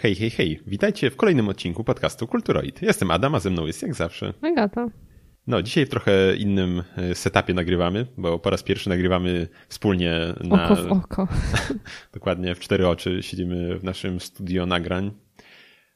Hej, 0.00 0.14
hej, 0.14 0.30
hej. 0.30 0.60
Witajcie 0.66 1.10
w 1.10 1.16
kolejnym 1.16 1.48
odcinku 1.48 1.84
podcastu 1.84 2.26
Kulturoid. 2.26 2.82
Jestem 2.82 3.10
Adam, 3.10 3.34
a 3.34 3.40
ze 3.40 3.50
mną 3.50 3.66
jest 3.66 3.82
jak 3.82 3.94
zawsze. 3.94 4.34
Agata. 4.42 4.88
No, 5.46 5.62
dzisiaj 5.62 5.86
w 5.86 5.88
trochę 5.88 6.36
innym 6.36 6.82
e, 6.96 7.14
setupie 7.14 7.54
nagrywamy, 7.54 8.06
bo 8.16 8.38
po 8.38 8.50
raz 8.50 8.62
pierwszy 8.62 8.88
nagrywamy 8.88 9.48
wspólnie 9.68 10.34
na... 10.44 10.64
Oko 10.64 10.82
w 10.82 10.92
oko. 10.92 11.28
Dokładnie, 12.14 12.54
w 12.54 12.60
cztery 12.60 12.88
oczy 12.88 13.22
siedzimy 13.22 13.78
w 13.78 13.84
naszym 13.84 14.20
studio 14.20 14.66
nagrań, 14.66 15.10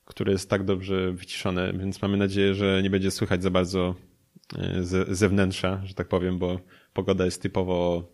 które 0.04 0.32
jest 0.32 0.50
tak 0.50 0.64
dobrze 0.64 1.12
wyciszone, 1.12 1.72
więc 1.72 2.02
mamy 2.02 2.16
nadzieję, 2.16 2.54
że 2.54 2.82
nie 2.82 2.90
będzie 2.90 3.10
słychać 3.10 3.42
za 3.42 3.50
bardzo 3.50 3.94
e, 4.58 4.82
ze, 4.82 5.14
zewnętrza, 5.14 5.80
że 5.84 5.94
tak 5.94 6.08
powiem, 6.08 6.38
bo 6.38 6.60
pogoda 6.92 7.24
jest 7.24 7.42
typowo, 7.42 8.08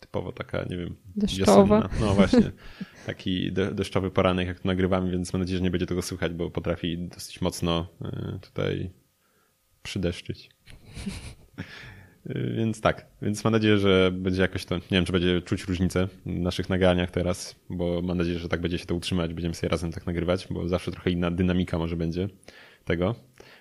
typowo 0.00 0.32
taka, 0.32 0.64
nie 0.70 0.76
wiem, 0.76 0.96
Deszczowa. 1.16 1.80
wiosenna. 1.80 2.06
No 2.06 2.14
właśnie, 2.14 2.42
taki 3.06 3.52
de, 3.52 3.74
deszczowy 3.74 4.10
poranek, 4.10 4.48
jak 4.48 4.60
to 4.60 4.68
nagrywamy, 4.68 5.10
więc 5.10 5.32
mam 5.32 5.40
nadzieję, 5.40 5.58
że 5.58 5.64
nie 5.64 5.70
będzie 5.70 5.86
tego 5.86 6.02
słychać, 6.02 6.32
bo 6.32 6.50
potrafi 6.50 6.98
dosyć 6.98 7.40
mocno 7.40 7.86
e, 8.04 8.38
tutaj 8.42 8.90
przydeszczyć. 9.82 10.50
Więc 12.56 12.80
tak, 12.80 13.06
więc 13.22 13.44
mam 13.44 13.52
nadzieję, 13.52 13.78
że 13.78 14.10
będzie 14.14 14.42
jakoś 14.42 14.64
to, 14.64 14.74
nie 14.74 14.82
wiem, 14.90 15.04
czy 15.04 15.12
będzie 15.12 15.42
czuć 15.42 15.64
różnicę 15.64 16.06
w 16.06 16.26
naszych 16.26 16.68
nagraniach 16.68 17.10
teraz, 17.10 17.56
bo 17.70 18.02
mam 18.02 18.18
nadzieję, 18.18 18.38
że 18.38 18.48
tak 18.48 18.60
będzie 18.60 18.78
się 18.78 18.86
to 18.86 18.94
utrzymać, 18.94 19.34
będziemy 19.34 19.54
sobie 19.54 19.68
razem 19.68 19.92
tak 19.92 20.06
nagrywać, 20.06 20.46
bo 20.50 20.68
zawsze 20.68 20.90
trochę 20.90 21.10
inna 21.10 21.30
dynamika 21.30 21.78
może 21.78 21.96
będzie 21.96 22.28
tego. 22.84 23.14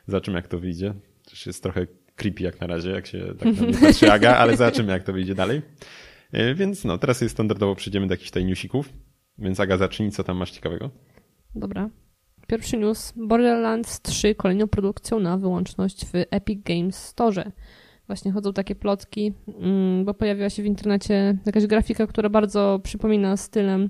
Zobaczymy, 0.07 0.37
jak 0.37 0.47
to 0.47 0.59
wyjdzie. 0.59 0.93
Też 1.29 1.45
jest 1.45 1.63
trochę 1.63 1.87
creepy 2.15 2.43
jak 2.43 2.61
na 2.61 2.67
razie, 2.67 2.89
jak 2.89 3.07
się 3.07 3.33
tak 3.39 3.47
na 4.21 4.37
ale 4.37 4.57
zobaczymy, 4.57 4.91
jak 4.91 5.03
to 5.03 5.13
wyjdzie 5.13 5.35
dalej. 5.35 5.61
Więc 6.55 6.83
no, 6.83 6.97
teraz 6.97 7.21
jest 7.21 7.35
standardowo 7.35 7.75
przejdziemy 7.75 8.07
do 8.07 8.13
jakichś 8.13 8.29
tutaj 8.29 8.45
newsików, 8.45 8.89
więc 9.37 9.59
Aga 9.59 9.77
zacznij, 9.77 10.11
co 10.11 10.23
tam 10.23 10.37
masz 10.37 10.51
ciekawego? 10.51 10.89
Dobra. 11.55 11.89
Pierwszy 12.47 12.77
news. 12.77 13.13
Borderlands 13.15 14.01
3 14.01 14.35
kolejną 14.35 14.67
produkcją 14.67 15.19
na 15.19 15.37
wyłączność 15.37 16.05
w 16.05 16.11
Epic 16.13 16.63
Games 16.63 16.95
Store. 16.95 17.51
Właśnie 18.07 18.31
chodzą 18.31 18.53
takie 18.53 18.75
plotki, 18.75 19.33
bo 20.05 20.13
pojawiła 20.13 20.49
się 20.49 20.63
w 20.63 20.65
internecie 20.65 21.37
jakaś 21.45 21.67
grafika, 21.67 22.07
która 22.07 22.29
bardzo 22.29 22.79
przypomina 22.83 23.37
stylem 23.37 23.89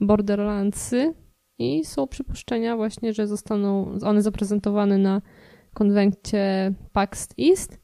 Borderlandsy 0.00 1.14
i 1.58 1.84
są 1.84 2.06
przypuszczenia 2.06 2.76
właśnie, 2.76 3.12
że 3.12 3.26
zostaną 3.26 3.98
one 4.02 4.22
zaprezentowane 4.22 4.98
na 4.98 5.22
konwencie 5.74 6.74
PAX 6.92 7.28
East. 7.40 7.80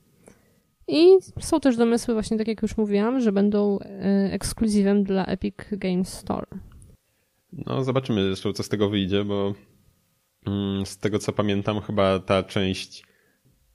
I 0.88 1.08
są 1.40 1.60
też 1.60 1.76
domysły 1.76 2.14
właśnie, 2.14 2.38
tak 2.38 2.48
jak 2.48 2.62
już 2.62 2.76
mówiłam, 2.76 3.20
że 3.20 3.32
będą 3.32 3.78
ekskluzywem 4.30 5.04
dla 5.04 5.26
Epic 5.26 5.54
Games 5.72 6.08
Store. 6.08 6.46
No, 7.52 7.84
zobaczymy 7.84 8.24
zresztą, 8.26 8.52
co 8.52 8.62
z 8.62 8.68
tego 8.68 8.88
wyjdzie, 8.88 9.24
bo 9.24 9.54
z 10.84 10.98
tego 10.98 11.18
co 11.18 11.32
pamiętam, 11.32 11.80
chyba 11.80 12.18
ta 12.18 12.42
część, 12.42 13.04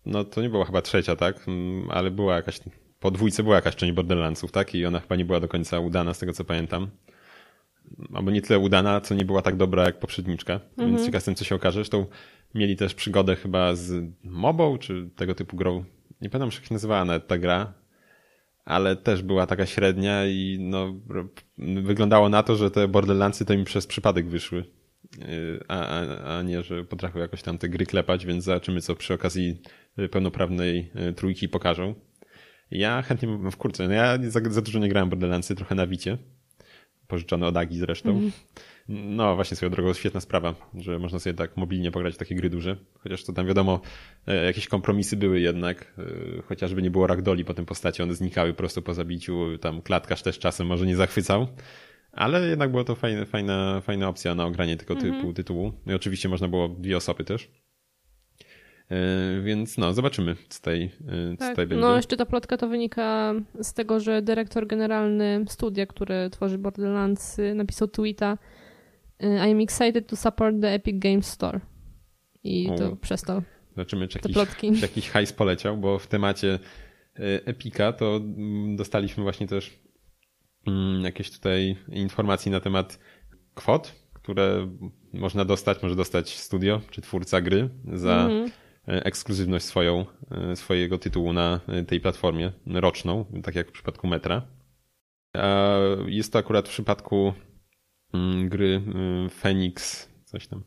no 0.06 0.24
to 0.24 0.42
nie 0.42 0.50
była 0.50 0.66
chyba 0.66 0.82
trzecia, 0.82 1.16
tak? 1.16 1.46
Ale 1.90 2.12
była 2.12 2.36
jakaś, 2.36 2.60
po 3.00 3.12
dwójce 3.12 3.44
była 3.44 3.56
jakaś 3.56 3.76
część 3.76 3.94
Borderlandsów, 3.94 4.52
tak? 4.52 4.76
I 4.76 4.86
ona 4.86 5.00
chyba 5.00 5.16
nie 5.16 5.26
była 5.26 5.40
do 5.40 5.48
końca 5.48 5.80
udana, 5.80 6.14
z 6.14 6.20
tego 6.20 6.34
co 6.34 6.44
pamiętam. 6.44 6.90
Albo 8.14 8.32
nie 8.32 8.42
tyle 8.42 8.60
udana, 8.60 9.02
co 9.02 9.16
nie 9.16 9.26
była 9.26 9.42
tak 9.42 9.58
dobra 9.58 9.84
jak 9.84 10.00
poprzedniczka, 10.00 10.54
mhm. 10.54 10.90
więc 10.90 11.02
ciekaw 11.02 11.14
jestem, 11.14 11.36
co 11.36 11.46
się 11.46 11.56
okaże. 11.56 11.74
Zresztą 11.74 12.06
mieli 12.56 12.76
też 12.76 12.94
przygodę 12.94 13.36
chyba 13.36 13.76
z 13.76 14.14
mobą, 14.24 14.78
czy 14.78 15.10
tego 15.16 15.36
typu 15.36 15.58
grą. 15.58 15.86
Nie 16.22 16.30
pamiętam, 16.30 16.50
jak 16.60 16.68
się 16.68 16.74
nazywała 16.74 17.06
nawet 17.06 17.28
ta 17.28 17.38
gra, 17.38 17.74
ale 18.66 18.96
też 18.96 19.22
była 19.22 19.48
taka 19.48 19.66
średnia 19.66 20.26
i 20.26 20.58
no, 20.60 21.02
wyglądało 21.58 22.30
na 22.30 22.44
to, 22.44 22.56
że 22.56 22.72
te 22.72 22.88
Borderlandsy 22.88 23.46
to 23.46 23.54
im 23.54 23.64
przez 23.64 23.88
przypadek 23.88 24.28
wyszły 24.28 24.66
a, 25.68 25.88
a, 25.88 26.38
a 26.38 26.42
nie, 26.42 26.64
że 26.64 26.84
potrafią 26.84 27.20
jakoś 27.20 27.42
tam 27.42 27.58
te 27.58 27.70
gry 27.70 27.86
klepać, 27.86 28.26
więc 28.26 28.44
zobaczymy, 28.44 28.82
co 28.82 28.96
przy 28.96 29.14
okazji 29.14 29.62
pełnoprawnej 30.12 30.92
e, 30.96 31.14
trójki 31.14 31.50
pokażą. 31.50 31.96
Ja 32.72 33.02
chętnie, 33.02 33.30
w 33.52 33.58
kurczę, 33.58 33.88
no 33.88 33.94
ja 33.94 34.18
za, 34.30 34.40
za 34.50 34.62
dużo 34.62 34.80
nie 34.80 34.90
grałem 34.90 35.10
Borderlandsy, 35.10 35.56
trochę 35.56 35.76
na 35.76 35.88
Wicie, 35.88 36.18
pożyczone 37.08 37.48
od 37.48 37.58
Agi 37.58 37.78
zresztą. 37.78 38.10
Mm. 38.10 38.32
No 38.90 39.36
właśnie, 39.36 39.58
swoją 39.58 39.72
drogą 39.72 39.94
świetna 39.94 40.22
sprawa, 40.22 40.56
że 40.78 41.00
można 41.00 41.20
sobie 41.20 41.34
tak 41.34 41.58
mobilnie 41.58 41.92
pograć 41.92 42.16
w 42.16 42.18
takie 42.18 42.36
gry 42.36 42.50
duże, 42.50 42.78
chociaż 43.00 43.24
to 43.24 43.34
tam 43.34 43.48
wiadomo, 43.48 43.82
e, 44.28 44.46
jakieś 44.46 44.68
kompromisy 44.68 45.18
były 45.18 45.40
jednak, 45.40 45.94
e, 45.98 46.42
chociażby 46.42 46.82
nie 46.82 46.92
było 46.92 47.08
ragdoli 47.08 47.46
po 47.46 47.54
tym 47.54 47.66
postaci, 47.66 48.04
one 48.04 48.14
znikały 48.14 48.54
prosto 48.54 48.82
po 48.82 48.94
zabiciu, 48.94 49.58
tam 49.58 49.82
klatkarz 49.82 50.22
też 50.22 50.40
czasem 50.40 50.68
może 50.68 50.86
nie 50.86 50.96
zachwycał, 50.96 51.48
ale 52.12 52.48
jednak 52.48 52.72
była 52.72 52.84
to 52.84 52.96
fajna, 52.96 53.26
fajna, 53.26 53.82
fajna 53.82 54.10
opcja 54.10 54.36
na 54.36 54.46
ogranie 54.46 54.78
tego 54.78 54.96
typu 54.96 55.08
mm 55.08 55.28
-hmm. 55.28 55.34
tytułu. 55.34 55.72
No 55.86 55.94
I 55.94 55.96
oczywiście 55.96 56.30
można 56.30 56.48
było 56.48 56.70
dwie 56.70 56.98
osoby 56.98 57.24
też. 57.24 57.52
Więc 59.44 59.78
no, 59.78 59.94
zobaczymy, 59.94 60.36
co 60.50 60.60
tutaj, 60.60 60.92
co 61.32 61.38
tak. 61.38 61.50
tutaj 61.50 61.68
będzie. 61.68 61.82
No, 61.82 61.96
jeszcze 61.96 62.18
ta 62.18 62.26
plotka 62.26 62.58
to 62.58 62.68
wynika 62.68 63.34
z 63.62 63.74
tego, 63.74 64.00
że 64.00 64.22
dyrektor 64.22 64.68
generalny 64.68 65.46
studia, 65.48 65.86
który 65.86 66.30
tworzy 66.30 66.58
Borderlands, 66.58 67.38
napisał 67.56 67.88
tweeta 67.88 68.38
I 69.22 69.52
am 69.52 69.62
excited 69.62 70.08
to 70.08 70.16
support 70.16 70.56
the 70.62 70.74
Epic 70.74 70.96
Games 71.00 71.28
Store. 71.28 71.60
I 72.44 72.70
to 72.78 72.96
przez 72.96 73.22
to 73.22 73.42
Zobaczymy, 73.76 74.08
czy 74.08 74.20
jakiś, 74.24 74.80
czy 74.80 74.82
jakiś 74.82 75.10
hajs 75.10 75.34
poleciał, 75.34 75.78
bo 75.78 76.00
w 76.00 76.08
temacie 76.08 76.60
Epika 77.46 77.94
to 77.94 78.20
dostaliśmy 78.76 79.24
właśnie 79.24 79.48
też 79.48 79.82
Mm, 80.68 81.04
jakieś 81.04 81.32
tutaj 81.32 81.76
informacji 81.88 82.52
na 82.52 82.60
temat 82.60 83.00
kwot, 83.54 83.96
które 84.14 84.68
można 85.14 85.46
dostać, 85.46 85.84
może 85.84 85.96
dostać 85.96 86.38
studio 86.38 86.82
czy 86.92 87.02
twórca 87.02 87.42
gry 87.42 87.70
za 87.94 88.26
mm 88.26 88.48
-hmm. 88.48 88.52
ekskluzywność 88.86 89.66
swoją, 89.66 90.06
swojego 90.56 90.98
tytułu 90.98 91.34
na 91.34 91.60
tej 91.88 92.00
platformie 92.00 92.52
roczną, 92.66 93.26
tak 93.44 93.56
jak 93.56 93.70
w 93.70 93.72
przypadku 93.72 94.08
Metra. 94.08 94.42
A 95.38 95.78
jest 96.08 96.34
to 96.34 96.40
akurat 96.40 96.68
w 96.68 96.72
przypadku 96.72 97.18
mm, 97.28 97.51
gry 98.46 98.82
e, 99.26 99.30
Phoenix, 99.30 100.08
coś 100.26 100.48
tam. 100.48 100.64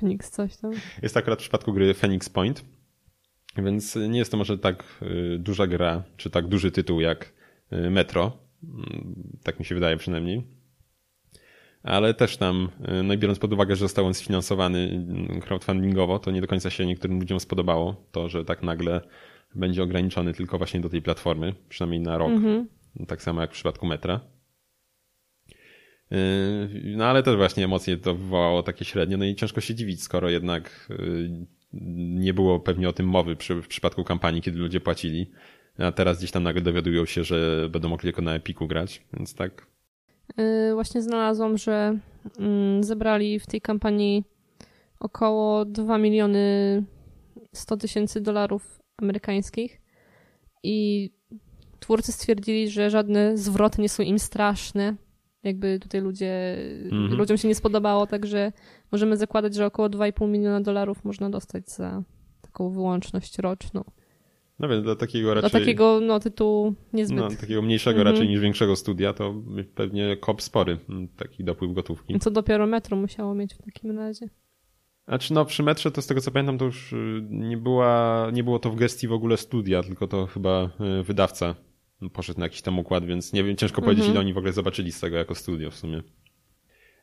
Phoenix 0.00 0.30
coś 0.30 0.56
tam. 0.56 0.72
Jest 1.02 1.14
to 1.14 1.20
akurat 1.20 1.38
w 1.38 1.42
przypadku 1.42 1.72
gry 1.72 1.94
Phoenix 1.94 2.28
Point, 2.28 2.64
więc 3.56 3.96
nie 3.96 4.18
jest 4.18 4.30
to 4.30 4.36
może 4.36 4.58
tak 4.58 4.84
duża 5.38 5.66
gra, 5.66 6.02
czy 6.16 6.30
tak 6.30 6.46
duży 6.46 6.70
tytuł 6.70 7.00
jak 7.00 7.32
Metro, 7.90 8.38
tak 9.42 9.58
mi 9.58 9.64
się 9.64 9.74
wydaje 9.74 9.96
przynajmniej. 9.96 10.46
Ale 11.82 12.14
też 12.14 12.36
tam, 12.36 12.68
no 13.04 13.14
i 13.14 13.18
biorąc 13.18 13.38
pod 13.38 13.52
uwagę, 13.52 13.76
że 13.76 13.80
został 13.80 14.06
on 14.06 14.14
sfinansowany 14.14 15.06
crowdfundingowo, 15.40 16.18
to 16.18 16.30
nie 16.30 16.40
do 16.40 16.46
końca 16.46 16.70
się 16.70 16.86
niektórym 16.86 17.18
ludziom 17.18 17.40
spodobało 17.40 18.06
to, 18.12 18.28
że 18.28 18.44
tak 18.44 18.62
nagle 18.62 19.00
będzie 19.54 19.82
ograniczony 19.82 20.32
tylko 20.32 20.58
właśnie 20.58 20.80
do 20.80 20.88
tej 20.88 21.02
platformy, 21.02 21.54
przynajmniej 21.68 22.00
na 22.00 22.18
rok. 22.18 22.30
Mm 22.30 22.44
-hmm. 22.44 22.66
Tak 23.06 23.22
samo 23.22 23.40
jak 23.40 23.50
w 23.50 23.54
przypadku 23.54 23.86
metra. 23.86 24.20
No 26.96 27.04
ale 27.04 27.22
też 27.22 27.36
właśnie 27.36 27.64
emocje 27.64 27.96
to 27.96 28.14
wywołało 28.14 28.62
takie 28.62 28.84
średnie, 28.84 29.16
no 29.16 29.24
i 29.24 29.34
ciężko 29.34 29.60
się 29.60 29.74
dziwić, 29.74 30.02
skoro 30.02 30.30
jednak 30.30 30.88
y, 30.90 31.46
nie 31.72 32.34
było 32.34 32.60
pewnie 32.60 32.88
o 32.88 32.92
tym 32.92 33.06
mowy 33.06 33.36
przy, 33.36 33.62
w 33.62 33.68
przypadku 33.68 34.04
kampanii, 34.04 34.42
kiedy 34.42 34.58
ludzie 34.58 34.80
płacili 34.80 35.30
a 35.78 35.92
teraz 35.92 36.18
gdzieś 36.18 36.30
tam 36.30 36.42
nagle 36.42 36.62
dowiadują 36.62 37.04
się, 37.04 37.24
że 37.24 37.68
będą 37.70 37.88
mogli 37.88 38.06
tylko 38.06 38.22
na 38.22 38.34
Epiku 38.34 38.66
grać, 38.66 39.02
więc 39.12 39.34
tak. 39.34 39.66
Yy, 40.36 40.74
właśnie 40.74 41.02
znalazłam, 41.02 41.58
że 41.58 41.98
yy, 42.38 42.84
zebrali 42.84 43.40
w 43.40 43.46
tej 43.46 43.60
kampanii 43.60 44.24
około 45.00 45.64
2 45.64 45.98
miliony 45.98 46.84
100 47.52 47.76
tysięcy 47.76 48.20
dolarów 48.20 48.80
amerykańskich 48.96 49.80
i 50.62 51.10
twórcy 51.80 52.12
stwierdzili, 52.12 52.70
że 52.70 52.90
żadne 52.90 53.36
zwroty 53.36 53.82
nie 53.82 53.88
są 53.88 54.02
im 54.02 54.18
straszne. 54.18 54.96
Jakby 55.46 55.78
tutaj 55.80 56.00
ludzie, 56.00 56.56
mm 56.92 57.10
-hmm. 57.10 57.18
ludziom 57.18 57.36
się 57.36 57.48
nie 57.48 57.54
spodobało, 57.54 58.06
także 58.06 58.52
możemy 58.92 59.16
zakładać, 59.16 59.54
że 59.54 59.66
około 59.66 59.88
2,5 59.88 60.28
miliona 60.28 60.60
dolarów 60.60 61.04
można 61.04 61.30
dostać 61.30 61.70
za 61.70 62.02
taką 62.40 62.70
wyłączność 62.70 63.38
roczną. 63.38 63.84
No 64.58 64.68
więc 64.68 64.84
dla 64.84 64.96
takiego 64.96 65.34
raczej... 65.34 65.50
Dla 65.50 65.60
takiego 65.60 66.00
no, 66.02 66.20
tytułu 66.20 66.74
niezbyt. 66.92 67.18
No, 67.18 67.28
takiego 67.28 67.62
mniejszego 67.62 67.98
mhm. 68.00 68.14
raczej 68.14 68.28
niż 68.28 68.40
większego 68.40 68.76
studia, 68.76 69.12
to 69.12 69.34
pewnie 69.74 70.16
kop 70.16 70.42
spory, 70.42 70.78
taki 71.16 71.44
dopływ 71.44 71.72
gotówki. 71.72 72.18
Co 72.18 72.30
dopiero 72.30 72.66
metro 72.66 72.96
musiało 72.96 73.34
mieć 73.34 73.54
w 73.54 73.58
takim 73.58 73.98
razie. 73.98 74.28
Znaczy 75.08 75.34
no 75.34 75.44
przy 75.44 75.62
metrze 75.62 75.90
to 75.90 76.02
z 76.02 76.06
tego 76.06 76.20
co 76.20 76.30
pamiętam 76.30 76.58
to 76.58 76.64
już 76.64 76.92
y, 76.92 77.22
nie, 77.30 77.56
była, 77.56 78.30
nie 78.32 78.44
było 78.44 78.58
to 78.58 78.70
w 78.70 78.76
gestii 78.76 79.08
w 79.08 79.12
ogóle 79.12 79.36
studia, 79.36 79.82
tylko 79.82 80.06
to 80.06 80.26
chyba 80.26 80.70
y, 81.00 81.02
wydawca 81.02 81.54
poszedł 82.12 82.40
na 82.40 82.46
jakiś 82.46 82.62
tam 82.62 82.78
układ, 82.78 83.06
więc 83.06 83.32
nie 83.32 83.44
wiem, 83.44 83.56
ciężko 83.56 83.82
powiedzieć 83.82 84.04
mhm. 84.04 84.12
ile 84.14 84.20
oni 84.20 84.32
w 84.32 84.38
ogóle 84.38 84.52
zobaczyli 84.52 84.92
z 84.92 85.00
tego 85.00 85.16
jako 85.16 85.34
studio 85.34 85.70
w 85.70 85.76
sumie. 85.76 86.02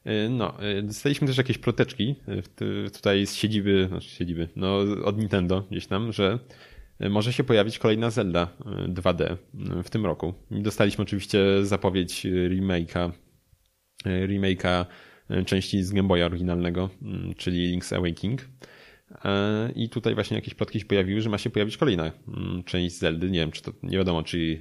Y, 0.07 0.29
no, 0.29 0.53
dostaliśmy 0.83 1.27
też 1.27 1.37
jakieś 1.37 1.57
proteczki 1.57 2.15
tutaj 2.93 3.27
z 3.27 3.35
siedziby, 3.35 3.85
znaczy 3.87 4.09
siedziby, 4.09 4.49
no 4.55 4.77
od 5.03 5.17
Nintendo 5.17 5.63
gdzieś 5.71 5.87
tam, 5.87 6.13
że 6.13 6.39
może 7.09 7.33
się 7.33 7.43
pojawić 7.43 7.79
kolejna 7.79 8.09
Zelda 8.09 8.47
2D 8.87 9.21
e, 9.21 9.31
e, 9.79 9.83
w 9.83 9.89
tym 9.89 10.05
roku. 10.05 10.33
Dostaliśmy 10.51 11.01
oczywiście 11.01 11.39
zapowiedź 11.61 12.25
remake'a, 12.25 13.11
remake'a 14.05 14.85
części 15.45 15.83
z 15.83 15.91
Game 15.91 16.07
Boya 16.07 16.25
oryginalnego, 16.25 16.89
mm, 17.01 17.33
czyli 17.33 17.79
Link's 17.79 17.95
Awakening. 17.95 18.41
E, 19.25 19.71
I 19.75 19.89
tutaj 19.89 20.15
właśnie 20.15 20.35
jakieś 20.35 20.53
plotki 20.53 20.79
się 20.79 20.85
pojawiły, 20.85 21.21
że 21.21 21.29
ma 21.29 21.37
się 21.37 21.49
pojawić 21.49 21.77
kolejna 21.77 22.11
mm, 22.27 22.63
część 22.63 22.97
Zeldy. 22.97 23.31
Nie 23.31 23.39
wiem, 23.39 23.51
czy 23.51 23.61
to 23.61 23.71
nie 23.83 23.97
wiadomo, 23.97 24.23
czy 24.23 24.59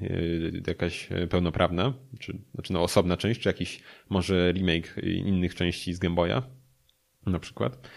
e, 0.67 0.71
jakaś 0.71 1.09
pełnoprawna, 1.31 1.95
czy 2.19 2.39
znaczy 2.55 2.73
no 2.73 2.83
osobna 2.83 3.17
część, 3.17 3.41
czy 3.41 3.49
jakiś 3.49 3.81
może 4.09 4.53
remake 4.53 4.99
innych 5.05 5.55
części 5.55 5.95
z 5.95 5.99
Game 5.99 6.15
Boya 6.15 6.43
na 7.27 7.39
przykład. 7.39 7.89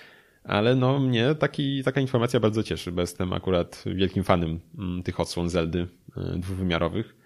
Ale 0.44 0.75
no 0.75 1.00
mnie 1.00 1.36
taki, 1.36 1.84
taka 1.84 2.02
informacja 2.02 2.40
bardzo 2.40 2.63
cieszy, 2.63 2.92
bo 2.92 3.02
jestem 3.02 3.34
akurat 3.34 3.84
wielkim 3.96 4.24
fanem 4.24 4.60
mm, 4.78 5.04
tych 5.04 5.19
odsłon 5.19 5.50
Zeldy 5.50 5.88
dwuwymiarowych. 6.38 7.25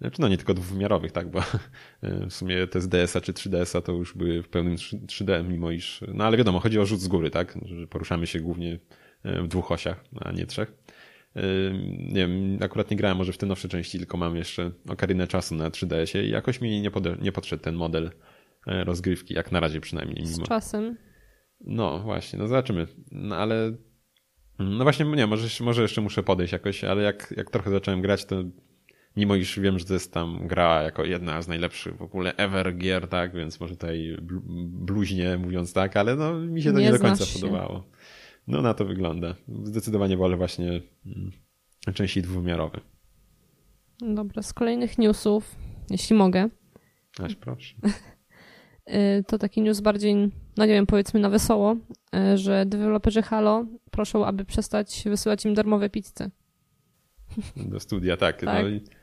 Znaczy, 0.00 0.20
no 0.20 0.28
nie 0.28 0.36
tylko 0.36 0.54
dwuwymiarowych, 0.54 1.12
tak, 1.12 1.30
bo 1.30 1.40
w 2.30 2.32
sumie 2.32 2.66
te 2.66 2.80
z 2.80 2.88
DS-a 2.88 3.20
czy 3.20 3.32
3DS-a 3.32 3.80
to 3.80 3.92
już 3.92 4.14
były 4.14 4.42
w 4.42 4.48
pełnym 4.48 4.76
3D, 4.76 5.44
mimo 5.48 5.70
iż, 5.70 6.04
no 6.14 6.24
ale 6.24 6.36
wiadomo, 6.36 6.60
chodzi 6.60 6.78
o 6.78 6.86
rzut 6.86 7.00
z 7.00 7.08
góry, 7.08 7.30
tak, 7.30 7.58
że 7.64 7.86
poruszamy 7.86 8.26
się 8.26 8.40
głównie 8.40 8.78
e, 9.22 9.42
w 9.42 9.48
dwóch 9.48 9.72
osiach, 9.72 10.04
a 10.20 10.32
nie 10.32 10.46
trzech. 10.46 10.72
E, 11.36 11.42
nie 11.98 12.28
wiem, 12.28 12.58
akurat 12.62 12.90
nie 12.90 12.96
grałem 12.96 13.18
może 13.18 13.32
w 13.32 13.38
te 13.38 13.46
nowsze 13.46 13.68
części, 13.68 13.98
tylko 13.98 14.16
mam 14.16 14.36
jeszcze 14.36 14.70
okarynę 14.88 15.26
czasu 15.26 15.54
na 15.54 15.70
3DS-ie 15.70 16.24
i 16.24 16.30
jakoś 16.30 16.60
mi 16.60 16.80
nie, 16.80 16.90
pode, 16.90 17.16
nie 17.20 17.32
podszedł 17.32 17.62
ten 17.62 17.74
model 17.74 18.10
e, 18.66 18.84
rozgrywki, 18.84 19.34
jak 19.34 19.52
na 19.52 19.60
razie 19.60 19.80
przynajmniej. 19.80 20.24
Mimo. 20.24 20.44
Z 20.44 20.48
czasem. 20.48 20.96
No 21.60 21.98
właśnie, 21.98 22.38
no 22.38 22.48
zobaczymy. 22.48 22.86
No 23.12 23.36
ale 23.36 23.76
no 24.58 24.84
właśnie, 24.84 25.06
nie, 25.06 25.26
może, 25.26 25.64
może 25.64 25.82
jeszcze 25.82 26.00
muszę 26.00 26.22
podejść 26.22 26.52
jakoś, 26.52 26.84
ale 26.84 27.02
jak, 27.02 27.34
jak 27.36 27.50
trochę 27.50 27.70
zacząłem 27.70 28.02
grać, 28.02 28.24
to 28.24 28.44
mimo 29.16 29.34
iż 29.34 29.60
wiem, 29.60 29.78
że 29.78 29.84
to 29.84 29.94
jest 29.94 30.12
tam 30.12 30.46
gra 30.46 30.82
jako 30.82 31.04
jedna 31.04 31.42
z 31.42 31.48
najlepszych 31.48 31.96
w 31.96 32.02
ogóle 32.02 32.36
ever 32.36 32.76
gier, 32.76 33.08
tak, 33.08 33.34
więc 33.34 33.60
może 33.60 33.74
tutaj 33.74 34.16
bluźnie 34.66 35.38
mówiąc 35.38 35.72
tak, 35.72 35.96
ale 35.96 36.16
no 36.16 36.34
mi 36.34 36.62
się 36.62 36.72
to 36.72 36.78
nie, 36.78 36.84
nie 36.84 36.92
do 36.92 36.98
końca 36.98 37.24
się. 37.24 37.40
podobało. 37.40 37.84
No 38.46 38.62
na 38.62 38.74
to 38.74 38.84
wygląda. 38.84 39.34
Zdecydowanie 39.62 40.16
wolę 40.16 40.36
właśnie 40.36 40.80
mm, 41.06 41.32
części 41.94 42.22
dwuwymiarowe. 42.22 42.80
Dobra, 44.00 44.42
z 44.42 44.52
kolejnych 44.52 44.98
newsów, 44.98 45.56
jeśli 45.90 46.16
mogę. 46.16 46.48
Aż 47.22 47.34
proszę. 47.34 47.74
Y, 49.18 49.24
to 49.24 49.38
taki 49.38 49.62
news 49.62 49.80
bardziej, 49.80 50.14
no 50.56 50.66
nie 50.66 50.72
wiem, 50.72 50.86
powiedzmy 50.86 51.20
na 51.20 51.30
wesoło, 51.30 51.76
y, 52.34 52.38
że 52.38 52.66
deweloperzy 52.66 53.22
Halo 53.22 53.66
proszą, 53.90 54.26
aby 54.26 54.44
przestać 54.44 55.02
wysyłać 55.06 55.44
im 55.44 55.54
darmowe 55.54 55.90
pizze. 55.90 56.30
Do 57.56 57.80
studia, 57.80 58.16
tak. 58.16 58.42
No 58.42 58.52
tak. 58.52 58.64
No 58.64 58.99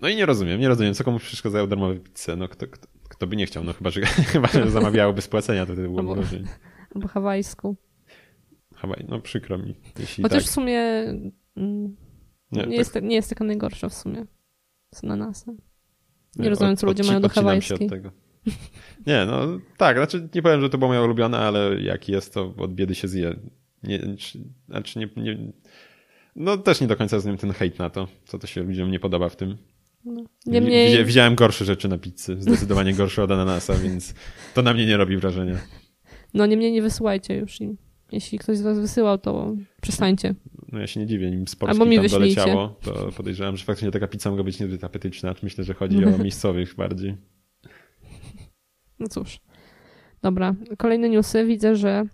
no 0.00 0.08
i 0.08 0.16
nie 0.16 0.26
rozumiem, 0.26 0.60
nie 0.60 0.68
rozumiem, 0.68 0.94
co 0.94 1.04
komuś 1.04 1.22
przeszkadzają 1.22 1.66
darmowe 1.66 1.96
pizze. 1.96 2.36
No 2.36 2.48
kto, 2.48 2.66
kto, 2.66 2.88
kto 3.08 3.26
by 3.26 3.36
nie 3.36 3.46
chciał, 3.46 3.64
no 3.64 3.72
chyba, 3.72 3.90
że, 3.90 4.00
chyba, 4.32 4.48
że 4.48 4.70
zamawiało 4.70 5.12
bez 5.12 5.28
płacenia, 5.28 5.66
to 5.66 5.72
wtedy 5.72 5.88
było 5.88 6.00
albo, 6.00 6.16
albo 6.94 7.08
hawajsku. 7.08 7.76
Hawaj, 8.74 9.04
no 9.08 9.20
przykro 9.20 9.58
mi. 9.58 9.74
Chociaż 10.22 10.42
tak. 10.42 10.42
w 10.42 10.50
sumie 10.50 10.80
mm, 11.56 11.96
nie, 12.52 12.60
nie, 12.60 12.62
tak. 12.62 12.70
jest, 12.70 13.02
nie 13.02 13.16
jest 13.16 13.28
taka 13.28 13.44
najgorsza 13.44 13.88
w 13.88 13.94
sumie 13.94 14.26
z 14.94 15.04
ananasem. 15.04 15.56
Nie, 16.36 16.44
nie 16.44 16.50
rozumiem, 16.50 16.76
co 16.76 16.86
ludzie 16.86 17.04
mają 17.04 17.20
do 17.20 17.28
hawajskiej. 17.28 17.90
Nie, 19.06 19.26
no 19.26 19.58
tak, 19.76 19.96
znaczy 19.96 20.28
nie 20.34 20.42
powiem, 20.42 20.60
że 20.60 20.70
to 20.70 20.78
było 20.78 20.88
moje 20.88 21.02
ulubione, 21.02 21.38
ale 21.38 21.80
jak 21.80 22.08
jest, 22.08 22.34
to 22.34 22.54
od 22.56 22.74
biedy 22.74 22.94
się 22.94 23.08
zje. 23.08 23.36
Nie, 23.82 24.00
znaczy 24.68 24.98
nie, 24.98 25.08
nie, 25.16 25.52
no 26.36 26.56
też 26.56 26.80
nie 26.80 26.86
do 26.86 26.96
końca 26.96 27.16
rozumiem 27.16 27.38
ten 27.38 27.52
hejt 27.52 27.78
na 27.78 27.90
to, 27.90 28.08
co 28.24 28.38
to 28.38 28.46
się 28.46 28.62
ludziom 28.62 28.90
nie 28.90 29.00
podoba 29.00 29.28
w 29.28 29.36
tym. 29.36 29.58
No. 30.04 30.24
Niemniej... 30.46 31.04
Widziałem 31.04 31.34
gorsze 31.34 31.64
rzeczy 31.64 31.88
na 31.88 31.98
pizzy, 31.98 32.36
zdecydowanie 32.40 32.94
gorsze 32.94 33.22
od 33.22 33.30
ananasa, 33.30 33.74
więc 33.74 34.14
to 34.54 34.62
na 34.62 34.74
mnie 34.74 34.86
nie 34.86 34.96
robi 34.96 35.16
wrażenia. 35.16 35.58
No 36.34 36.46
niemniej 36.46 36.72
nie 36.72 36.82
wysyłajcie 36.82 37.36
już 37.36 37.60
im. 37.60 37.76
Jeśli 38.12 38.38
ktoś 38.38 38.58
z 38.58 38.62
was 38.62 38.78
wysyłał, 38.78 39.18
to 39.18 39.54
przestańcie. 39.82 40.34
No 40.72 40.78
ja 40.78 40.86
się 40.86 41.00
nie 41.00 41.06
dziwię, 41.06 41.30
nim 41.30 41.48
z 41.48 41.56
Polski 41.56 41.72
Albo 41.72 41.90
mi 41.90 41.96
tam 41.96 42.02
wyślijcie. 42.02 42.36
doleciało, 42.36 42.76
to 42.82 43.12
podejrzewam, 43.16 43.56
że 43.56 43.64
faktycznie 43.64 43.90
taka 43.90 44.06
pizza 44.06 44.30
mogła 44.30 44.44
być 44.44 44.60
niezbyt 44.60 44.84
apetyczna. 44.84 45.34
Myślę, 45.42 45.64
że 45.64 45.74
chodzi 45.74 46.04
o 46.04 46.18
miejscowych 46.24 46.74
bardziej. 46.74 47.16
No 48.98 49.08
cóż. 49.08 49.40
Dobra, 50.22 50.54
kolejne 50.78 51.08
newsy. 51.08 51.44
Widzę, 51.44 51.76
że 51.76 52.04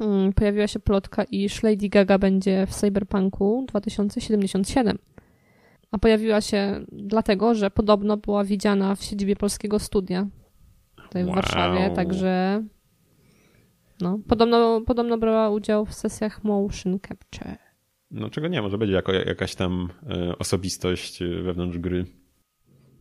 mm, 0.00 0.32
pojawiła 0.32 0.66
się 0.66 0.78
plotka, 0.78 1.24
iż 1.24 1.62
Lady 1.62 1.88
Gaga 1.88 2.18
będzie 2.18 2.66
w 2.66 2.74
Cyberpunku 2.74 3.64
2077 3.68 4.98
a 5.90 5.98
pojawiła 5.98 6.40
się 6.40 6.84
dlatego, 6.92 7.54
że 7.54 7.70
podobno 7.70 8.16
była 8.16 8.44
widziana 8.44 8.94
w 8.94 9.02
siedzibie 9.02 9.36
polskiego 9.36 9.78
studia 9.78 10.26
tutaj 11.06 11.24
w 11.24 11.26
wow. 11.26 11.34
Warszawie, 11.34 11.90
także 11.90 12.64
no, 14.00 14.18
podobno, 14.28 14.80
podobno 14.80 15.18
brała 15.18 15.50
udział 15.50 15.86
w 15.86 15.94
sesjach 15.94 16.44
motion 16.44 16.98
capture. 17.08 17.58
No 18.10 18.30
czego 18.30 18.48
nie, 18.48 18.62
może 18.62 18.78
będzie 18.78 18.94
jako 18.94 19.12
jakaś 19.12 19.54
tam 19.54 19.88
e, 20.10 20.38
osobistość 20.38 21.22
e, 21.22 21.28
wewnątrz 21.42 21.78
gry. 21.78 22.04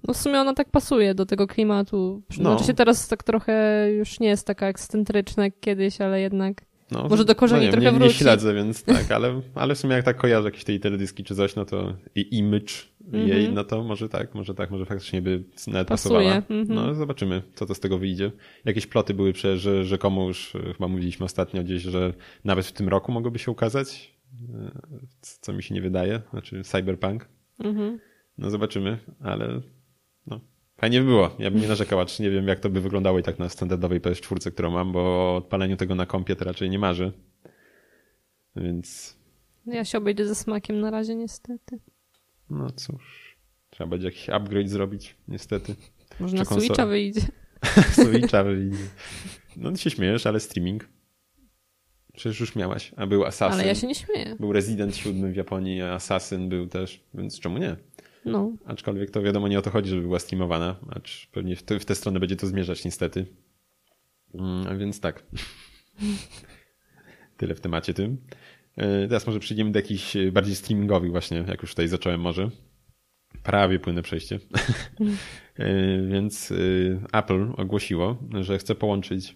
No 0.07 0.13
w 0.13 0.17
sumie 0.17 0.39
ona 0.39 0.53
tak 0.53 0.71
pasuje 0.71 1.15
do 1.15 1.25
tego 1.25 1.47
klimatu. 1.47 2.21
No. 2.29 2.35
Znaczy 2.35 2.63
się 2.63 2.73
teraz 2.73 3.07
tak 3.07 3.23
trochę 3.23 3.88
już 3.91 4.19
nie 4.19 4.27
jest 4.27 4.47
taka 4.47 4.67
ekscentryczna 4.67 5.43
jak 5.43 5.59
kiedyś, 5.59 6.01
ale 6.01 6.21
jednak 6.21 6.61
no, 6.91 7.07
Może 7.07 7.25
do 7.25 7.35
korzeni 7.35 7.61
no 7.61 7.65
nie, 7.65 7.71
trochę 7.71 7.91
nie, 7.91 7.97
wróci. 7.97 8.13
Nie 8.13 8.19
śledzę, 8.19 8.53
więc 8.53 8.83
tak, 8.83 9.11
ale, 9.11 9.41
ale 9.55 9.75
w 9.75 9.79
sumie 9.79 9.95
jak 9.95 10.05
tak 10.05 10.17
kojarzę 10.17 10.47
jakieś 10.47 10.63
tej 10.63 10.79
teledyski 10.79 11.23
czy 11.23 11.35
coś, 11.35 11.55
no 11.55 11.65
to 11.65 11.93
i 12.15 12.37
image 12.37 12.73
mm 13.13 13.25
-hmm. 13.25 13.27
jej, 13.27 13.53
no 13.53 13.63
to 13.63 13.83
może 13.83 14.09
tak, 14.09 14.35
może 14.35 14.55
tak, 14.55 14.71
może 14.71 14.85
faktycznie 14.85 15.21
by 15.21 15.43
nawet 15.67 15.87
Pasuje. 15.87 15.87
pasowała. 15.87 16.43
Mm 16.49 16.65
-hmm. 16.65 16.69
No 16.69 16.95
zobaczymy, 16.95 17.41
co 17.53 17.65
to 17.65 17.75
z 17.75 17.79
tego 17.79 17.97
wyjdzie. 17.97 18.31
Jakieś 18.65 18.87
ploty 18.87 19.13
były 19.13 19.33
przecież, 19.33 19.61
że 19.61 19.85
rzekomo 19.85 20.27
już 20.27 20.55
e, 20.55 20.73
chyba 20.73 20.87
mówiliśmy 20.87 21.25
ostatnio 21.25 21.63
gdzieś, 21.63 21.83
że 21.83 22.13
nawet 22.43 22.65
w 22.65 22.71
tym 22.71 22.89
roku 22.89 23.11
mogłoby 23.11 23.39
się 23.39 23.51
ukazać, 23.51 24.15
e, 24.53 24.71
co 25.21 25.53
mi 25.53 25.63
się 25.63 25.75
nie 25.75 25.81
wydaje, 25.81 26.21
znaczy 26.31 26.63
Cyberpunk. 26.63 27.27
Mm 27.59 27.75
-hmm. 27.75 27.97
No 28.38 28.49
zobaczymy, 28.49 28.97
ale 29.19 29.61
Fajnie 30.77 31.00
by 31.00 31.06
było. 31.06 31.36
Ja 31.39 31.51
bym 31.51 31.62
nie 31.62 31.68
narzekał, 31.68 32.00
acz 32.00 32.19
nie 32.19 32.30
wiem 32.30 32.48
jak 32.48 32.60
to 32.60 32.69
by 32.69 32.81
wyglądało 32.81 33.19
i 33.19 33.24
tak 33.24 33.39
na 33.39 33.50
standardowej 33.50 34.01
PS4, 34.01 34.51
którą 34.51 34.72
mam, 34.72 34.92
bo 34.92 35.00
o 35.00 35.36
odpaleniu 35.36 35.77
tego 35.77 35.95
na 35.95 36.06
kompie 36.06 36.36
to 36.36 36.45
raczej 36.45 36.69
nie 36.69 36.80
marzy. 36.80 37.12
Więc... 38.56 39.18
Ja 39.66 39.86
się 39.86 39.98
obejdę 39.98 40.27
ze 40.27 40.36
smakiem 40.36 40.80
na 40.80 40.92
razie 40.92 41.16
niestety. 41.16 41.80
No 42.50 42.69
cóż. 42.72 43.38
Trzeba 43.69 43.89
będzie 43.89 44.07
jakiś 44.07 44.30
upgrade 44.30 44.69
zrobić, 44.69 45.16
niestety. 45.27 45.75
Może 46.19 46.38
na 46.38 46.45
Switcha 46.45 46.86
wyjdzie. 46.86 47.22
Switcha 48.04 48.44
wyjdzie. 48.44 48.77
No 49.57 49.72
ty 49.72 49.77
się 49.77 49.89
śmiejesz, 49.89 50.25
ale 50.25 50.39
streaming. 50.39 50.89
Przecież 52.13 52.39
już 52.39 52.55
miałaś. 52.55 52.91
A 52.98 53.08
był 53.08 53.25
Assassin. 53.25 53.60
Ale 53.60 53.67
ja 53.67 53.75
się 53.75 53.88
nie 53.88 53.96
śmieję. 53.96 54.36
Był 54.39 54.53
Resident 54.53 54.96
7 54.96 55.34
w 55.34 55.36
Japonii, 55.36 55.82
a 55.82 55.94
Assassin 55.94 56.50
był 56.50 56.67
też, 56.67 57.03
więc 57.13 57.39
czemu 57.39 57.58
nie? 57.58 57.75
No. 58.25 58.53
Aczkolwiek 58.65 59.12
to 59.12 59.22
wiadomo 59.22 59.48
nie 59.48 59.60
o 59.60 59.62
to 59.62 59.70
chodzi, 59.70 59.89
żeby 59.89 60.01
była 60.01 60.20
streamowana, 60.20 60.75
acz 60.89 61.27
pewnie 61.32 61.55
w, 61.55 61.63
te, 61.63 61.79
w 61.79 61.86
tę 61.86 61.96
stronę 61.96 62.20
będzie 62.20 62.36
to 62.36 62.48
zmierzać 62.48 62.86
niestety. 62.86 63.25
Mm, 64.34 64.79
więc 64.79 65.00
tak. 65.00 65.24
Tyle 67.38 67.55
w 67.55 67.62
temacie 67.62 67.94
tym. 67.94 68.17
E, 68.77 69.08
teraz 69.08 69.27
może 69.27 69.39
przejdziemy 69.39 69.72
do 69.72 69.79
jakichś 69.79 70.17
bardziej 70.32 70.55
streamingowych 70.55 71.12
właśnie, 71.12 71.46
jak 71.48 71.62
już 71.62 71.72
tutaj 71.72 71.88
zacząłem 71.88 72.22
może. 72.22 72.50
Prawie 73.44 73.79
płynne 73.79 74.01
przejście. 74.01 74.39
E, 75.60 76.08
więc 76.08 76.51
e, 76.51 76.55
Apple 77.17 77.51
ogłosiło, 77.58 78.17
że 78.41 78.58
chce 78.58 78.75
połączyć 78.75 79.36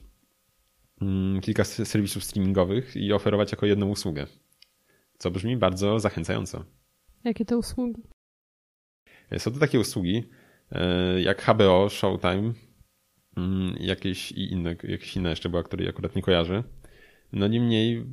mm, 1.01 1.41
kilka 1.41 1.63
serwisów 1.63 2.23
streamingowych 2.23 2.95
i 2.95 3.13
oferować 3.13 3.51
jako 3.51 3.65
jedną 3.65 3.89
usługę. 3.89 4.27
Co 5.17 5.31
brzmi 5.31 5.57
bardzo 5.57 5.99
zachęcająco. 5.99 6.65
Jakie 7.23 7.45
to 7.45 7.57
usługi? 7.57 8.01
Są 9.37 9.51
to 9.51 9.59
takie 9.59 9.79
usługi 9.79 10.23
e, 10.71 11.21
jak 11.21 11.41
HBO, 11.41 11.89
Showtime, 11.89 12.53
mm, 13.37 13.75
jakieś 13.79 14.31
i 14.31 14.51
inne, 14.51 14.75
jakieś 14.83 15.15
inne 15.15 15.29
jeszcze 15.29 15.49
była, 15.49 15.63
której 15.63 15.89
akurat 15.89 16.15
nie 16.15 16.21
kojarzę. 16.21 16.63
No 17.33 17.47
niemniej, 17.47 18.05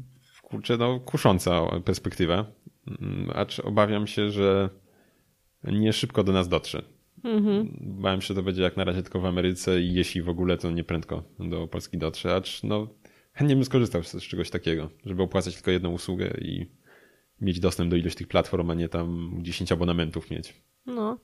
kurczę, 0.43 0.77
no 0.77 1.01
kusząca 1.01 1.81
perspektywa, 1.85 2.53
mm, 3.01 3.31
acz 3.35 3.61
obawiam 3.61 4.07
się, 4.07 4.31
że 4.31 4.71
nie 5.65 5.93
szybko 5.93 6.25
do 6.25 6.33
nas 6.33 6.49
dotrze. 6.49 6.83
Mhm. 7.25 7.77
Bałem 7.81 8.21
się, 8.21 8.27
że 8.27 8.35
to 8.35 8.43
będzie 8.43 8.63
jak 8.63 8.77
na 8.77 8.85
razie 8.85 9.03
tylko 9.03 9.21
w 9.21 9.27
Ameryce 9.27 9.81
i 9.81 9.95
jeśli 9.95 10.23
w 10.23 10.29
ogóle, 10.29 10.57
to 10.57 10.71
nie 10.71 10.85
prędko 10.85 11.23
do 11.39 11.67
Polski 11.67 11.99
dotrze, 11.99 12.35
acz 12.35 12.63
no 12.63 12.89
chętnie 13.33 13.57
bym 13.57 13.65
skorzystał 13.65 14.03
z 14.03 14.23
czegoś 14.23 14.51
takiego, 14.51 14.91
żeby 15.05 15.23
opłacać 15.23 15.55
tylko 15.55 15.71
jedną 15.71 15.93
usługę 15.93 16.39
i 16.41 16.67
mieć 17.41 17.61
dostęp 17.61 17.91
do 17.91 17.97
ilość 17.97 18.17
tych 18.17 18.29
platform, 18.29 18.71
a 18.71 18.75
nie 18.75 18.89
tam 18.89 19.39
10 19.43 19.73
abonamentów 19.73 20.31
mieć. 20.31 20.55
No, 20.87 21.19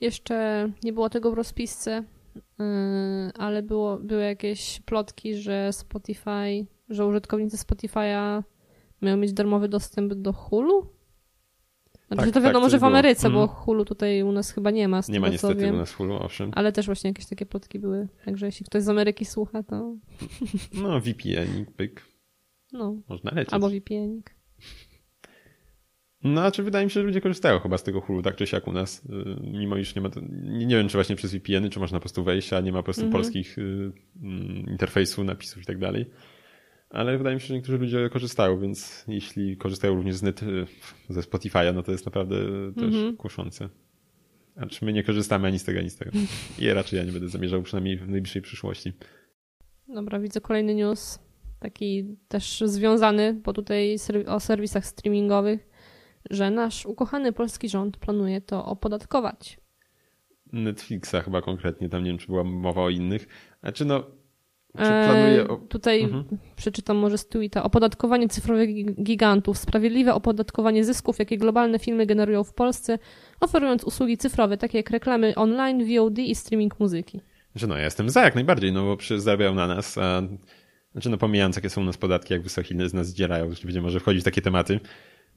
jeszcze 0.00 0.68
nie 0.82 0.92
było 0.92 1.10
tego 1.10 1.30
w 1.30 1.34
rozpisce, 1.34 2.04
yy, 2.36 2.64
ale 3.38 3.62
było, 3.62 3.96
były 3.96 4.22
jakieś 4.22 4.80
plotki, 4.80 5.34
że 5.34 5.72
Spotify, 5.72 6.66
że 6.88 7.06
użytkownicy 7.06 7.56
Spotify'a 7.56 8.42
mają 9.00 9.16
mieć 9.16 9.32
darmowy 9.32 9.68
dostęp 9.68 10.14
do 10.14 10.32
Hulu? 10.32 10.86
Znaczy, 12.10 12.24
tak, 12.24 12.34
to 12.34 12.40
wiadomo, 12.40 12.66
tak, 12.66 12.70
że 12.70 12.78
w 12.78 12.84
Ameryce, 12.84 13.26
mm. 13.26 13.40
bo 13.40 13.46
Hulu 13.46 13.84
tutaj 13.84 14.22
u 14.22 14.32
nas 14.32 14.50
chyba 14.50 14.70
nie 14.70 14.88
ma. 14.88 15.00
Nie 15.08 15.20
ma 15.20 15.28
niestety 15.28 15.72
u 15.72 15.76
nas 15.76 15.92
Hulu, 15.92 16.14
owszem. 16.14 16.50
Ale 16.54 16.72
też 16.72 16.86
właśnie 16.86 17.10
jakieś 17.10 17.26
takie 17.26 17.46
plotki 17.46 17.78
były. 17.78 18.08
Także 18.24 18.46
jeśli 18.46 18.66
ktoś 18.66 18.82
z 18.82 18.88
Ameryki 18.88 19.24
słucha, 19.24 19.62
to. 19.62 19.96
No, 20.82 21.00
VPN, 21.00 21.66
pyk. 21.76 22.04
No. 22.72 22.96
Można 23.08 23.30
lecieć. 23.34 23.54
Albo 23.54 23.70
VPN. 23.70 24.22
No, 26.24 26.50
czy 26.50 26.62
wydaje 26.62 26.86
mi 26.86 26.90
się, 26.90 27.00
że 27.00 27.06
ludzie 27.06 27.20
korzystają 27.20 27.58
chyba 27.58 27.78
z 27.78 27.82
tego 27.82 28.00
Hulu, 28.00 28.22
tak 28.22 28.36
czy 28.36 28.46
siak 28.46 28.68
u 28.68 28.72
nas. 28.72 29.04
Y, 29.04 29.08
mimo 29.50 29.76
iż 29.76 29.94
nie 29.94 30.02
ma, 30.02 30.10
nie, 30.42 30.66
nie 30.66 30.76
wiem, 30.76 30.88
czy 30.88 30.96
właśnie 30.96 31.16
przez 31.16 31.34
VPN-y, 31.34 31.70
czy 31.70 31.80
można 31.80 31.98
po 31.98 32.02
prostu 32.02 32.24
wejść, 32.24 32.52
a 32.52 32.60
nie 32.60 32.72
ma 32.72 32.78
po 32.78 32.84
prostu 32.84 33.02
mhm. 33.04 33.12
polskich 33.12 33.58
y, 33.58 33.62
y, 33.62 33.92
interfejsu, 34.70 35.24
napisów 35.24 35.62
i 35.62 35.66
tak 35.66 35.78
dalej. 35.78 36.10
Ale 36.90 37.18
wydaje 37.18 37.36
mi 37.36 37.40
się, 37.40 37.46
że 37.46 37.54
niektórzy 37.54 37.78
ludzie 37.78 38.10
korzystają, 38.12 38.60
więc 38.60 39.04
jeśli 39.08 39.56
korzystają 39.56 39.94
również 39.94 40.16
z 40.16 40.22
net, 40.22 40.42
y, 40.42 40.66
ze 41.08 41.20
Spotify'a, 41.20 41.74
no 41.74 41.82
to 41.82 41.92
jest 41.92 42.06
naprawdę 42.06 42.36
też 42.74 42.84
mhm. 42.84 43.16
kuszące. 43.16 43.68
A 44.56 44.66
czy 44.66 44.84
my 44.84 44.92
nie 44.92 45.02
korzystamy 45.02 45.48
ani 45.48 45.58
z 45.58 45.64
tego, 45.64 45.78
ani 45.78 45.90
z 45.90 45.96
tego. 45.96 46.10
I 46.58 46.68
raczej 46.68 46.96
ja 46.98 47.04
nie 47.04 47.12
będę 47.12 47.28
zamierzał, 47.28 47.62
przynajmniej 47.62 47.96
w 47.96 48.08
najbliższej 48.08 48.42
przyszłości. 48.42 48.92
Dobra, 49.88 50.20
widzę 50.20 50.40
kolejny 50.40 50.74
news, 50.74 51.18
taki 51.60 52.16
też 52.28 52.62
związany, 52.66 53.40
bo 53.44 53.52
tutaj 53.52 53.96
o 54.26 54.40
serwisach 54.40 54.86
streamingowych 54.86 55.69
że 56.30 56.50
nasz 56.50 56.86
ukochany 56.86 57.32
polski 57.32 57.68
rząd 57.68 57.96
planuje 57.96 58.40
to 58.40 58.64
opodatkować. 58.64 59.60
Netflixa 60.52 61.14
chyba 61.24 61.42
konkretnie, 61.42 61.88
tam 61.88 62.04
nie 62.04 62.10
wiem, 62.10 62.18
czy 62.18 62.26
była 62.26 62.44
mowa 62.44 62.82
o 62.82 62.90
innych. 62.90 63.28
Znaczy 63.60 63.84
no, 63.84 64.04
czy 64.78 64.84
planuje... 64.84 65.48
O... 65.48 65.54
E, 65.54 65.68
tutaj 65.68 66.02
mhm. 66.02 66.24
przeczytam 66.56 66.96
może 66.96 67.18
z 67.18 67.28
tweeta. 67.28 67.62
Opodatkowanie 67.62 68.28
cyfrowych 68.28 68.94
gigantów, 69.02 69.58
sprawiedliwe 69.58 70.14
opodatkowanie 70.14 70.84
zysków, 70.84 71.18
jakie 71.18 71.38
globalne 71.38 71.78
filmy 71.78 72.06
generują 72.06 72.44
w 72.44 72.54
Polsce, 72.54 72.98
oferując 73.40 73.84
usługi 73.84 74.18
cyfrowe, 74.18 74.56
takie 74.56 74.78
jak 74.78 74.90
reklamy 74.90 75.34
online, 75.34 75.84
VOD 75.84 76.18
i 76.18 76.34
streaming 76.34 76.80
muzyki. 76.80 77.20
Znaczy 77.52 77.66
no, 77.66 77.76
ja 77.76 77.84
jestem 77.84 78.10
za 78.10 78.22
jak 78.22 78.34
najbardziej, 78.34 78.72
no 78.72 78.84
bo 78.84 78.96
przecież 78.96 79.20
zarabiają 79.20 79.54
na 79.54 79.66
nas, 79.66 79.98
a... 79.98 80.22
Znaczy 80.92 81.10
no 81.10 81.18
pomijając 81.18 81.56
jakie 81.56 81.70
są 81.70 81.80
u 81.80 81.84
nas 81.84 81.96
podatki, 81.96 82.32
jak 82.32 82.42
wysokie 82.42 82.88
z 82.88 82.94
nas 82.94 83.06
zdzierają, 83.06 83.44
już 83.44 83.62
będzie 83.62 83.82
może 83.82 84.00
wchodzić 84.00 84.22
w 84.22 84.24
takie 84.24 84.42
tematy, 84.42 84.80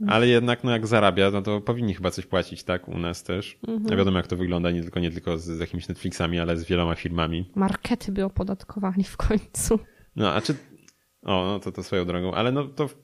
ale 0.07 0.27
jednak, 0.27 0.63
no 0.63 0.71
jak 0.71 0.87
zarabia, 0.87 1.31
no 1.31 1.41
to 1.41 1.61
powinni 1.61 1.93
chyba 1.93 2.11
coś 2.11 2.25
płacić, 2.25 2.63
tak? 2.63 2.87
U 2.87 2.97
nas 2.97 3.23
też. 3.23 3.59
Mhm. 3.67 3.85
Ja 3.89 3.97
wiadomo, 3.97 4.17
jak 4.17 4.27
to 4.27 4.37
wygląda, 4.37 4.71
nie 4.71 4.81
tylko, 4.81 4.99
nie 4.99 5.11
tylko 5.11 5.37
z, 5.37 5.43
z 5.43 5.59
jakimiś 5.59 5.87
Netflixami, 5.87 6.39
ale 6.39 6.57
z 6.57 6.65
wieloma 6.65 6.95
firmami. 6.95 7.51
Markety 7.55 8.11
by 8.11 8.25
opodatkowali 8.25 9.03
w 9.03 9.17
końcu. 9.17 9.79
No, 10.15 10.33
a 10.33 10.41
czy 10.41 10.55
o, 11.23 11.45
no 11.45 11.59
to, 11.59 11.71
to 11.71 11.83
swoją 11.83 12.05
drogą, 12.05 12.33
ale 12.33 12.51
no 12.51 12.63
to 12.63 12.87
w, 12.87 12.95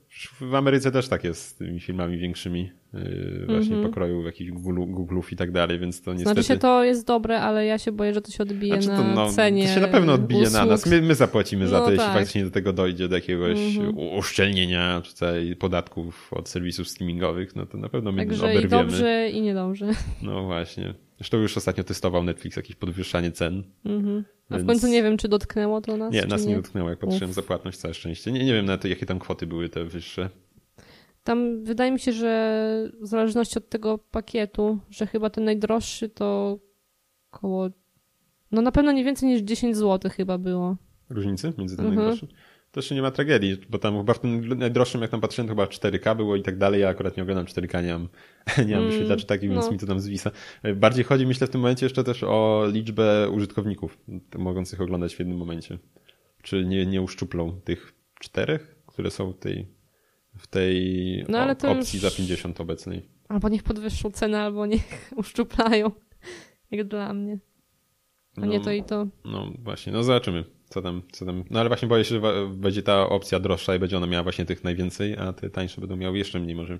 w 0.41 0.55
Ameryce 0.55 0.91
też 0.91 1.07
tak 1.07 1.23
jest 1.23 1.47
z 1.47 1.55
tymi 1.55 1.79
filmami 1.79 2.17
większymi, 2.17 2.71
właśnie 2.91 3.75
mm 3.75 3.85
-hmm. 3.85 3.87
pokroju 3.87 4.25
jakichś 4.25 4.51
Googlów 4.51 5.31
i 5.31 5.35
tak 5.35 5.51
dalej, 5.51 5.79
więc 5.79 6.01
to 6.01 6.13
niestety... 6.13 6.33
Znaczy 6.33 6.47
się 6.47 6.57
to 6.57 6.83
jest 6.83 7.07
dobre, 7.07 7.41
ale 7.41 7.65
ja 7.65 7.77
się 7.77 7.91
boję, 7.91 8.13
że 8.13 8.21
to 8.21 8.31
się 8.31 8.43
odbije 8.43 8.81
znaczy 8.81 9.01
to, 9.01 9.07
na 9.07 9.13
no, 9.13 9.29
cenie 9.31 9.67
To 9.67 9.73
się 9.73 9.79
na 9.79 9.87
pewno 9.87 10.13
odbije 10.13 10.41
usług. 10.41 10.59
na 10.59 10.65
nas. 10.65 10.85
My, 10.85 11.01
my 11.01 11.15
zapłacimy 11.15 11.67
za 11.67 11.79
no 11.79 11.85
to, 11.85 11.85
tak. 11.85 11.99
jeśli 11.99 12.13
faktycznie 12.13 12.43
do 12.43 12.51
tego 12.51 12.73
dojdzie, 12.73 13.07
do 13.07 13.15
jakiegoś 13.15 13.59
mm 13.77 13.91
-hmm. 13.91 14.17
uszczelnienia 14.17 15.01
czy 15.01 15.55
podatków 15.55 16.33
od 16.33 16.49
serwisów 16.49 16.87
streamingowych, 16.87 17.55
no 17.55 17.65
to 17.65 17.77
na 17.77 17.89
pewno 17.89 18.11
my 18.11 18.25
Także 18.25 18.43
oberwiemy. 18.43 18.65
i 18.65 18.69
dobrze 18.69 19.29
i 19.29 19.41
niedobrze. 19.41 19.89
No 20.21 20.43
właśnie. 20.43 20.93
Zresztą 21.17 21.37
już 21.37 21.57
ostatnio 21.57 21.83
testował 21.83 22.23
Netflix 22.23 22.57
jakieś 22.57 22.75
podwyższanie 22.75 23.31
cen. 23.31 23.63
Mhm. 23.85 24.23
A 24.49 24.53
więc... 24.53 24.63
w 24.63 24.67
końcu 24.67 24.87
nie 24.87 25.03
wiem, 25.03 25.17
czy 25.17 25.27
dotknęło 25.27 25.81
to 25.81 25.97
nas. 25.97 26.13
Nie, 26.13 26.25
nas 26.25 26.41
nie, 26.41 26.49
nie 26.49 26.55
dotknęło, 26.55 26.89
jak 26.89 26.99
patrzyłem 26.99 27.29
Uf. 27.29 27.35
za 27.35 27.41
płatność, 27.41 27.77
całe 27.77 27.93
szczęście. 27.93 28.31
Nie, 28.31 28.45
nie 28.45 28.53
wiem 28.53 28.65
nawet, 28.65 28.85
jakie 28.85 29.05
tam 29.05 29.19
kwoty 29.19 29.47
były 29.47 29.69
te 29.69 29.85
wyższe. 29.85 30.29
Tam 31.29 31.63
wydaje 31.63 31.91
mi 31.91 31.99
się, 31.99 32.11
że 32.11 32.91
w 33.01 33.07
zależności 33.07 33.57
od 33.57 33.69
tego 33.69 33.97
pakietu, 33.97 34.79
że 34.89 35.07
chyba 35.07 35.29
ten 35.29 35.43
najdroższy 35.43 36.09
to 36.09 36.59
około. 37.31 37.69
No 38.51 38.61
na 38.61 38.71
pewno 38.71 38.91
nie 38.91 39.03
więcej 39.03 39.29
niż 39.29 39.41
10 39.41 39.77
zł 39.77 40.11
chyba 40.15 40.37
było. 40.37 40.77
Różnicy 41.09 41.53
między 41.57 41.75
tym 41.75 41.85
mhm. 41.85 42.05
najdroższym? 42.05 42.29
to 42.71 42.79
jeszcze 42.79 42.95
nie 42.95 43.01
ma 43.01 43.11
tragedii, 43.11 43.57
bo 43.69 43.77
tam 43.79 43.97
chyba 43.97 44.13
w 44.13 44.19
tym 44.19 44.57
najdroższym, 44.57 45.01
jak 45.01 45.11
tam 45.11 45.21
patrzyłem, 45.21 45.47
to 45.47 45.51
chyba 45.51 45.65
4K 45.65 46.15
było 46.15 46.35
i 46.35 46.43
tak 46.43 46.57
dalej. 46.57 46.81
Ja 46.81 46.89
akurat 46.89 47.17
nie 47.17 47.23
oglądam 47.23 47.45
4K, 47.45 47.83
nie 47.83 47.93
mam, 47.93 48.07
nie 48.67 48.75
mam 48.75 48.83
mm, 48.83 48.89
wyświetlaczy 48.89 49.25
takich, 49.25 49.49
więc 49.49 49.65
no. 49.65 49.71
mi 49.71 49.77
to 49.77 49.85
tam 49.85 49.99
zwisa. 49.99 50.31
Bardziej 50.75 51.03
chodzi, 51.03 51.25
myślę, 51.25 51.47
w 51.47 51.49
tym 51.49 51.61
momencie 51.61 51.85
jeszcze 51.85 52.03
też 52.03 52.23
o 52.23 52.67
liczbę 52.71 53.29
użytkowników 53.29 53.97
mogących 54.37 54.81
oglądać 54.81 55.15
w 55.15 55.19
jednym 55.19 55.37
momencie. 55.37 55.77
Czy 56.41 56.65
nie, 56.65 56.85
nie 56.85 57.01
uszczuplą 57.01 57.61
tych 57.61 57.93
czterech, 58.19 58.75
które 58.85 59.11
są 59.11 59.31
w 59.31 59.37
tej, 59.37 59.67
w 60.39 60.47
tej 60.47 61.25
no, 61.29 61.51
opcji 61.51 61.99
już... 62.01 62.11
za 62.11 62.17
50 62.17 62.61
obecnej. 62.61 63.09
Albo 63.29 63.49
niech 63.49 63.63
podwyższą 63.63 64.11
cenę, 64.11 64.41
albo 64.41 64.65
niech 64.65 65.11
uszczuplają. 65.15 65.91
Jak 66.71 66.87
dla 66.87 67.13
mnie. 67.13 67.39
A 68.37 68.41
no, 68.41 68.47
nie 68.47 68.59
to 68.59 68.71
i 68.71 68.83
to. 68.83 69.07
No 69.25 69.51
właśnie, 69.63 69.93
no 69.93 70.03
zobaczymy 70.03 70.43
co 70.69 70.81
tam, 70.81 71.01
co 71.11 71.25
tam. 71.25 71.43
No 71.49 71.59
ale 71.59 71.69
właśnie 71.69 71.87
boję 71.87 72.03
się, 72.05 72.21
że 72.21 72.47
będzie 72.55 72.83
ta 72.83 73.09
opcja 73.09 73.39
droższa 73.39 73.75
i 73.75 73.79
będzie 73.79 73.97
ona 73.97 74.07
miała 74.07 74.23
właśnie 74.23 74.45
tych 74.45 74.63
najwięcej, 74.63 75.17
a 75.17 75.33
te 75.33 75.49
tańsze 75.49 75.81
będą 75.81 75.95
miały 75.95 76.17
jeszcze 76.17 76.39
mniej 76.39 76.55
może. 76.55 76.79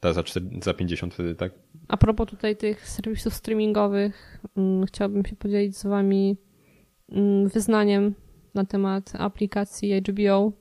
Ta 0.00 0.12
za, 0.12 0.22
4, 0.22 0.46
za 0.62 0.74
50 0.74 1.14
wtedy, 1.14 1.34
tak? 1.34 1.52
A 1.88 1.96
propos 1.96 2.30
tutaj 2.30 2.56
tych 2.56 2.88
serwisów 2.88 3.34
streamingowych, 3.34 4.38
hmm, 4.54 4.86
chciałabym 4.86 5.24
się 5.24 5.36
podzielić 5.36 5.76
z 5.76 5.86
wami 5.86 6.36
hmm, 7.10 7.48
wyznaniem 7.48 8.14
na 8.54 8.64
temat 8.64 9.12
aplikacji 9.18 10.00
HBO 10.00 10.52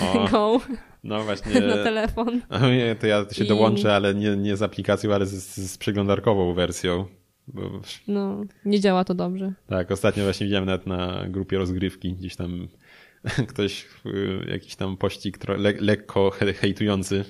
o, 0.00 0.28
Go. 0.30 0.60
No 1.04 1.24
właśnie. 1.24 1.60
na 1.74 1.74
telefon. 1.74 2.40
To 3.00 3.06
ja 3.06 3.26
się 3.32 3.44
I... 3.44 3.48
dołączę, 3.48 3.94
ale 3.94 4.14
nie, 4.14 4.36
nie 4.36 4.56
z 4.56 4.62
aplikacją, 4.62 5.14
ale 5.14 5.26
z, 5.26 5.56
z 5.56 5.78
przeglądarkową 5.78 6.54
wersją. 6.54 7.06
Bo... 7.48 7.80
No, 8.08 8.44
nie 8.64 8.80
działa 8.80 9.04
to 9.04 9.14
dobrze. 9.14 9.52
Tak, 9.66 9.90
ostatnio 9.90 10.24
właśnie 10.24 10.46
widziałem 10.46 10.66
nawet 10.66 10.86
na 10.86 11.24
grupie 11.28 11.58
rozgrywki, 11.58 12.12
gdzieś 12.12 12.36
tam 12.36 12.68
ktoś 13.50 13.86
jakiś 14.48 14.76
tam 14.76 14.96
pościg 14.96 15.48
le 15.48 15.72
lekko 15.80 16.30
hejtujący 16.60 17.24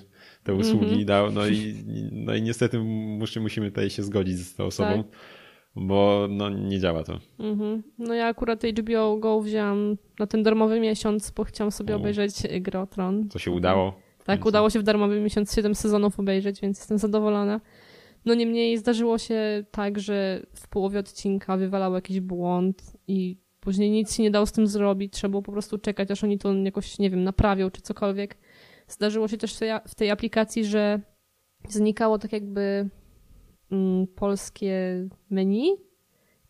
te 0.44 0.54
usługi 0.54 0.86
mm 0.86 0.98
-hmm. 0.98 1.04
dał, 1.04 1.32
no 1.32 1.46
i, 1.46 1.74
no 2.12 2.34
i 2.34 2.42
niestety 2.42 2.78
musi, 2.78 3.40
musimy 3.40 3.68
tutaj 3.70 3.90
się 3.90 4.02
zgodzić 4.02 4.38
z 4.38 4.54
tą 4.54 4.64
osobą, 4.64 5.04
tak. 5.04 5.12
Bo 5.80 6.26
no 6.30 6.50
nie 6.50 6.80
działa 6.80 7.04
to. 7.04 7.18
Mm 7.38 7.58
-hmm. 7.58 7.82
No 7.98 8.14
ja 8.14 8.26
akurat 8.26 8.62
HBO 8.64 9.16
Go 9.16 9.40
wziąłem 9.40 9.96
na 10.18 10.26
ten 10.26 10.42
darmowy 10.42 10.80
miesiąc, 10.80 11.30
bo 11.30 11.44
chciałam 11.44 11.70
sobie 11.70 11.94
U. 11.94 11.98
obejrzeć 11.98 12.34
grę 12.60 12.86
Tron. 12.90 13.28
Co 13.30 13.38
się 13.38 13.50
udało? 13.50 13.94
Tak, 14.24 14.46
udało 14.46 14.70
się 14.70 14.78
w 14.78 14.82
darmowy 14.82 15.20
miesiąc 15.20 15.54
7 15.54 15.74
sezonów 15.74 16.20
obejrzeć, 16.20 16.60
więc 16.60 16.78
jestem 16.78 16.98
zadowolona. 16.98 17.60
No 18.24 18.34
niemniej 18.34 18.78
zdarzyło 18.78 19.18
się 19.18 19.64
tak, 19.70 19.98
że 19.98 20.46
w 20.54 20.68
połowie 20.68 20.98
odcinka 20.98 21.56
wywalał 21.56 21.94
jakiś 21.94 22.20
błąd 22.20 22.82
i 23.06 23.36
później 23.60 23.90
nic 23.90 24.14
się 24.14 24.22
nie 24.22 24.30
dało 24.30 24.46
z 24.46 24.52
tym 24.52 24.66
zrobić. 24.66 25.12
Trzeba 25.12 25.30
było 25.30 25.42
po 25.42 25.52
prostu 25.52 25.78
czekać, 25.78 26.10
aż 26.10 26.24
oni 26.24 26.38
to 26.38 26.54
jakoś, 26.54 26.98
nie 26.98 27.10
wiem, 27.10 27.24
naprawią 27.24 27.70
czy 27.70 27.82
cokolwiek. 27.82 28.36
Zdarzyło 28.88 29.28
się 29.28 29.36
też 29.36 29.58
w 29.86 29.94
tej, 29.94 30.10
aplikacji, 30.10 30.64
że 30.64 31.00
znikało 31.68 32.18
tak 32.18 32.32
jakby 32.32 32.88
polskie 34.14 35.08
menu 35.30 35.76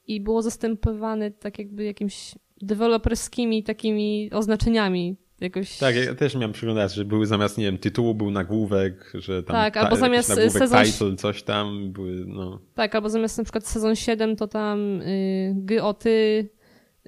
i 0.07 0.21
było 0.21 0.43
zastępowane 0.43 1.31
tak 1.31 1.59
jakby 1.59 1.85
jakimiś 1.85 2.35
deweloperskimi 2.63 3.63
takimi 3.63 4.31
oznaczeniami 4.33 5.17
jakoś... 5.41 5.79
Tak, 5.79 5.97
ja 5.97 6.15
też 6.15 6.35
miałem 6.35 6.53
przyglądać, 6.53 6.95
że 6.95 7.05
były 7.05 7.27
zamiast, 7.27 7.59
nie 7.59 7.65
wiem, 7.65 7.79
tytułu 7.79 8.15
był 8.15 8.31
nagłówek, 8.31 9.13
że 9.15 9.43
tam... 9.43 9.57
Tak, 9.57 9.77
albo 9.77 9.97
zamiast 9.97 10.29
sezon... 10.35 10.85
title, 10.85 11.17
coś 11.17 11.43
tam, 11.43 11.93
były, 11.93 12.25
no... 12.27 12.61
Tak, 12.75 12.95
albo 12.95 13.11
zamiast 13.11 13.39
na 13.39 13.45
przykład 13.45 13.67
sezon 13.67 13.97
7 13.97 14.37
to 14.37 14.49
tam 14.49 15.03
y, 15.03 15.55
GOTY, 15.57 16.49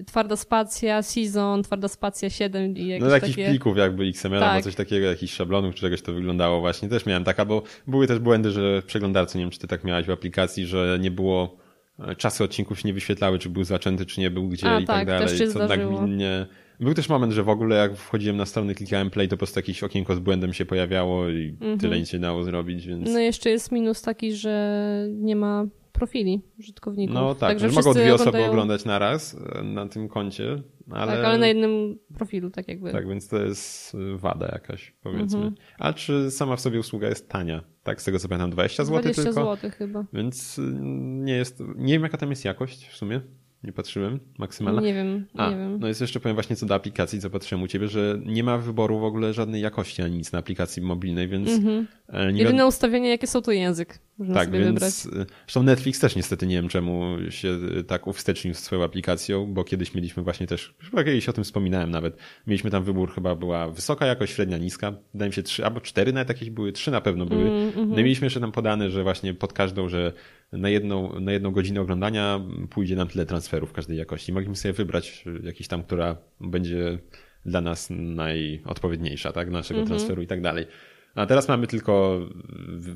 twarda 0.06 0.36
spacja, 0.36 1.02
season, 1.02 1.62
twarda 1.62 1.88
spacja 1.88 2.30
7 2.30 2.76
i 2.76 2.86
jakieś 2.86 3.08
No 3.08 3.14
jakichś 3.14 3.36
takie... 3.36 3.48
plików 3.48 3.76
jakby 3.76 4.04
XML 4.04 4.40
tak. 4.40 4.64
coś 4.64 4.74
takiego, 4.74 5.06
jakichś 5.06 5.32
szablonów 5.32 5.74
czy 5.74 5.80
czegoś 5.80 6.02
to 6.02 6.12
wyglądało 6.12 6.60
właśnie. 6.60 6.88
Też 6.88 7.06
miałem 7.06 7.24
tak, 7.24 7.40
albo 7.40 7.62
były 7.86 8.06
też 8.06 8.18
błędy, 8.18 8.50
że 8.50 8.82
w 8.82 8.84
przeglądarce, 8.84 9.38
nie 9.38 9.44
wiem 9.44 9.50
czy 9.50 9.58
ty 9.58 9.66
tak 9.66 9.84
miałeś 9.84 10.06
w 10.06 10.10
aplikacji, 10.10 10.66
że 10.66 10.98
nie 11.00 11.10
było 11.10 11.56
e, 11.98 12.16
czasy 12.16 12.44
odcinków 12.44 12.80
się 12.80 12.88
nie 12.88 12.94
wyświetlały, 12.94 13.38
czy 13.38 13.48
był 13.48 13.64
zaczęty, 13.64 14.06
czy 14.06 14.20
nie 14.20 14.30
był 14.30 14.48
gdzie 14.48 14.70
A, 14.70 14.80
i 14.80 14.84
tak, 14.84 14.96
tak 14.96 15.06
dalej. 15.06 15.28
Też 15.28 15.38
się 15.38 15.48
co 15.48 15.66
nagminnie 15.66 16.46
był 16.80 16.94
też 16.94 17.08
moment, 17.08 17.32
że 17.32 17.42
w 17.42 17.48
ogóle 17.48 17.76
jak 17.76 17.96
wchodziłem 17.96 18.36
na 18.36 18.46
stronę, 18.46 18.74
klikałem 18.74 19.10
play, 19.10 19.28
to 19.28 19.36
po 19.36 19.38
prostu 19.38 19.58
jakieś 19.58 19.82
okienko 19.82 20.14
z 20.14 20.18
błędem 20.18 20.52
się 20.52 20.64
pojawiało 20.64 21.28
i 21.28 21.48
mhm. 21.48 21.78
tyle 21.78 21.98
nic 21.98 22.08
się 22.08 22.18
dało 22.18 22.44
zrobić, 22.44 22.86
więc... 22.86 23.10
No 23.10 23.18
jeszcze 23.18 23.50
jest 23.50 23.72
minus 23.72 24.02
taki, 24.02 24.32
że 24.32 25.06
nie 25.10 25.36
ma 25.36 25.66
profili 26.00 26.42
użytkowników. 26.58 27.14
No 27.14 27.34
tak, 27.34 27.50
Także 27.50 27.70
że 27.70 27.74
mogą 27.74 27.92
dwie 27.92 28.14
osoby 28.14 28.28
oglądają... 28.28 28.50
oglądać 28.50 28.84
naraz 28.84 29.36
e, 29.54 29.62
na 29.62 29.88
tym 29.88 30.08
koncie, 30.08 30.62
ale... 30.90 31.12
Tak, 31.12 31.24
ale 31.24 31.38
na 31.38 31.46
jednym 31.46 31.98
profilu, 32.14 32.50
tak 32.50 32.68
jakby. 32.68 32.92
Tak, 32.92 33.08
więc 33.08 33.28
to 33.28 33.38
jest 33.42 33.96
wada 34.16 34.46
jakaś, 34.46 34.94
powiedzmy. 35.02 35.38
Mhm. 35.38 35.54
A 35.78 35.92
czy 35.92 36.30
sama 36.30 36.56
w 36.56 36.60
sobie 36.60 36.80
usługa 36.80 37.08
jest 37.08 37.28
tania? 37.28 37.64
Tak, 37.82 38.02
z 38.02 38.04
tego 38.04 38.18
co 38.18 38.28
pamiętam, 38.28 38.50
20 38.50 38.84
zł 38.84 39.00
20 39.02 39.22
tylko? 39.22 39.42
20 39.42 39.68
zł 39.68 39.78
chyba. 39.78 40.04
Więc 40.12 40.58
y, 40.58 40.62
nie 41.00 41.34
jest... 41.34 41.62
Nie 41.76 41.92
wiem, 41.92 42.02
jaka 42.02 42.18
tam 42.18 42.30
jest 42.30 42.44
jakość 42.44 42.88
w 42.88 42.96
sumie. 42.96 43.20
Nie 43.64 43.72
patrzyłem. 43.72 44.20
Maksymalna? 44.38 44.80
Nie 44.82 44.94
wiem, 44.94 45.26
A, 45.36 45.50
nie 45.50 45.56
wiem. 45.56 45.78
No 45.80 45.88
jest 45.88 46.00
jeszcze 46.00 46.20
powiem 46.20 46.36
właśnie 46.36 46.56
co 46.56 46.66
do 46.66 46.74
aplikacji, 46.74 47.20
co 47.20 47.30
patrzyłem 47.30 47.62
u 47.62 47.66
ciebie, 47.68 47.88
że 47.88 48.18
nie 48.26 48.44
ma 48.44 48.58
wyboru 48.58 48.98
w 48.98 49.04
ogóle 49.04 49.32
żadnej 49.34 49.62
jakości 49.62 50.02
ani 50.02 50.16
nic 50.16 50.32
na 50.32 50.38
aplikacji 50.38 50.82
mobilnej, 50.82 51.28
więc 51.28 51.48
Mhm. 51.50 51.86
e, 52.08 52.32
nie 52.32 52.42
Jedyne 52.42 52.66
ustawienie, 52.66 53.08
jakie 53.08 53.26
są, 53.26 53.42
to 53.42 53.52
język. 53.52 53.98
Można 54.18 54.34
tak, 54.34 54.44
sobie 54.44 54.58
więc 54.58 54.74
wybrać. 55.06 55.22
e, 55.22 55.26
zresztą 55.46 55.62
Netflix 55.62 56.00
też 56.00 56.16
niestety 56.16 56.46
nie 56.46 56.54
wiem 56.56 56.68
czemu 56.68 57.16
się 57.30 57.58
e, 57.78 57.82
tak 57.84 58.06
uwstecznił 58.06 58.54
z 58.54 58.58
swoją 58.58 58.84
aplikacją, 58.84 59.46
bo 59.54 59.64
kiedyś 59.64 59.94
mieliśmy 59.94 60.22
właśnie 60.22 60.46
też, 60.46 60.74
chyba 60.90 61.04
kiedyś 61.04 61.28
o 61.28 61.32
tym 61.32 61.44
wspominałem 61.44 61.90
nawet, 61.90 62.16
mieliśmy 62.46 62.70
tam 62.70 62.84
wybór, 62.84 63.12
chyba 63.14 63.34
była 63.34 63.68
wysoka 63.70 64.06
jakość, 64.06 64.32
średnia, 64.34 64.58
niska, 64.58 64.92
wydaje 65.14 65.28
mi 65.28 65.34
się 65.34 65.42
trzy, 65.42 65.64
albo 65.64 65.80
cztery 65.80 66.12
nawet 66.12 66.28
jakieś 66.28 66.50
były, 66.50 66.72
trzy 66.72 66.90
na 66.90 67.00
pewno 67.00 67.26
były. 67.26 67.42
Mm, 67.42 67.66
mhm. 67.68 67.88
No 67.90 67.98
i 68.00 68.02
mieliśmy 68.04 68.26
jeszcze 68.26 68.40
tam 68.40 68.52
podane, 68.52 68.90
że 68.90 69.02
właśnie 69.02 69.34
pod 69.34 69.52
każdą, 69.52 69.88
że 69.88 70.12
na 70.52 70.68
jedną, 70.68 71.20
na 71.20 71.32
jedną 71.32 71.50
godzinę 71.50 71.80
oglądania 71.80 72.40
pójdzie 72.70 72.96
nam 72.96 73.08
tyle 73.08 73.26
transferów 73.26 73.72
każdej 73.72 73.98
jakości. 73.98 74.32
Mogliśmy 74.32 74.56
sobie 74.56 74.72
wybrać 74.72 75.24
jakiś 75.42 75.68
tam, 75.68 75.82
która 75.82 76.16
będzie 76.40 76.98
dla 77.46 77.60
nas 77.60 77.88
najodpowiedniejsza, 77.90 79.32
tak, 79.32 79.50
naszego 79.50 79.80
Mhm. 79.80 79.88
transferu 79.98 80.22
i 80.22 80.26
tak 80.26 80.40
dalej. 80.40 80.66
A 81.14 81.26
teraz 81.26 81.48
mamy 81.48 81.66
tylko 81.66 82.20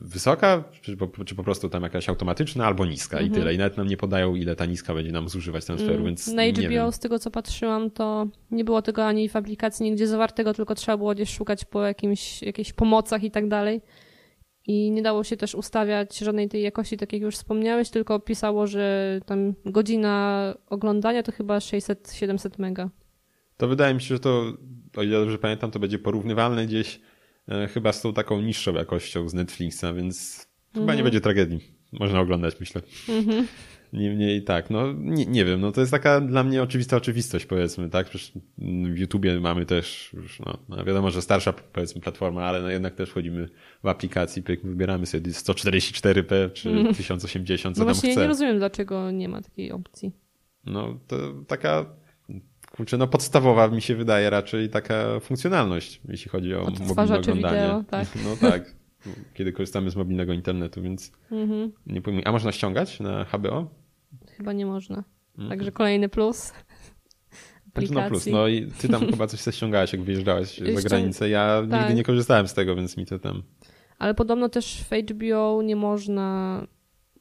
wysoka, 0.02 0.64
czy 0.80 0.96
po, 0.96 1.24
czy 1.24 1.34
po 1.34 1.44
prostu 1.44 1.68
tam 1.68 1.82
jakaś 1.82 2.08
automatyczna, 2.08 2.66
albo 2.66 2.86
niska 2.86 3.20
i 3.20 3.30
tyle. 3.30 3.54
I 3.54 3.58
nawet 3.58 3.76
nam 3.76 3.86
nie 3.86 3.96
podają, 3.96 4.34
ile 4.34 4.56
ta 4.56 4.66
niska 4.66 4.94
będzie 4.94 5.12
nam 5.12 5.28
zużywać 5.28 5.64
transferu, 5.64 6.04
więc 6.04 6.28
Mhm. 6.28 6.36
Na 6.36 6.44
nie 6.44 6.52
HBO, 6.68 6.68
wiem. 6.84 6.92
z 6.92 6.98
tego 6.98 7.18
co 7.18 7.30
patrzyłam, 7.30 7.90
to 7.90 8.26
nie 8.50 8.64
było 8.64 8.82
tego 8.82 9.04
ani 9.06 9.28
w 9.28 9.36
aplikacji 9.36 9.90
nigdzie 9.90 10.06
zawartego, 10.06 10.54
tylko 10.54 10.74
trzeba 10.74 10.96
było 10.98 11.14
gdzieś 11.14 11.34
szukać 11.36 11.64
po 11.64 11.82
jakimś, 11.82 12.42
jakichś 12.42 12.72
pomocach 12.72 13.24
i 13.24 13.30
tak 13.30 13.48
dalej. 13.48 13.80
I 14.66 14.90
nie 14.90 15.02
dało 15.02 15.24
się 15.24 15.36
też 15.36 15.54
ustawiać 15.54 16.18
żadnej 16.18 16.48
tej 16.48 16.62
jakości, 16.62 16.96
tak 16.96 17.12
jak 17.12 17.22
już 17.22 17.34
wspomniałeś, 17.34 17.90
tylko 17.90 18.20
pisało, 18.20 18.66
że 18.66 19.20
tam 19.26 19.54
godzina 19.64 20.54
oglądania 20.66 21.22
to 21.22 21.32
chyba 21.32 21.58
600-700 21.58 22.50
mega. 22.58 22.90
To 23.56 23.68
wydaje 23.68 23.94
mi 23.94 24.00
się, 24.00 24.06
że 24.14 24.20
to, 24.20 24.52
o 24.96 25.02
ile 25.02 25.20
dobrze 25.20 25.38
pamiętam, 25.38 25.70
to 25.70 25.78
będzie 25.78 25.98
porównywalne 25.98 26.66
gdzieś 26.66 27.00
e, 27.48 27.68
chyba 27.68 27.92
z 27.92 28.02
tą 28.02 28.12
taką 28.14 28.40
niższą 28.40 28.74
jakością 28.74 29.28
z 29.28 29.34
Netflixa, 29.34 29.84
więc 29.96 30.46
chyba 30.72 30.82
Mhm. 30.82 30.98
nie 30.98 31.04
będzie 31.04 31.20
tragedii. 31.20 31.60
Można 31.92 32.20
oglądać, 32.20 32.60
myślę. 32.60 32.82
Niemniej 33.94 34.42
tak, 34.42 34.70
no 34.70 34.92
nie, 34.92 35.26
nie 35.26 35.44
wiem, 35.44 35.60
no 35.60 35.72
to 35.72 35.80
jest 35.80 35.90
taka 35.92 36.20
dla 36.20 36.44
mnie 36.44 36.62
oczywista 36.62 36.96
oczywistość, 36.96 37.46
powiedzmy, 37.46 37.90
tak? 37.90 38.08
Przecież 38.08 38.32
w 38.94 38.98
YouTubie 38.98 39.40
mamy 39.40 39.66
też, 39.66 40.10
już, 40.12 40.40
no, 40.40 40.58
no 40.68 40.84
wiadomo, 40.84 41.10
że 41.10 41.22
starsza 41.22 41.52
powiedzmy 41.52 42.00
platforma, 42.00 42.44
ale 42.44 42.62
no 42.62 42.68
jednak 42.70 42.94
też 42.94 43.10
wchodzimy 43.10 43.48
w 43.84 43.88
aplikacji, 43.88 44.42
pyk, 44.42 44.62
wybieramy 44.66 45.06
sobie 45.06 45.30
144p 45.30 46.52
czy 46.52 46.84
1080, 46.96 47.76
co 47.76 47.80
No 47.82 47.86
tam 47.86 47.94
właśnie, 47.94 48.08
ja 48.10 48.14
chce. 48.14 48.22
nie 48.22 48.28
rozumiem, 48.28 48.58
dlaczego 48.58 49.10
nie 49.10 49.28
ma 49.28 49.42
takiej 49.42 49.72
opcji. 49.72 50.12
No 50.66 50.98
to 51.06 51.16
taka 51.46 51.86
kurczę, 52.76 52.96
no 52.98 53.06
podstawowa 53.06 53.68
mi 53.68 53.82
się 53.82 53.94
wydaje 53.96 54.30
raczej 54.30 54.68
taka 54.68 55.20
funkcjonalność, 55.20 56.00
jeśli 56.08 56.30
chodzi 56.30 56.54
o 56.54 56.58
mobilne 56.64 57.18
oglądanie. 57.18 57.36
wideo, 57.36 57.84
tak. 57.90 58.08
No 58.24 58.50
tak. 58.50 58.74
Kiedy 59.34 59.52
korzystamy 59.52 59.90
z 59.90 59.96
mobilnego 59.96 60.32
internetu, 60.32 60.82
więc 60.82 61.12
Mhm. 61.30 61.72
nie 61.86 62.02
pojmuję. 62.02 62.28
A 62.28 62.32
można 62.32 62.52
ściągać 62.52 63.00
na 63.00 63.24
HBO? 63.24 63.83
Chyba 64.36 64.52
nie 64.52 64.66
można. 64.66 65.04
Mhm. 65.32 65.48
Także 65.48 65.72
kolejny 65.72 66.08
plus. 66.08 66.52
Znaczy, 67.74 67.92
no 67.92 68.08
plus, 68.08 68.26
no 68.26 68.48
i 68.48 68.66
ty 68.66 68.88
tam 68.88 69.10
chyba 69.10 69.26
coś 69.26 69.54
ściągałeś, 69.54 69.92
jak 69.92 70.02
wyjeżdżałeś 70.02 70.58
za 70.58 70.88
granicę. 70.88 71.28
Ja 71.28 71.62
tak. 71.70 71.80
nigdy 71.80 71.94
nie 71.94 72.02
korzystałem 72.02 72.48
z 72.48 72.54
tego, 72.54 72.76
więc 72.76 72.96
mi 72.96 73.06
to 73.06 73.18
tam... 73.18 73.42
Ale 73.98 74.14
podobno 74.14 74.48
też 74.48 74.84
w 74.90 75.12
HBO 75.12 75.62
nie 75.62 75.76
można 75.76 76.60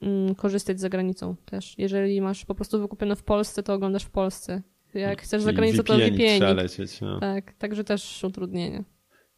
mm, 0.02 0.36
korzystać 0.36 0.80
za 0.80 0.90
granicą 0.90 1.36
też. 1.46 1.76
Jeżeli 1.78 2.22
masz 2.22 2.46
po 2.46 2.56
prostu 2.56 2.80
wykupione 2.80 3.16
w 3.16 3.24
Polsce, 3.24 3.64
to 3.64 3.74
oglądasz 3.74 4.04
w 4.04 4.10
Polsce. 4.10 4.62
Jak 4.94 5.22
chcesz 5.22 5.42
za 5.42 5.50
Czyli 5.50 5.58
granicą, 5.58 5.84
to 5.84 5.94
VPN-ik 5.94 6.16
trzeba 6.16 6.54
VPN. 6.54 6.58
lecieć, 6.58 7.02
no. 7.02 7.20
Tak, 7.20 7.54
także 7.54 7.84
też 7.84 8.24
utrudnienie. 8.24 8.84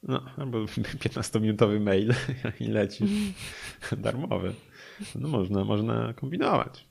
no. 0.04 0.26
Albo 0.38 0.66
15-minutowy 1.06 1.80
mail 1.80 2.14
i 2.60 2.68
lecisz. 2.68 3.10
Darmowy. 3.98 4.54
No 5.16 5.28
można, 5.28 5.64
można 5.64 6.14
kombinować. 6.14 6.85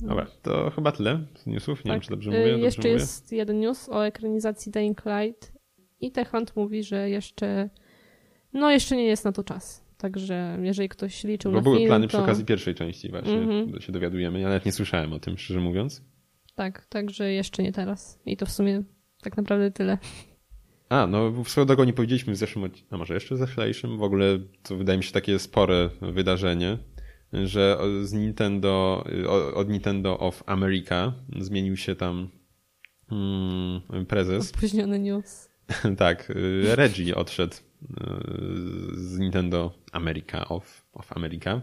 Dobra, 0.00 0.26
to 0.42 0.70
chyba 0.70 0.92
tyle 0.92 1.20
z 1.36 1.46
newsów. 1.46 1.84
Nie 1.84 1.90
wiem, 1.92 2.00
czy 2.00 2.10
dobrze 2.10 2.30
Y, 2.30 2.38
mówię. 2.38 2.50
Dobrze 2.50 2.64
Jeszcze 2.64 2.82
mówię? 2.82 2.92
jest 2.92 3.32
jeden 3.32 3.60
news 3.60 3.88
o 3.88 4.06
ekranizacji 4.06 4.72
Dying 4.72 5.02
Light 5.06 5.52
i 6.00 6.12
Techland 6.12 6.56
mówi, 6.56 6.82
że 6.84 7.10
jeszcze 7.10 7.70
no 8.52 8.70
jeszcze 8.70 8.96
nie 8.96 9.04
jest 9.04 9.24
na 9.24 9.32
to 9.32 9.44
czas. 9.44 9.84
Także 9.98 10.58
jeżeli 10.62 10.88
ktoś 10.88 11.24
liczył 11.24 11.52
Bo 11.52 11.58
na 11.58 11.62
były 11.62 11.76
film, 11.76 11.88
plany 11.88 12.04
to... 12.04 12.08
przy 12.08 12.18
okazji 12.18 12.44
pierwszej 12.44 12.74
części 12.74 13.08
właśnie, 13.10 13.32
Mhm. 13.38 13.72
to 13.72 13.80
się 13.80 13.92
dowiadujemy. 13.92 14.40
Ja 14.40 14.48
nawet 14.48 14.66
nie 14.66 14.72
słyszałem 14.72 15.12
o 15.12 15.18
tym, 15.18 15.38
szczerze 15.38 15.60
mówiąc. 15.60 16.02
Tak, 16.54 16.86
także 16.86 17.32
jeszcze 17.32 17.62
nie 17.62 17.72
teraz. 17.72 18.20
I 18.26 18.36
to 18.36 18.46
w 18.46 18.50
sumie 18.50 18.82
tak 19.22 19.36
naprawdę 19.36 19.70
tyle. 19.70 19.98
A, 20.88 21.06
no 21.06 21.44
swoją 21.44 21.66
drogą 21.66 21.84
nie 21.84 21.92
powiedzieliśmy 21.92 22.32
w 22.32 22.36
zeszłym, 22.36 22.70
a 22.90 22.96
może 22.96 23.14
jeszcze 23.14 23.34
w 23.34 23.38
zeszłejszym, 23.38 23.98
w 23.98 24.02
ogóle 24.02 24.38
to 24.62 24.76
wydaje 24.76 24.98
mi 24.98 25.04
się 25.04 25.12
takie 25.12 25.38
spore 25.38 25.90
wydarzenie, 26.02 26.78
że 27.32 27.78
z 28.02 28.12
Nintendo, 28.12 29.04
od 29.54 29.68
Nintendo 29.68 30.18
of 30.18 30.42
America 30.46 31.12
zmienił 31.38 31.76
się 31.76 31.96
tam 31.96 32.28
mm, 33.12 34.06
prezes. 34.06 34.54
Opóźniony 34.54 34.98
news. 34.98 35.48
tak, 35.98 36.30
y, 36.30 36.76
Reggie 36.76 37.14
odszedł 37.14 37.54
y, 37.54 37.58
z 38.92 39.18
Nintendo 39.18 39.72
America 39.92 40.48
of, 40.48 40.86
of 40.92 41.12
America 41.12 41.60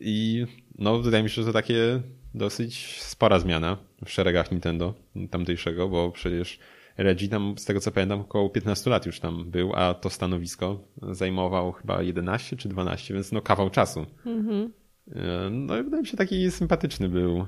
i 0.00 0.46
no 0.78 0.98
wydaje 0.98 1.22
mi 1.22 1.30
się, 1.30 1.42
że 1.42 1.46
to 1.46 1.52
takie 1.52 2.02
dosyć 2.34 3.02
spora 3.02 3.38
zmiana 3.38 3.76
w 4.04 4.10
szeregach 4.10 4.50
Nintendo 4.50 4.94
tamtejszego, 5.30 5.88
bo 5.88 6.10
przecież 6.10 6.58
Reggie 6.96 7.28
tam, 7.28 7.54
z 7.58 7.64
tego 7.64 7.80
co 7.80 7.92
pamiętam, 7.92 8.20
około 8.20 8.50
15 8.50 8.90
lat 8.90 9.06
już 9.06 9.20
tam 9.20 9.50
był, 9.50 9.72
a 9.74 9.94
to 9.94 10.10
stanowisko 10.10 10.88
zajmował 11.02 11.72
chyba 11.72 12.02
11 12.02 12.56
czy 12.56 12.68
12, 12.68 13.14
więc 13.14 13.32
no 13.32 13.42
kawał 13.42 13.70
czasu. 13.70 14.06
Mhm. 14.26 14.72
E, 15.16 15.50
No 15.50 15.78
i 15.78 15.82
wydaje 15.82 16.02
mi 16.02 16.08
się 16.08 16.16
taki 16.16 16.50
sympatyczny 16.50 17.08
był 17.08 17.38
e, 17.38 17.46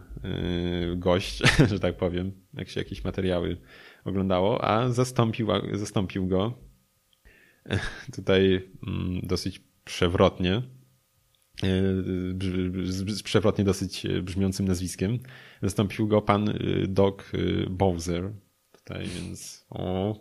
gość, 0.96 1.42
że 1.70 1.80
tak 1.80 1.96
powiem, 1.96 2.32
jak 2.54 2.68
się 2.68 2.80
jakieś 2.80 3.04
materiały 3.04 3.56
oglądało, 4.04 4.64
a 4.64 4.88
zastąpił, 4.88 5.48
zastąpił 5.72 6.26
go 6.26 6.58
e, 7.66 7.78
tutaj 8.12 8.70
mm, 8.86 9.20
dosyć 9.22 9.62
przewrotnie, 9.84 10.62
przewrotnie 13.24 13.64
dosyć 13.64 14.06
brzmiącym 14.22 14.68
nazwiskiem. 14.68 15.18
Zastąpił 15.62 16.08
go 16.08 16.22
pan 16.22 16.54
Doc 16.88 17.16
Bowser. 17.70 18.32
Tutaj, 18.84 19.06
więc 19.06 19.66
o, 19.70 20.14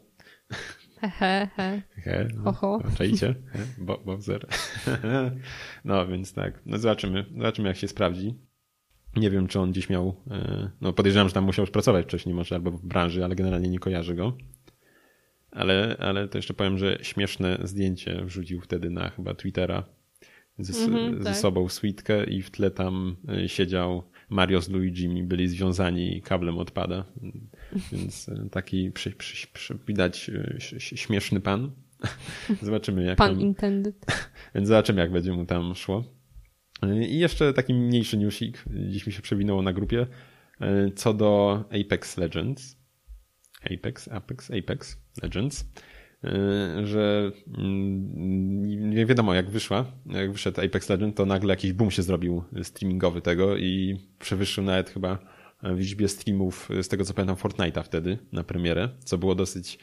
He, 1.01 1.47
he, 1.55 1.81
he. 1.95 2.27
No. 2.43 2.81
Czajcie? 2.97 3.35
Bo, 3.77 3.97
Bowser. 3.97 4.47
No 5.85 6.07
więc 6.07 6.33
tak, 6.33 6.61
no 6.65 6.77
zobaczymy, 6.77 7.25
zobaczymy 7.37 7.67
jak 7.67 7.77
się 7.77 7.87
sprawdzi. 7.87 8.35
Nie 9.15 9.29
wiem, 9.29 9.47
czy 9.47 9.59
on 9.59 9.71
gdzieś 9.71 9.89
miał, 9.89 10.15
e, 10.31 10.69
no 10.81 10.93
podejrzewam, 10.93 11.27
że 11.27 11.33
tam 11.33 11.43
musiał 11.43 11.63
już 11.63 11.71
pracować 11.71 12.05
wcześniej, 12.05 12.35
może 12.35 12.55
albo 12.55 12.71
w 12.71 12.85
branży, 12.85 13.25
ale 13.25 13.35
generalnie 13.35 13.69
nie 13.69 13.79
kojarzę 13.79 14.15
go. 14.15 14.37
Ale, 15.51 15.95
ale 15.99 16.27
to 16.27 16.37
jeszcze 16.37 16.53
powiem, 16.53 16.77
że 16.77 16.97
śmieszne 17.01 17.57
zdjęcie 17.63 18.25
wrzucił 18.25 18.61
wtedy 18.61 18.89
na 18.89 19.09
chyba 19.09 19.33
Twittera 19.33 19.83
ze, 20.59 20.83
Mhm, 20.85 21.17
ze 21.17 21.23
tak. 21.23 21.37
sobą 21.37 21.69
Sweetkę 21.69 22.23
i 22.23 22.41
w 22.41 22.51
tle 22.51 22.71
tam 22.71 23.15
e, 23.29 23.49
siedział 23.49 24.03
Mario 24.29 24.61
z 24.61 24.69
Luigim 24.69 25.17
i 25.17 25.23
byli 25.23 25.47
związani 25.47 26.21
kablem 26.21 26.57
odpada. 26.57 27.05
Więc 27.91 28.29
e, 28.29 28.49
taki 28.51 28.91
przy, 28.91 29.11
przy, 29.11 29.47
przy, 29.47 29.77
widać 29.87 30.29
e, 30.29 30.79
śmieszny 30.79 31.39
pan. 31.39 31.71
Zobaczymy 32.61 33.03
jak 33.03 33.17
Pan 33.17 33.31
tam, 33.31 33.41
intended. 33.41 34.05
więc 34.55 34.67
zobaczymy 34.67 35.01
jak 35.01 35.11
będzie 35.11 35.31
mu 35.31 35.45
tam 35.45 35.75
szło. 35.75 36.03
E, 36.83 37.07
I 37.07 37.19
jeszcze 37.19 37.53
taki 37.53 37.73
mniejszy 37.73 38.17
newsik, 38.17 38.63
dziś 38.89 39.07
mi 39.07 39.13
się 39.13 39.21
przewinęło 39.21 39.61
na 39.61 39.73
grupie, 39.73 40.07
co 40.95 41.13
do 41.13 41.63
Apex 41.81 42.17
Legends. 42.17 42.83
Apex, 43.73 44.07
Apex, 44.07 44.51
Apex 44.51 44.97
Legends. 45.23 45.65
E, 46.23 46.85
Że 46.85 47.31
mm, 47.57 48.89
nie 48.89 49.05
wiadomo 49.05 49.33
jak 49.33 49.49
wyszła, 49.49 49.85
jak 50.05 50.31
wyszedł 50.31 50.61
Apex 50.61 50.89
Legends, 50.89 51.17
to 51.17 51.25
nagle 51.25 51.49
jakiś 51.49 51.73
boom 51.73 51.91
się 51.91 52.03
zrobił 52.03 52.43
streamingowy 52.63 53.21
tego 53.21 53.57
i 53.57 53.99
przewyższył 54.19 54.63
nawet 54.63 54.89
chyba 54.89 55.33
w 55.63 55.79
liczbie 55.79 56.07
streamów, 56.07 56.69
z 56.81 56.87
tego 56.87 57.05
co 57.05 57.13
pamiętam, 57.13 57.35
Fortnite'a 57.35 57.83
wtedy 57.83 58.17
na 58.31 58.43
premierę, 58.43 58.89
co 58.99 59.17
było 59.17 59.35
dosyć 59.35 59.79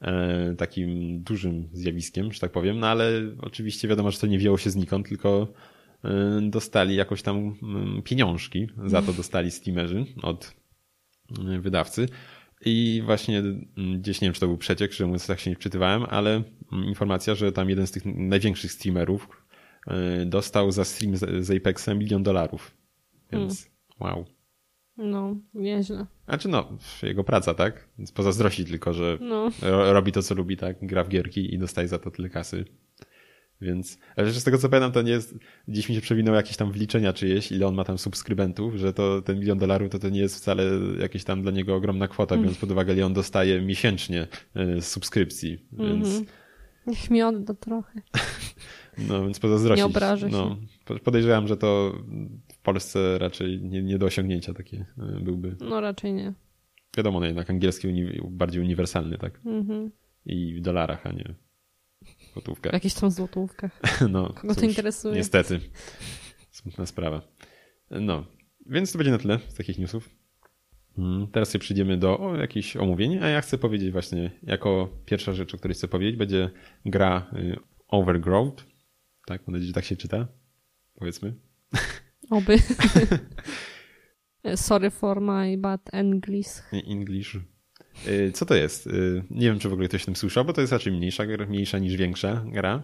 e, 0.00 0.54
takim 0.58 1.22
dużym 1.22 1.68
zjawiskiem, 1.72 2.32
że 2.32 2.40
tak 2.40 2.52
powiem, 2.52 2.78
no 2.78 2.86
ale 2.86 3.10
oczywiście 3.38 3.88
wiadomo, 3.88 4.10
że 4.10 4.18
to 4.18 4.26
nie 4.26 4.38
wzięło 4.38 4.58
się 4.58 4.70
znikąd, 4.70 5.08
tylko 5.08 5.48
e, 6.04 6.40
dostali 6.42 6.94
jakoś 6.94 7.22
tam 7.22 7.54
mm, 7.62 8.02
pieniążki, 8.02 8.68
za 8.86 9.02
to 9.02 9.12
dostali 9.12 9.50
streamerzy 9.50 10.04
od 10.22 10.54
e, 11.38 11.58
wydawcy. 11.60 12.08
I 12.64 13.02
właśnie 13.04 13.38
mm, 13.38 13.64
gdzieś 14.00 14.20
nie 14.20 14.26
wiem, 14.26 14.34
czy 14.34 14.40
to 14.40 14.46
był 14.46 14.58
przeciek, 14.58 14.92
że 14.92 15.06
mówiąc 15.06 15.26
tak 15.26 15.40
się 15.40 15.50
nie 15.50 15.56
wczytywałem, 15.56 16.06
ale 16.10 16.42
mm, 16.72 16.84
informacja, 16.84 17.34
że 17.34 17.52
tam 17.52 17.70
jeden 17.70 17.86
z 17.86 17.90
tych 17.90 18.02
największych 18.04 18.72
streamerów 18.72 19.28
e, 19.86 20.26
dostał 20.26 20.72
za 20.72 20.84
stream 20.84 21.16
z, 21.16 21.50
Apexem 21.50 21.98
milion 21.98 22.22
dolarów. 22.22 22.76
Więc 23.32 23.70
wow. 24.00 24.24
No, 24.96 25.36
nieźle. 25.54 26.06
Znaczy 26.24 26.48
no, 26.48 26.78
jego 27.02 27.24
praca, 27.24 27.54
tak? 27.54 27.88
Więc 27.98 28.12
pozazdrościć 28.12 28.68
tylko, 28.68 28.92
że 28.92 29.18
No. 29.20 29.50
robi 29.92 30.12
to, 30.12 30.22
co 30.22 30.34
lubi, 30.34 30.56
tak? 30.56 30.76
Gra 30.86 31.04
w 31.04 31.08
gierki 31.08 31.54
i 31.54 31.58
dostaje 31.58 31.88
za 31.88 31.98
to 31.98 32.10
tyle 32.10 32.28
kasy. 32.28 32.64
Więc, 33.62 33.98
ale 34.16 34.30
z 34.30 34.44
tego 34.44 34.58
co 34.58 34.68
pamiętam, 34.68 34.92
to 34.92 35.02
nie 35.02 35.10
jest, 35.12 35.34
gdzieś 35.68 35.88
mi 35.88 35.94
się 35.94 36.00
przewinęło 36.00 36.36
jakieś 36.36 36.56
tam 36.56 36.72
wliczenia 36.72 37.12
czyjeś, 37.12 37.52
ile 37.52 37.66
on 37.66 37.74
ma 37.74 37.84
tam 37.84 37.98
subskrybentów, 37.98 38.74
że 38.74 38.92
to 38.92 39.22
ten 39.22 39.38
milion 39.38 39.58
dolarów 39.58 39.90
to, 39.90 39.98
to 39.98 40.08
nie 40.08 40.20
jest 40.20 40.36
wcale 40.36 40.64
jakieś 41.00 41.24
tam 41.24 41.42
dla 41.42 41.52
niego 41.52 41.74
ogromna 41.74 42.08
kwota, 42.08 42.34
Mm. 42.34 42.42
biorąc 42.44 42.58
pod 42.60 42.70
uwagę, 42.70 42.92
ile 42.94 43.06
on 43.06 43.12
dostaje 43.14 43.60
miesięcznie 43.60 44.26
z 44.80 44.84
subskrypcji. 44.84 45.58
Więc, 45.72 46.06
Mhm. 46.06 46.24
Niech 46.86 47.10
mi 47.10 47.22
odda 47.22 47.54
trochę. 47.54 48.00
no, 49.08 49.22
więc 49.24 49.38
pozazdrościć. 49.40 49.82
Nie 49.84 49.90
obrażę 49.90 50.30
się. 50.30 50.36
No, 50.36 50.56
po- 50.84 50.98
podejrzewam, 50.98 51.48
że 51.48 51.56
to 51.56 51.92
w 52.52 52.58
Polsce 52.58 53.18
raczej 53.18 53.60
nie, 53.62 53.82
nie 53.82 53.98
do 53.98 54.06
osiągnięcia 54.06 54.54
takie 54.54 54.86
y, 55.18 55.20
byłby. 55.24 55.56
No 55.60 55.80
raczej 55.80 56.12
nie. 56.12 56.32
Wiadomo, 56.96 57.20
no 57.20 57.26
jednak 57.26 57.50
angielski 57.50 57.88
uni 57.88 58.06
bardziej 58.30 58.62
uniwersalny, 58.62 59.18
tak? 59.18 59.40
Mhm. 59.46 59.90
I 60.26 60.54
w 60.54 60.60
dolarach, 60.60 61.06
a 61.06 61.12
nie 61.12 61.34
jakichś 62.72 62.94
tam 62.94 63.10
złotówkach. 63.10 63.80
No, 64.10 64.32
Kogo 64.32 64.54
to 64.54 64.60
cóż, 64.60 64.68
interesuje? 64.68 65.14
Niestety. 65.14 65.60
Smutna 66.50 66.86
sprawa. 66.86 67.22
No, 67.90 68.26
więc 68.66 68.92
to 68.92 68.98
będzie 68.98 69.10
na 69.10 69.18
tyle 69.18 69.38
z 69.48 69.54
takich 69.54 69.78
newsów. 69.78 70.10
Mm, 70.98 71.26
Teraz 71.26 71.48
sobie 71.48 71.60
przyjdziemy 71.60 71.96
do 71.96 72.18
o, 72.18 72.36
jakichś 72.36 72.76
omówień, 72.76 73.18
a 73.18 73.28
ja 73.28 73.40
chcę 73.40 73.58
powiedzieć 73.58 73.90
właśnie, 73.92 74.30
jako 74.42 74.88
pierwsza 75.06 75.32
rzecz, 75.32 75.54
o 75.54 75.58
której 75.58 75.74
chcę 75.74 75.88
powiedzieć, 75.88 76.16
będzie 76.16 76.50
gra 76.84 77.30
y, 77.32 77.56
Overgrowth. 77.88 78.64
Tak, 79.26 79.46
mam 79.46 79.52
nadzieję, 79.52 79.68
że 79.68 79.74
tak 79.74 79.84
się 79.84 79.96
czyta. 79.96 80.28
Powiedzmy. 80.94 81.34
Oby. 82.30 82.56
Sorry 84.56 84.90
for 84.90 85.20
my 85.20 85.58
bad 85.58 85.80
English. 85.92 86.48
English. 86.72 87.36
Y, 88.08 88.32
Co 88.32 88.46
to 88.46 88.54
jest? 88.54 88.86
Y, 88.86 89.24
Nie 89.30 89.46
wiem, 89.46 89.58
czy 89.58 89.68
w 89.68 89.72
ogóle 89.72 89.88
ktoś 89.88 90.02
o 90.02 90.04
tym 90.04 90.16
słyszał, 90.16 90.44
bo 90.44 90.52
to 90.52 90.60
jest 90.60 90.72
raczej 90.72 90.92
mniejsza, 90.92 91.24
mniejsza 91.48 91.78
niż 91.78 91.96
większa 91.96 92.44
gra. 92.46 92.82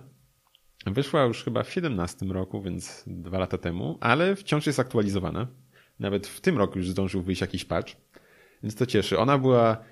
Wyszła 0.86 1.24
już 1.24 1.44
chyba 1.44 1.62
w 1.62 1.70
17 1.72 2.26
roku, 2.26 2.62
więc 2.62 3.04
dwa 3.06 3.38
lata 3.38 3.58
temu, 3.58 3.98
ale 4.00 4.36
wciąż 4.36 4.66
jest 4.66 4.80
aktualizowana. 4.80 5.48
Nawet 5.98 6.26
w 6.26 6.40
tym 6.40 6.58
roku 6.58 6.78
już 6.78 6.90
zdążył 6.90 7.22
wyjść 7.22 7.40
jakiś 7.40 7.64
patch, 7.64 7.92
więc 8.62 8.74
to 8.74 8.86
cieszy. 8.86 9.18
Ona 9.18 9.38
była 9.38 9.84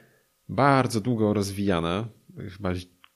bardzo 0.49 1.01
długo 1.01 1.35
rozwijana, 1.35 2.09
chyba 2.57 2.71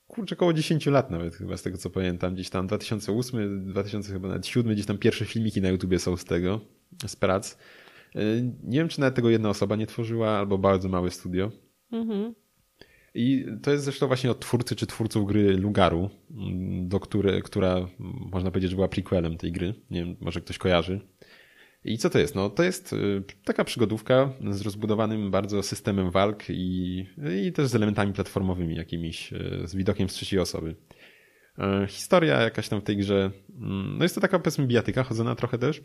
kurczę, 0.06 0.36
około 0.36 0.52
10 0.52 0.86
lat 0.86 1.10
nawet 1.10 1.34
chyba 1.36 1.56
z 1.56 1.62
tego 1.62 1.78
co 1.78 1.90
pamiętam. 1.90 2.34
Gdzieś 2.34 2.50
tam 2.50 2.66
2008, 2.66 3.66
2007, 3.66 4.72
gdzieś 4.72 4.86
tam 4.86 4.98
pierwsze 4.98 5.24
filmiki 5.24 5.60
na 5.60 5.68
YouTubie 5.68 5.98
są 5.98 6.16
z 6.16 6.24
tego, 6.24 6.60
z 7.06 7.16
prac. 7.16 7.56
Y, 8.16 8.52
Nie 8.64 8.78
wiem, 8.78 8.88
czy 8.88 9.00
nawet 9.00 9.14
tego 9.14 9.30
jedna 9.30 9.48
osoba 9.48 9.76
nie 9.76 9.86
tworzyła, 9.86 10.30
albo 10.30 10.58
bardzo 10.58 10.88
małe 10.88 11.10
studio. 11.10 11.50
Mhm. 11.92 12.34
I 13.14 13.46
to 13.62 13.70
jest 13.70 13.84
zresztą 13.84 14.06
właśnie 14.06 14.30
od 14.30 14.40
twórcy 14.40 14.76
czy 14.76 14.86
twórców 14.86 15.26
gry 15.26 15.56
Lugaru, 15.56 16.10
mm, 16.30 16.88
do 16.88 17.00
które, 17.00 17.42
która 17.42 17.76
mm, 17.76 17.90
można 18.32 18.50
powiedzieć, 18.50 18.70
że 18.70 18.76
była 18.76 18.88
prequelem 18.88 19.36
tej 19.36 19.52
gry. 19.52 19.74
Nie 19.90 20.04
wiem, 20.04 20.16
może 20.20 20.40
ktoś 20.40 20.58
kojarzy. 20.58 21.00
I 21.84 21.98
co 21.98 22.10
to 22.10 22.18
jest? 22.18 22.34
No, 22.34 22.50
to 22.50 22.62
jest 22.62 22.92
y, 22.92 23.22
taka 23.44 23.64
przygodówka 23.64 24.32
z 24.50 24.60
rozbudowanym 24.60 25.30
bardzo 25.30 25.62
systemem 25.62 26.10
walk 26.10 26.44
i, 26.50 27.06
i 27.46 27.52
też 27.52 27.66
z 27.66 27.74
elementami 27.74 28.12
platformowymi 28.12 28.76
jakimiś, 28.76 29.32
y, 29.32 29.62
z 29.64 29.74
widokiem 29.74 30.08
z 30.08 30.12
trzeciej 30.12 30.38
osoby. 30.40 30.76
E, 31.58 31.86
Historia 31.88 32.40
jakaś 32.40 32.68
tam 32.68 32.80
w 32.80 32.84
tej 32.84 32.96
grze, 32.96 33.30
mm, 33.56 33.98
no 33.98 34.04
jest 34.04 34.14
to 34.14 34.20
taka 34.20 34.38
powiedzmy 34.38 34.66
bijatyka, 34.66 35.02
chodzona 35.02 35.34
trochę 35.34 35.58
też. 35.58 35.82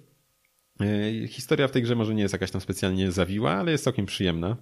E, 0.82 1.28
Historia 1.28 1.68
w 1.68 1.72
tej 1.72 1.84
grze 1.84 1.96
może 1.96 2.16
nie 2.16 2.22
jest 2.22 2.34
jakaś 2.34 2.52
tam 2.52 2.62
specjalnie 2.62 3.12
zawiła, 3.12 3.52
ale 3.52 3.72
jest 3.72 3.84
całkiem 3.84 4.06
przyjemna. 4.06 4.58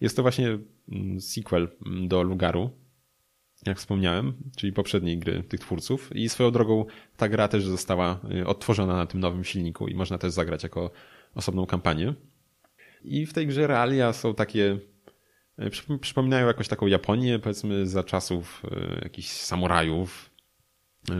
Jest 0.00 0.16
to 0.16 0.22
właśnie 0.22 0.58
mm, 0.92 1.20
sequel 1.20 1.68
mm, 1.86 2.08
do 2.08 2.22
Lugaru, 2.22 2.70
jak 3.66 3.78
wspomniałem, 3.78 4.34
czyli 4.56 4.72
poprzedniej 4.72 5.18
gry 5.18 5.42
tych 5.42 5.60
twórców. 5.60 6.16
I 6.16 6.28
swoją 6.28 6.50
drogą 6.50 6.84
ta 7.16 7.28
gra 7.28 7.48
też 7.48 7.64
została 7.64 8.20
y, 8.32 8.46
odtworzona 8.46 8.96
na 8.96 9.06
tym 9.06 9.20
nowym 9.20 9.44
silniku 9.44 9.88
i 9.88 9.94
można 9.94 10.18
też 10.18 10.32
zagrać 10.32 10.62
jako 10.62 10.90
osobną 11.34 11.66
kampanię. 11.66 12.14
I 13.02 13.26
w 13.26 13.32
tej 13.32 13.46
grze 13.46 13.66
realia 13.66 14.12
są 14.12 14.34
takie, 14.34 14.78
przyp- 15.58 15.98
przypominają 15.98 16.46
jakąś 16.46 16.68
taką 16.68 16.86
Japonię, 16.86 17.38
powiedzmy 17.38 17.86
za 17.86 18.04
czasów 18.04 18.62
jakichś 19.02 19.28
samurajów, 19.28 20.30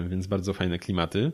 więc 0.08 0.26
bardzo 0.26 0.52
fajne 0.52 0.78
klimaty. 0.78 1.32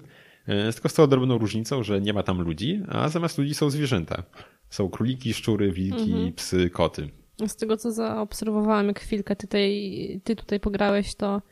Y, 0.49 0.73
Tylko 0.73 0.89
z 0.89 0.95
tą 0.95 1.07
drobną 1.07 1.39
różnicą, 1.39 1.83
że 1.83 2.01
nie 2.01 2.13
ma 2.13 2.23
tam 2.23 2.41
ludzi, 2.43 2.83
a 2.89 3.09
zamiast 3.09 3.39
ludzi 3.39 3.55
są 3.55 3.71
zwierzęta. 3.71 4.23
Są 4.71 4.89
króliki, 4.89 5.35
szczury, 5.35 5.73
wilki, 5.73 6.33
psy, 6.37 6.71
koty. 6.71 7.09
Z 7.47 7.57
tego, 7.57 7.77
co 7.77 7.93
zaobserwowałam, 7.93 8.87
jak 8.89 9.01
chwilkę 9.01 9.37
ty 9.37 9.47
tutaj, 9.47 10.21
ty 10.25 10.37
tutaj 10.37 10.61
pograłeś, 10.61 11.15
to 11.15 11.43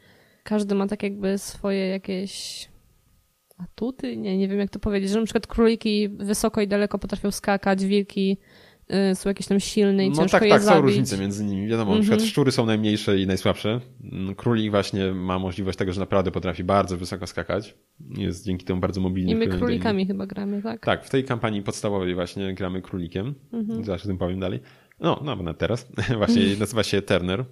każdy 0.42 0.74
ma 0.74 0.86
tak 0.86 1.02
jakby 1.02 1.38
swoje 1.38 1.86
jakieś 1.86 2.68
atuty? 3.58 4.16
Nie, 4.16 4.38
nie 4.38 4.48
wiem 4.48 4.58
jak 4.58 4.70
to 4.70 4.78
powiedzieć, 4.78 5.10
że 5.10 5.18
na 5.18 5.24
przykład 5.24 5.46
króliki 5.46 6.08
wysoko 6.08 6.60
i 6.60 6.68
daleko 6.68 6.98
potrafią 6.98 7.30
skakać, 7.30 7.84
wilki 7.84 8.36
są 9.14 9.28
jakieś 9.30 9.46
tam 9.46 9.60
silne 9.60 10.06
i 10.06 10.10
No 10.10 10.16
ciężko 10.16 10.30
tak, 10.38 10.42
je 10.42 10.50
tak, 10.50 10.62
zabić. 10.62 10.76
są 10.76 10.82
różnice 10.82 11.18
między 11.18 11.44
nimi. 11.44 11.68
Wiadomo, 11.68 11.94
na 11.94 12.00
przykład 12.00 12.22
szczury 12.22 12.52
są 12.52 12.66
najmniejsze 12.66 13.18
i 13.18 13.26
najsłabsze. 13.26 13.80
Mm, 14.12 14.34
Królik 14.34 14.70
właśnie 14.70 15.12
ma 15.12 15.38
możliwość 15.38 15.78
tego, 15.78 15.92
że 15.92 16.00
naprawdę 16.00 16.30
potrafi 16.30 16.64
bardzo 16.64 16.96
wysoko 16.96 17.26
skakać. 17.26 17.74
Jest 18.18 18.46
dzięki 18.46 18.64
temu 18.64 18.80
bardzo 18.80 19.00
mobilny. 19.00 19.32
I 19.32 19.34
my 19.34 19.46
królikami 19.46 20.06
chyba 20.06 20.26
gramy, 20.26 20.62
tak? 20.62 20.86
Tak, 20.86 21.04
w 21.04 21.10
tej 21.10 21.24
kampanii 21.24 21.62
podstawowej 21.62 22.14
właśnie 22.14 22.54
gramy 22.54 22.82
królikiem. 22.82 23.34
Mhm. 23.52 23.84
Zaraz 23.84 24.04
o 24.04 24.08
tym 24.08 24.18
powiem 24.18 24.40
dalej. 24.40 24.60
No, 25.00 25.20
no, 25.24 25.36
na 25.36 25.54
teraz. 25.54 25.88
właśnie 26.16 26.42
nazywa 26.58 26.82
się 26.82 27.02
Turner. 27.02 27.44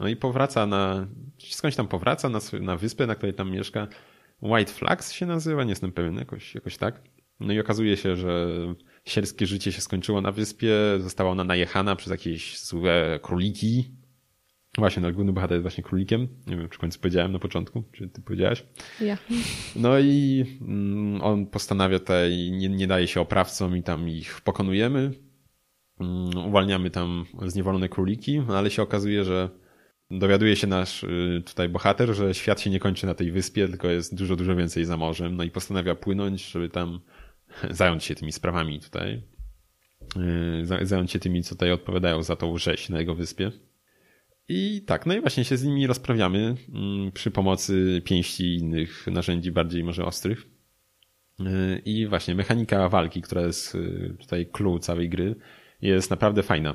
No 0.00 0.08
i 0.08 0.16
powraca 0.16 0.66
na, 0.66 1.06
skądś 1.38 1.76
tam 1.76 1.88
powraca 1.88 2.28
na, 2.28 2.38
na 2.60 2.76
wyspę, 2.76 3.06
na 3.06 3.14
której 3.14 3.34
tam 3.34 3.50
mieszka. 3.50 3.88
White 4.42 4.72
Flags 4.72 5.12
się 5.12 5.26
nazywa, 5.26 5.64
nie 5.64 5.70
jestem 5.70 5.92
pewien, 5.92 6.14
jakoś, 6.16 6.54
jakoś 6.54 6.76
tak. 6.76 7.02
No 7.40 7.52
i 7.52 7.60
okazuje 7.60 7.96
się, 7.96 8.16
że 8.16 8.48
sierskie 9.08 9.46
życie 9.46 9.72
się 9.72 9.80
skończyło 9.80 10.20
na 10.20 10.32
wyspie, 10.32 10.74
została 10.98 11.30
ona 11.30 11.44
najechana 11.44 11.96
przez 11.96 12.10
jakieś 12.10 12.58
złe 12.58 13.20
króliki. 13.22 13.90
Właśnie, 14.78 15.02
no, 15.02 15.12
główny 15.12 15.32
bohater 15.32 15.54
jest 15.54 15.62
właśnie 15.62 15.84
królikiem. 15.84 16.28
Nie 16.46 16.56
wiem, 16.56 16.68
czy 16.68 16.76
w 16.76 16.80
końcu 16.80 17.00
powiedziałem 17.00 17.32
na 17.32 17.38
początku, 17.38 17.82
czy 17.92 18.08
ty 18.08 18.22
powiedziałaś. 18.22 18.64
Ja. 19.00 19.18
No 19.76 19.98
i 19.98 20.44
mm, 20.60 21.22
on 21.22 21.46
postanawia 21.46 21.98
tutaj, 21.98 22.50
nie, 22.50 22.68
nie 22.68 22.86
daje 22.86 23.06
się 23.06 23.20
oprawcom 23.20 23.76
i 23.76 23.82
tam 23.82 24.08
ich 24.08 24.40
pokonujemy. 24.40 25.12
Mm, 26.00 26.46
Uwalniamy 26.46 26.90
tam 26.90 27.24
zniewolone 27.46 27.88
króliki, 27.88 28.42
ale 28.48 28.70
się 28.70 28.82
okazuje, 28.82 29.24
że 29.24 29.48
dowiaduje 30.10 30.56
się 30.56 30.66
nasz 30.66 31.04
y, 31.04 31.42
tutaj 31.46 31.68
bohater, 31.68 32.14
że 32.14 32.34
świat 32.34 32.60
się 32.60 32.70
nie 32.70 32.80
kończy 32.80 33.06
na 33.06 33.14
tej 33.14 33.32
wyspie, 33.32 33.68
tylko 33.68 33.88
jest 33.88 34.14
dużo, 34.14 34.36
dużo 34.36 34.56
więcej 34.56 34.84
za 34.84 34.96
morzem. 34.96 35.36
No 35.36 35.44
i 35.44 35.50
postanawia 35.50 35.94
płynąć, 35.94 36.50
żeby 36.50 36.68
tam 36.68 37.00
zająć 37.70 38.04
się 38.04 38.14
tymi 38.14 38.32
sprawami 38.32 38.80
tutaj. 38.80 39.22
Y, 40.62 40.66
za- 40.66 40.84
Zająć 40.84 41.12
się 41.12 41.18
tymi, 41.18 41.42
co 41.42 41.54
tutaj 41.54 41.72
odpowiadają 41.72 42.22
za 42.22 42.36
tą 42.36 42.58
rzeź 42.58 42.88
na 42.88 42.98
jego 42.98 43.14
wyspie. 43.14 43.52
I 44.48 44.82
tak, 44.86 45.06
no 45.06 45.14
i 45.14 45.20
właśnie 45.20 45.44
się 45.44 45.56
z 45.56 45.64
nimi 45.64 45.86
rozprawiamy 45.86 46.54
mm, 46.74 47.12
przy 47.12 47.30
pomocy 47.30 48.02
pięści 48.04 48.44
i 48.44 48.58
innych 48.58 49.06
narzędzi 49.06 49.52
bardziej 49.52 49.84
może 49.84 50.04
ostrych. 50.04 50.46
Yy, 51.38 51.78
I 51.84 52.06
właśnie 52.06 52.34
mechanika 52.34 52.88
walki, 52.88 53.22
która 53.22 53.42
jest 53.42 53.74
yy, 53.74 54.16
tutaj 54.20 54.46
clue 54.46 54.78
całej 54.78 55.08
gry, 55.08 55.34
jest 55.82 56.10
naprawdę 56.10 56.42
fajna. 56.42 56.74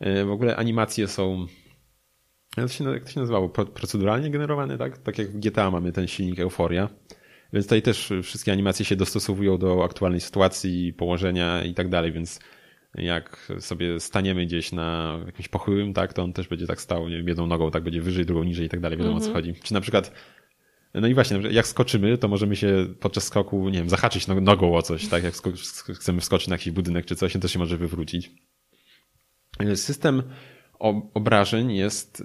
Yy, 0.00 0.24
W 0.24 0.30
ogóle 0.30 0.56
animacje 0.56 1.08
są, 1.08 1.46
jak 2.56 2.66
to 2.66 2.72
się, 3.10 3.20
nazywało, 3.20 3.48
Pro- 3.48 3.66
proceduralnie 3.66 4.30
generowane, 4.30 4.78
tak? 4.78 4.98
Tak 4.98 5.18
jak 5.18 5.28
w 5.28 5.40
GTA 5.40 5.70
mamy 5.70 5.92
ten 5.92 6.08
silnik 6.08 6.40
Euforia. 6.40 6.88
Więc 7.52 7.66
tutaj 7.66 7.82
też 7.82 8.12
wszystkie 8.22 8.52
animacje 8.52 8.84
się 8.84 8.96
dostosowują 8.96 9.58
do 9.58 9.84
aktualnej 9.84 10.20
sytuacji, 10.20 10.92
położenia 10.92 11.64
i 11.64 11.74
tak 11.74 11.88
dalej, 11.88 12.12
więc 12.12 12.40
jak 12.94 13.52
sobie 13.60 14.00
staniemy 14.00 14.46
gdzieś 14.46 14.72
na 14.72 15.18
jakimś 15.26 15.48
pochyłym, 15.48 15.94
tak, 15.94 16.12
to 16.12 16.22
on 16.22 16.32
też 16.32 16.48
będzie 16.48 16.66
tak 16.66 16.80
stał, 16.80 17.08
nie 17.08 17.16
wiem, 17.16 17.28
jedną 17.28 17.46
nogą 17.46 17.70
tak 17.70 17.82
będzie 17.82 18.02
wyżej, 18.02 18.26
drugą 18.26 18.44
niżej 18.44 18.66
i 18.66 18.68
tak 18.68 18.80
dalej, 18.80 18.98
wiadomo 18.98 19.16
o 19.16 19.20
co 19.20 19.32
chodzi. 19.32 19.54
Czy 19.62 19.74
na 19.74 19.80
przykład, 19.80 20.12
no 20.94 21.08
i 21.08 21.14
właśnie, 21.14 21.38
jak 21.50 21.66
skoczymy, 21.66 22.18
to 22.18 22.28
możemy 22.28 22.56
się 22.56 22.86
podczas 23.00 23.24
skoku, 23.24 23.68
nie 23.68 23.78
wiem, 23.78 23.88
zahaczyć 23.88 24.26
no- 24.26 24.40
nogą 24.40 24.76
o 24.76 24.82
coś, 24.82 25.08
tak, 25.08 25.24
jak 25.24 25.34
chcemy 25.94 26.20
wskoczyć 26.20 26.48
na 26.48 26.54
jakiś 26.54 26.72
budynek 26.72 27.06
czy 27.06 27.16
coś, 27.16 27.32
to 27.40 27.48
się 27.48 27.58
może 27.58 27.76
wywrócić. 27.76 28.30
System 29.74 30.22
obrażeń 31.14 31.72
jest 31.72 32.20
y, 32.20 32.24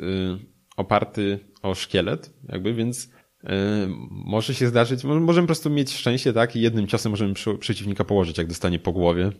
oparty 0.77 1.39
o 1.61 1.75
szkielet, 1.75 2.33
jakby, 2.49 2.73
więc 2.73 3.09
może 4.09 4.53
się 4.53 4.67
zdarzyć, 4.67 5.03
mo- 5.03 5.19
możemy 5.19 5.45
po 5.45 5.47
prostu 5.47 5.69
mieć 5.69 5.93
szczęście, 5.93 6.33
tak, 6.33 6.55
i 6.55 6.61
jednym 6.61 6.87
ciosem 6.87 7.09
możemy 7.09 7.33
przeciwnika 7.59 8.03
położyć, 8.03 8.37
jak 8.37 8.47
dostanie 8.47 8.79
po 8.79 8.91
głowie. 8.91 9.31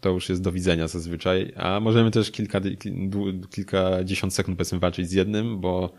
To 0.00 0.10
już 0.10 0.28
jest 0.28 0.42
do 0.42 0.52
widzenia 0.52 0.88
zazwyczaj, 0.88 1.52
a 1.56 1.80
możemy 1.80 2.10
też 2.10 2.30
kilka, 2.30 2.60
kilkadziesiąt 3.50 4.34
sekund 4.34 4.58
powiedzmy 4.58 4.78
walczyć 4.78 5.08
z 5.08 5.12
jednym, 5.12 5.60
bo 5.60 5.92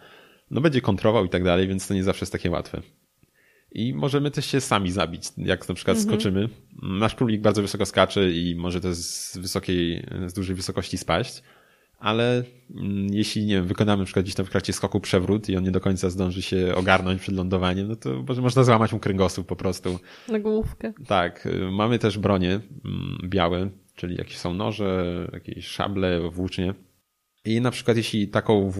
no 0.52 0.62
będzie 0.62 0.82
kontrował 0.82 1.26
i 1.26 1.30
tak 1.30 1.44
dalej, 1.44 1.68
więc 1.68 1.88
to 1.88 1.94
nie 1.94 2.04
zawsze 2.04 2.24
jest 2.24 2.32
takie 2.32 2.52
łatwe. 2.52 2.82
I 3.72 3.94
możemy 3.94 4.32
też 4.32 4.46
się 4.46 4.62
sami 4.62 4.92
zabić, 4.92 5.24
jak 5.38 5.70
na 5.70 5.76
przykład 5.76 5.98
mhm. 5.98 6.14
skoczymy. 6.16 6.50
Nasz 6.82 7.16
królik 7.16 7.42
bardzo 7.42 7.62
wysoko 7.62 7.86
skacze 7.86 8.32
i 8.32 8.56
może 8.56 8.82
też 8.82 8.98
z 8.98 9.38
wysokiej, 9.38 10.06
z 10.28 10.34
dużej 10.34 10.56
wysokości 10.56 10.98
spaść 10.98 11.44
ale 11.98 12.44
mm, 12.76 13.08
jeśli 13.14 13.46
nie 13.46 13.56
wiem, 13.56 13.68
wykonamy 13.68 14.00
na 14.00 14.06
przykład 14.06 14.26
gdzieś 14.26 14.36
tam 14.36 14.46
w 14.46 14.50
trakcie 14.50 14.74
skoku 14.74 15.00
przewrót 15.00 15.50
i 15.50 15.58
on 15.58 15.64
nie 15.64 15.72
do 15.72 15.80
końca 15.80 16.10
zdąży 16.10 16.42
się 16.42 16.76
ogarnąć 16.76 17.22
przed 17.22 17.36
lądowaniem, 17.36 17.88
no 17.88 17.96
to 17.96 18.24
może 18.28 18.42
można 18.42 18.64
złamać 18.64 18.94
mu 18.94 19.00
kręgosłup 19.00 19.48
po 19.48 19.56
prostu. 19.56 20.00
Na 20.28 20.40
główkę. 20.40 20.94
Tak. 21.08 21.46
Y, 21.46 21.72
mamy 21.72 22.00
też 22.00 22.18
bronie 22.18 22.52
mm, 22.52 23.18
białe, 23.24 23.70
czyli 23.96 24.16
jakieś 24.16 24.38
są 24.38 24.54
noże, 24.54 25.28
jakieś 25.34 25.68
szable, 25.68 26.30
włócznie. 26.32 26.74
I 27.46 27.62
na 27.62 27.72
przykład 27.72 27.98
jeśli 27.98 28.28
taką 28.28 28.72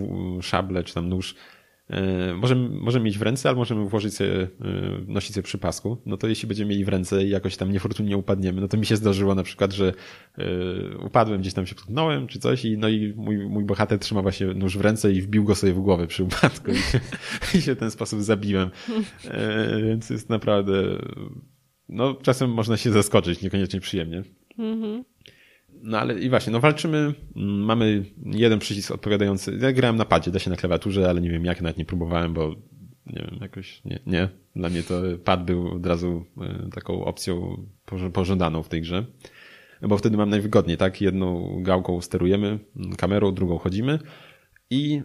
szablę 0.42 0.84
czy 0.84 0.94
tam 0.94 1.10
nóż 1.10 1.36
możemy, 2.36 2.70
możemy 2.70 3.06
mieć 3.06 3.18
w 3.18 3.22
ręce, 3.22 3.50
ale 3.50 3.58
możemy 3.58 3.90
włożyć 3.90 4.16
sobie, 4.16 4.44
e, 4.44 4.48
nosić 5.08 5.34
sobie 5.34 5.44
przy 5.44 5.58
pasku. 5.58 5.98
No 6.06 6.18
to 6.18 6.28
jeśli 6.28 6.48
będziemy 6.48 6.70
mieli 6.70 6.86
w 6.86 6.90
ręce 6.90 7.24
i 7.24 7.30
jakoś 7.30 7.58
tam 7.58 7.72
niefortunnie 7.72 8.18
upadniemy, 8.18 8.62
no 8.62 8.68
to 8.68 8.78
mi 8.78 8.86
się 8.86 8.96
zdarzyło 8.96 9.36
na 9.36 9.44
przykład, 9.44 9.74
że 9.74 9.94
e, 10.38 10.44
upadłem, 10.98 11.42
gdzieś 11.42 11.54
tam 11.54 11.66
się 11.68 11.76
potknąłem 11.76 12.28
czy 12.28 12.40
coś 12.40 12.66
i 12.66 12.78
no 12.78 12.90
i 12.90 13.14
mój, 13.16 13.38
mój 13.38 13.64
bohater 13.66 14.00
trzyma 14.00 14.22
właśnie 14.22 14.48
nóż 14.48 14.78
w 14.78 14.82
ręce 14.82 15.12
i 15.12 15.22
wbił 15.22 15.44
go 15.44 15.56
sobie 15.56 15.74
w 15.74 15.80
głowę 15.80 16.08
przy 16.08 16.24
upadku 16.24 16.72
i 16.72 16.78
się, 16.78 17.00
i 17.60 17.62
się 17.62 17.76
w 17.76 17.80
ten 17.80 17.92
sposób 17.92 18.22
zabiłem. 18.22 18.70
Więc 19.84 20.10
jest 20.10 20.30
naprawdę, 20.30 20.84
no 21.90 22.14
czasem 22.14 22.52
można 22.52 22.78
się 22.78 22.92
zaskoczyć, 22.92 23.42
niekoniecznie 23.42 23.80
przyjemnie. 23.80 24.24
Mhm. 24.58 25.04
No 25.82 26.00
ale 26.00 26.20
i 26.20 26.30
właśnie, 26.30 26.54
no 26.54 26.60
walczymy, 26.60 27.14
mm, 27.36 27.60
mamy 27.60 28.06
jeden 28.26 28.60
przycisk 28.60 28.92
odpowiadający. 28.92 29.58
Ja 29.62 29.72
grałem 29.72 29.96
na 29.96 30.06
padzie, 30.06 30.32
da 30.32 30.40
się 30.40 30.50
na 30.50 30.56
klawiaturze, 30.56 31.10
ale 31.10 31.22
nie 31.22 31.30
wiem 31.30 31.46
jak, 31.46 31.62
nawet 31.62 31.78
nie 31.78 31.86
próbowałem, 31.86 32.34
bo 32.34 32.56
nie 33.06 33.22
wiem, 33.22 33.38
jakoś 33.42 33.86
nie, 33.86 34.00
nie. 34.06 34.30
Dla 34.56 34.70
mnie 34.70 34.84
to 34.84 35.02
pad 35.24 35.46
był 35.46 35.68
od 35.68 35.86
razu 35.86 36.26
e, 36.42 36.70
taką 36.70 37.06
opcją 37.06 37.66
pożądaną 38.14 38.64
w 38.64 38.70
tej 38.70 38.82
grze. 38.82 39.06
Bo 39.82 39.98
wtedy 39.98 40.18
mam 40.18 40.30
najwygodniej, 40.30 40.78
tak? 40.78 41.02
Jedną 41.02 41.58
gałką 41.64 42.02
sterujemy, 42.02 42.60
mm, 42.76 42.96
kamerą, 42.96 43.34
drugą 43.34 43.58
chodzimy 43.58 44.00
i 44.70 45.02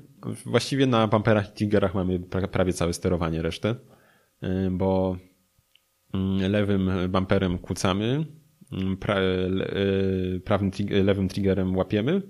właściwie 0.47 0.87
na 0.87 1.09
bumperach 1.09 1.51
i 1.51 1.53
triggerach 1.53 1.95
mamy 1.95 2.21
prawie 2.53 2.73
całe 2.73 2.93
sterowanie 2.93 3.43
resztę, 3.43 3.75
e, 4.43 4.71
bo 4.71 5.17
mm, 6.15 6.53
lewym 6.53 6.91
bumperem 7.09 7.59
kłócamy, 7.59 8.25
pra, 9.01 9.21
e, 9.21 10.41
prawym, 10.45 10.71
lewym 11.05 11.29
triggerem 11.29 11.77
łapiemy, 11.77 12.23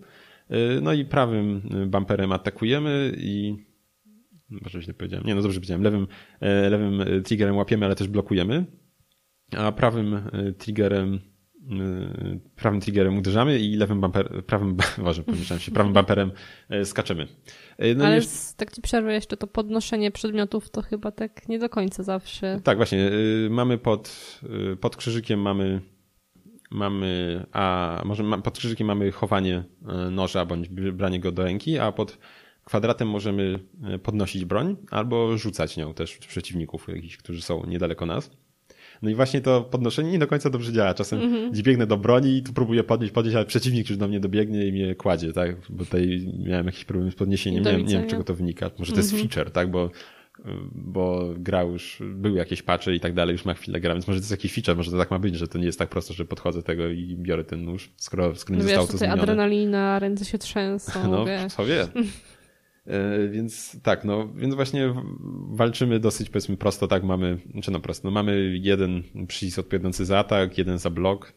e, 0.49 0.81
no 0.81 0.93
i 0.93 1.05
prawym 1.05 1.69
bumperem 1.87 2.33
atakujemy 2.33 3.13
i 3.17 3.57
może 4.51 4.83
źle 4.83 4.95
powiedziałem. 4.95 5.27
Nie, 5.27 5.35
no 5.35 5.43
dobrze 5.43 5.61
powiedziałem. 5.61 5.83
Lewym, 5.83 6.07
lewym 6.71 7.23
triggerem 7.25 7.57
łapiemy, 7.57 7.87
ale 7.87 7.95
też 7.95 8.09
blokujemy, 8.09 8.65
a 9.57 9.73
prawym 9.73 10.21
triggerem 10.59 11.21
prawym 12.57 12.81
triggerem 12.81 13.19
uderzamy 13.19 13.59
i 13.59 13.77
lewym 13.77 14.01
bumper, 14.01 14.45
prawym, 14.47 14.77
może 14.99 15.23
pomyślałem 15.23 15.61
się, 15.61 15.73
prawym 15.73 15.93
bumperem 15.93 16.33
skaczemy. 16.85 17.29
No 17.97 18.05
Ale 18.05 18.15
jest... 18.15 18.57
tak 18.57 18.73
ci 18.73 18.83
przerwę 18.83 19.15
jeszcze, 19.15 19.37
to 19.37 19.47
podnoszenie 19.47 20.11
przedmiotów 20.11 20.71
to 20.71 20.83
chyba 20.83 21.11
tak 21.11 21.49
nie 21.49 21.59
do 21.59 21.69
końca 21.69 22.03
zawsze. 22.03 22.61
Tak, 22.65 22.77
właśnie. 22.77 23.11
Mamy 23.51 23.79
pod, 23.79 24.41
pod 24.81 24.97
krzyżykiem 24.97 25.41
mamy 25.41 25.81
mamy, 26.73 27.45
a 27.53 28.03
może 28.05 28.25
pod 28.43 28.59
krzyżykiem 28.59 28.87
mamy 28.87 29.13
chowanie 29.13 29.65
e, 29.89 30.11
noża 30.11 30.45
bądź 30.47 30.69
branie 30.69 31.21
go 31.21 31.33
do 31.33 31.43
ręki, 31.43 31.79
a 31.79 31.93
pod 31.93 32.19
kwadratem 32.65 33.09
możemy 33.09 33.59
e, 33.85 33.99
podnosić 33.99 34.45
broń 34.45 34.77
albo 34.91 35.39
rzucać 35.39 35.77
nią 35.77 35.95
też 35.95 36.19
przeciwników 36.19 36.89
jakichś, 36.89 37.17
którzy 37.17 37.43
są 37.43 37.67
niedaleko 37.67 38.07
nas. 38.07 38.31
No 39.03 39.11
i 39.11 39.15
właśnie 39.15 39.41
to 39.41 39.63
podnoszenie 39.63 40.13
nie 40.13 40.19
do 40.19 40.27
końca 40.27 40.51
dobrze 40.51 40.73
działa. 40.73 40.95
Czasem 40.95 41.21
mm 41.21 41.53
-hmm. 41.53 41.63
biegnę 41.63 41.87
do 41.87 41.97
broni 41.97 42.37
i 42.37 42.43
tu 42.43 42.53
próbuję 42.53 42.85
podnieść, 42.85 43.13
podnieść, 43.13 43.37
ale 43.37 43.47
przeciwnik 43.47 43.89
już 43.91 43.99
do 43.99 44.09
mnie 44.09 44.21
dobiegnie 44.21 44.67
i 44.67 44.73
mnie 44.73 44.95
kładzie, 44.95 45.33
tak? 45.33 45.57
Bo 45.71 45.85
tutaj 45.85 46.27
miałem 46.47 46.67
jakiś 46.67 46.85
problem 46.85 47.11
z 47.11 47.15
podniesieniem, 47.15 47.65
nie, 47.65 47.77
nie 47.77 47.99
wiem 47.99 48.09
czego 48.09 48.25
to 48.25 48.35
wynika. 48.35 48.71
Może 48.79 48.93
to 48.93 48.99
mm 48.99 49.09
-hmm. 49.09 49.13
jest 49.13 49.13
mhm. 49.13 49.29
feature, 49.29 49.53
tak? 49.53 49.71
Bo 49.71 49.91
bo 50.73 51.35
grał 51.37 51.73
już, 51.73 52.03
były 52.15 52.39
jakieś 52.39 52.63
patche 52.63 52.95
i 52.95 53.01
tak 53.01 53.15
dalej, 53.15 53.33
już 53.33 53.45
ma 53.45 53.55
chwilę 53.55 53.81
gra, 53.81 53.95
więc 53.95 54.07
może 54.07 54.21
to 54.21 54.23
jest 54.23 54.31
jakiś 54.31 54.53
feature, 54.53 54.77
może 54.77 54.91
to 54.91 54.99
tak 54.99 55.11
ma 55.11 55.19
być, 55.19 55.37
że 55.37 55.49
to 55.49 55.59
nie 55.59 55.67
jest 55.67 55.79
tak 55.79 55.89
prosto, 55.89 56.15
że 56.15 56.25
podchodzę 56.25 56.63
tego 56.63 56.89
i 56.89 57.17
biorę 57.19 57.45
ten 57.45 57.65
nóż, 57.65 57.91
skoro, 57.97 58.35
skoro 58.35 58.57
nie 58.57 58.63
no 58.63 58.69
zostało 58.69 58.87
to 58.87 58.99
zmienione. 58.99 59.23
adrenalina, 59.23 59.99
ręce 59.99 60.25
się 60.25 60.39
trzęsą. 60.39 60.93
No, 61.11 61.25
wiesz. 61.25 61.53
co 61.53 61.65
wie. 61.65 61.87
E, 62.87 63.29
więc 63.29 63.83
tak, 63.83 64.05
no, 64.05 64.29
więc 64.35 64.55
właśnie 64.55 64.95
walczymy 65.51 66.01
dosyć 66.01 66.31
powiedzmy 66.31 66.57
prosto, 66.57 66.89
tak, 66.89 67.03
mamy, 67.03 67.39
czy 67.63 67.71
no 67.71 67.81
prosto, 67.81 68.09
no 68.09 68.13
mamy 68.13 68.57
jeden 68.57 69.03
przycisk 69.29 69.59
odpowiadający 69.59 70.05
za 70.05 70.19
atak, 70.19 70.59
jeden 70.59 70.79
za 70.79 70.91
blok, 70.91 71.33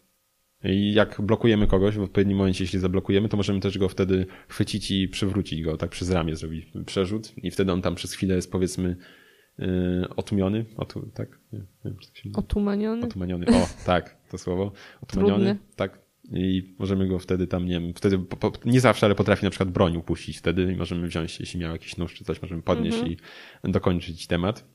i 0.65 0.93
jak 0.93 1.21
blokujemy 1.21 1.67
kogoś 1.67 1.95
w 1.95 2.01
odpowiednim 2.01 2.37
momencie, 2.37 2.63
jeśli 2.63 2.79
zablokujemy, 2.79 3.29
to 3.29 3.37
możemy 3.37 3.59
też 3.59 3.77
go 3.77 3.89
wtedy 3.89 4.25
chwycić 4.47 4.91
i 4.91 5.07
przywrócić 5.07 5.61
go, 5.63 5.77
tak 5.77 5.89
przez 5.89 6.09
ramię 6.09 6.35
zrobić 6.35 6.65
przerzut 6.85 7.33
i 7.37 7.51
wtedy 7.51 7.71
on 7.71 7.81
tam 7.81 7.95
przez 7.95 8.13
chwilę 8.13 8.35
jest 8.35 8.51
powiedzmy 8.51 8.97
yy, 9.57 9.67
otłumiony, 10.15 10.65
Otu, 10.77 11.11
tak? 11.13 11.39
Nie, 11.53 11.59
nie 11.59 11.65
wiem, 11.85 11.95
tak 11.95 12.17
się 12.17 12.29
Otumaniony? 12.33 13.05
Otumaniony, 13.05 13.45
o, 13.47 13.67
tak, 13.85 14.17
to 14.31 14.37
słowo. 14.37 14.71
Otumaniony, 15.01 15.45
Trudny. 15.45 15.75
tak. 15.75 16.05
I 16.31 16.75
możemy 16.79 17.07
go 17.07 17.19
wtedy 17.19 17.47
tam, 17.47 17.65
nie 17.65 17.79
wiem, 17.79 17.93
wtedy 17.93 18.19
po, 18.19 18.37
po, 18.37 18.51
nie 18.65 18.79
zawsze, 18.79 19.05
ale 19.05 19.15
potrafi 19.15 19.45
na 19.45 19.49
przykład 19.49 19.69
broń 19.71 19.97
upuścić 19.97 20.37
wtedy 20.37 20.73
i 20.73 20.75
możemy 20.75 21.07
wziąć, 21.07 21.39
jeśli 21.39 21.59
miał 21.59 21.71
jakiś 21.71 21.97
nóż 21.97 22.13
czy 22.13 22.23
coś, 22.23 22.41
możemy 22.41 22.61
podnieść 22.61 22.97
-hmm. 22.97 23.15
i 23.63 23.71
dokończyć 23.71 24.27
temat. 24.27 24.74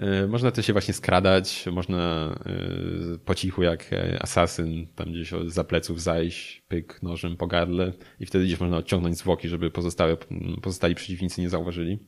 E, 0.00 0.26
można 0.26 0.50
też 0.50 0.66
się 0.66 0.72
właśnie 0.72 0.94
skradać, 0.94 1.66
można 1.72 2.34
e, 2.46 3.18
po 3.24 3.34
cichu 3.34 3.62
jak 3.62 3.90
asasyn, 4.20 4.86
tam 4.94 5.12
gdzieś 5.12 5.30
za 5.46 5.64
pleców 5.64 6.02
zajść, 6.02 6.62
pyk 6.68 7.02
nożem 7.02 7.36
po 7.36 7.46
gardle 7.46 7.92
i 8.20 8.26
wtedy 8.26 8.44
gdzieś 8.44 8.60
można 8.60 8.76
odciągnąć 8.76 9.18
zwłoki, 9.18 9.48
żeby 9.48 9.70
pozostałe, 9.70 10.16
pozostali 10.62 10.94
przeciwnicy 10.94 11.40
nie 11.40 11.48
zauważyli. 11.48 11.98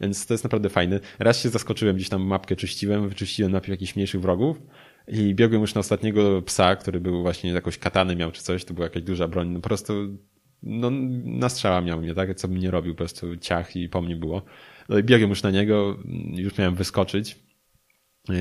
Więc 0.00 0.26
to 0.26 0.34
jest 0.34 0.44
naprawdę 0.44 0.68
fajne. 0.68 1.00
Raz 1.18 1.42
się 1.42 1.48
zaskoczyłem, 1.48 1.96
gdzieś 1.96 2.08
tam 2.08 2.22
mapkę 2.22 2.56
czyściłem, 2.56 3.08
wyczyściłem 3.08 3.52
najpierw 3.52 3.70
jakichś 3.70 3.96
mniejszych 3.96 4.20
wrogów 4.20 4.62
i 5.08 5.34
biegłem 5.34 5.60
już 5.60 5.74
na 5.74 5.78
ostatniego 5.78 6.42
psa, 6.42 6.76
który 6.76 7.00
był 7.00 7.22
właśnie 7.22 7.50
jakąś 7.50 7.78
katany 7.78 8.16
miał 8.16 8.32
czy 8.32 8.42
coś, 8.42 8.64
to 8.64 8.74
była 8.74 8.86
jakaś 8.86 9.02
duża 9.02 9.28
broń. 9.28 9.48
No 9.48 9.60
po 9.60 9.68
prostu 9.68 10.18
no, 10.62 10.90
na 11.24 11.48
strzała 11.48 11.80
miał 11.80 12.00
mnie, 12.00 12.14
tak? 12.14 12.34
Co 12.34 12.48
bym 12.48 12.58
nie 12.58 12.70
robił, 12.70 12.94
po 12.94 12.98
prostu 12.98 13.36
ciach 13.36 13.76
i 13.76 13.88
po 13.88 14.02
mnie 14.02 14.16
było. 14.16 14.42
No 14.88 14.98
i 14.98 15.02
biegłem 15.02 15.30
już 15.30 15.42
na 15.42 15.50
niego, 15.50 15.96
już 16.34 16.58
miałem 16.58 16.74
wyskoczyć 16.74 17.38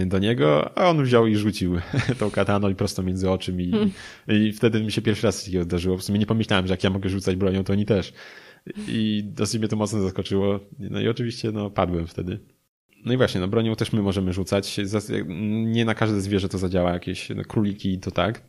do 0.05 0.19
niego, 0.19 0.77
a 0.77 0.89
on 0.89 1.03
wziął 1.03 1.27
i 1.27 1.36
rzucił 1.36 1.75
tą 2.19 2.31
kataną 2.31 2.69
i 2.69 2.75
prosto 2.75 3.03
między 3.03 3.29
oczy 3.29 3.53
mi. 3.53 3.71
Hmm. 3.71 3.91
I 4.27 4.53
wtedy 4.53 4.83
mi 4.83 4.91
się 4.91 5.01
pierwszy 5.01 5.27
raz 5.27 5.45
takiego 5.45 5.63
zdarzyło. 5.63 5.97
W 5.97 6.03
sumie 6.03 6.19
nie 6.19 6.25
pomyślałem, 6.25 6.67
że 6.67 6.73
jak 6.73 6.83
ja 6.83 6.89
mogę 6.89 7.10
rzucać 7.10 7.36
bronią, 7.36 7.63
to 7.63 7.73
oni 7.73 7.86
też. 7.86 8.13
I 8.88 9.23
dosyć 9.25 9.60
mnie 9.60 9.67
to 9.67 9.75
mocno 9.75 10.01
zaskoczyło. 10.01 10.60
No 10.79 11.01
i 11.01 11.07
oczywiście 11.07 11.51
no, 11.51 11.69
padłem 11.69 12.07
wtedy. 12.07 12.39
No 13.05 13.13
i 13.13 13.17
właśnie, 13.17 13.41
no 13.41 13.47
bronią 13.47 13.75
też 13.75 13.93
my 13.93 14.01
możemy 14.01 14.33
rzucać. 14.33 14.79
Nie 15.65 15.86
na 15.86 15.95
każde 15.95 16.21
zwierzę 16.21 16.49
to 16.49 16.57
zadziała. 16.57 16.93
Jakieś 16.93 17.29
no, 17.29 17.43
króliki 17.43 17.99
to 17.99 18.12
tak 18.12 18.41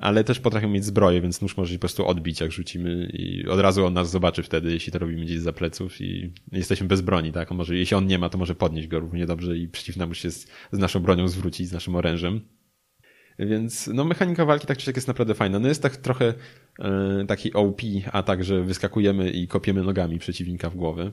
ale 0.00 0.24
też 0.24 0.40
potrafią 0.40 0.68
mieć 0.68 0.84
zbroję, 0.84 1.20
więc 1.20 1.40
nóż 1.40 1.56
może 1.56 1.72
się 1.72 1.78
po 1.78 1.80
prostu 1.80 2.06
odbić, 2.06 2.40
jak 2.40 2.52
rzucimy 2.52 3.10
i 3.12 3.48
od 3.48 3.60
razu 3.60 3.86
on 3.86 3.92
nas 3.92 4.10
zobaczy 4.10 4.42
wtedy, 4.42 4.72
jeśli 4.72 4.92
to 4.92 4.98
robimy 4.98 5.24
gdzieś 5.24 5.38
za 5.40 5.52
pleców 5.52 6.00
i 6.00 6.32
jesteśmy 6.52 6.86
bez 6.86 7.00
broni, 7.00 7.32
tak? 7.32 7.50
On 7.50 7.58
może, 7.58 7.76
jeśli 7.76 7.96
on 7.96 8.06
nie 8.06 8.18
ma, 8.18 8.28
to 8.28 8.38
może 8.38 8.54
podnieść 8.54 8.88
go 8.88 9.00
równie 9.00 9.26
dobrze 9.26 9.56
i 9.56 9.68
przeciwna 9.68 10.06
musi 10.06 10.22
się 10.22 10.30
z, 10.30 10.46
z 10.72 10.78
naszą 10.78 11.00
bronią 11.00 11.28
zwrócić, 11.28 11.68
z 11.68 11.72
naszym 11.72 11.94
orężem. 11.94 12.40
Więc 13.38 13.86
no 13.86 14.04
mechanika 14.04 14.44
walki 14.44 14.66
tak 14.66 14.78
czy 14.78 14.84
siak 14.84 14.96
jest 14.96 15.08
naprawdę 15.08 15.34
fajna. 15.34 15.58
No 15.58 15.68
jest 15.68 15.82
tak 15.82 15.96
trochę 15.96 16.34
e, 16.78 17.24
taki 17.28 17.52
OP 17.52 17.80
atak, 18.12 18.44
że 18.44 18.62
wyskakujemy 18.62 19.30
i 19.30 19.48
kopiemy 19.48 19.82
nogami 19.82 20.18
przeciwnika 20.18 20.70
w 20.70 20.76
głowę. 20.76 21.12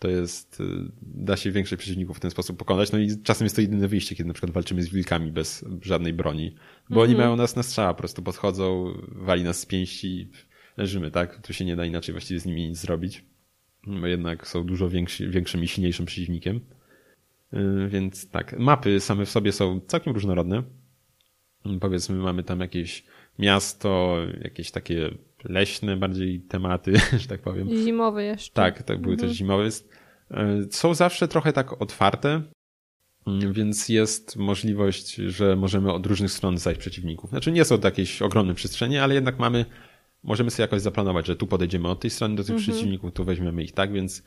To 0.00 0.08
jest, 0.08 0.60
y, 0.60 0.64
da 1.02 1.36
się 1.36 1.52
większych 1.52 1.78
przeciwników 1.78 2.16
w 2.16 2.20
ten 2.20 2.30
sposób 2.30 2.58
pokonać. 2.58 2.92
No 2.92 2.98
i 2.98 3.22
czasem 3.22 3.44
jest 3.44 3.56
to 3.56 3.62
jedyne 3.62 3.88
wyjście, 3.88 4.16
kiedy 4.16 4.28
na 4.28 4.34
przykład 4.34 4.52
walczymy 4.52 4.82
z 4.82 4.88
wilkami 4.88 5.32
bez 5.32 5.64
żadnej 5.82 6.12
broni. 6.12 6.50
Bo 6.50 6.56
mm 6.56 6.98
-hmm. 6.98 7.02
oni 7.02 7.12
mhm. 7.12 7.28
mają 7.28 7.36
nas 7.36 7.56
na 7.56 7.62
strzała, 7.62 7.94
po 7.94 7.98
prostu 7.98 8.22
podchodzą, 8.22 8.94
wali 9.08 9.44
nas 9.44 9.60
z 9.60 9.66
pięści, 9.66 10.30
leżymy, 10.76 11.10
tak? 11.10 11.46
Tu 11.46 11.52
się 11.52 11.64
nie 11.64 11.76
da 11.76 11.84
inaczej 11.84 12.12
właściwie 12.12 12.40
z 12.40 12.46
nimi 12.46 12.68
nic 12.68 12.78
zrobić. 12.78 13.24
Bo 13.86 14.06
jednak 14.06 14.46
są 14.46 14.64
dużo 14.64 14.88
większy, 14.88 15.28
większym 15.28 15.64
i 15.64 15.68
silniejszym 15.68 16.06
przeciwnikiem. 16.06 16.60
Y, 17.54 17.88
więc 17.88 18.30
tak, 18.30 18.58
mapy 18.58 19.00
same 19.00 19.26
w 19.26 19.30
sobie 19.30 19.52
są 19.52 19.80
całkiem 19.80 20.12
różnorodne. 20.12 20.62
Powiedzmy, 21.80 22.16
mamy 22.16 22.42
tam 22.42 22.60
jakieś 22.60 23.04
miasto, 23.38 24.16
jakieś 24.42 24.70
takie 24.70 25.10
leśne 25.44 25.96
bardziej 25.96 26.40
tematy, 26.40 26.92
że 27.20 27.28
tak 27.28 27.40
powiem. 27.40 27.68
Zimowe 27.84 28.24
jeszcze. 28.24 28.54
Tak, 28.54 28.82
tak 28.82 29.00
były 29.00 29.14
mhm. 29.14 29.28
też 29.28 29.38
zimowe. 29.38 29.68
E, 30.30 30.62
są 30.70 30.94
zawsze 30.94 31.28
trochę 31.28 31.52
tak 31.52 31.82
otwarte, 31.82 32.42
mm, 33.26 33.52
więc 33.52 33.88
jest 33.88 34.36
możliwość, 34.36 35.14
że 35.14 35.56
możemy 35.56 35.92
od 35.92 36.06
różnych 36.06 36.32
stron 36.32 36.58
zajść 36.58 36.80
przeciwników. 36.80 37.30
Znaczy 37.30 37.52
nie 37.52 37.64
są 37.64 37.78
to 37.78 37.88
jakieś 37.88 38.22
ogromne 38.22 38.54
przestrzenie, 38.54 39.02
ale 39.02 39.14
jednak 39.14 39.38
mamy, 39.38 39.64
możemy 40.22 40.50
sobie 40.50 40.62
jakoś 40.64 40.80
zaplanować, 40.80 41.26
że 41.26 41.36
tu 41.36 41.46
podejdziemy 41.46 41.88
od 41.88 42.00
tej 42.00 42.10
strony 42.10 42.36
do 42.36 42.44
tych 42.44 42.54
mhm. 42.54 42.70
przeciwników, 42.72 43.12
tu 43.12 43.24
weźmiemy 43.24 43.62
ich 43.62 43.72
tak, 43.72 43.92
więc 43.92 44.22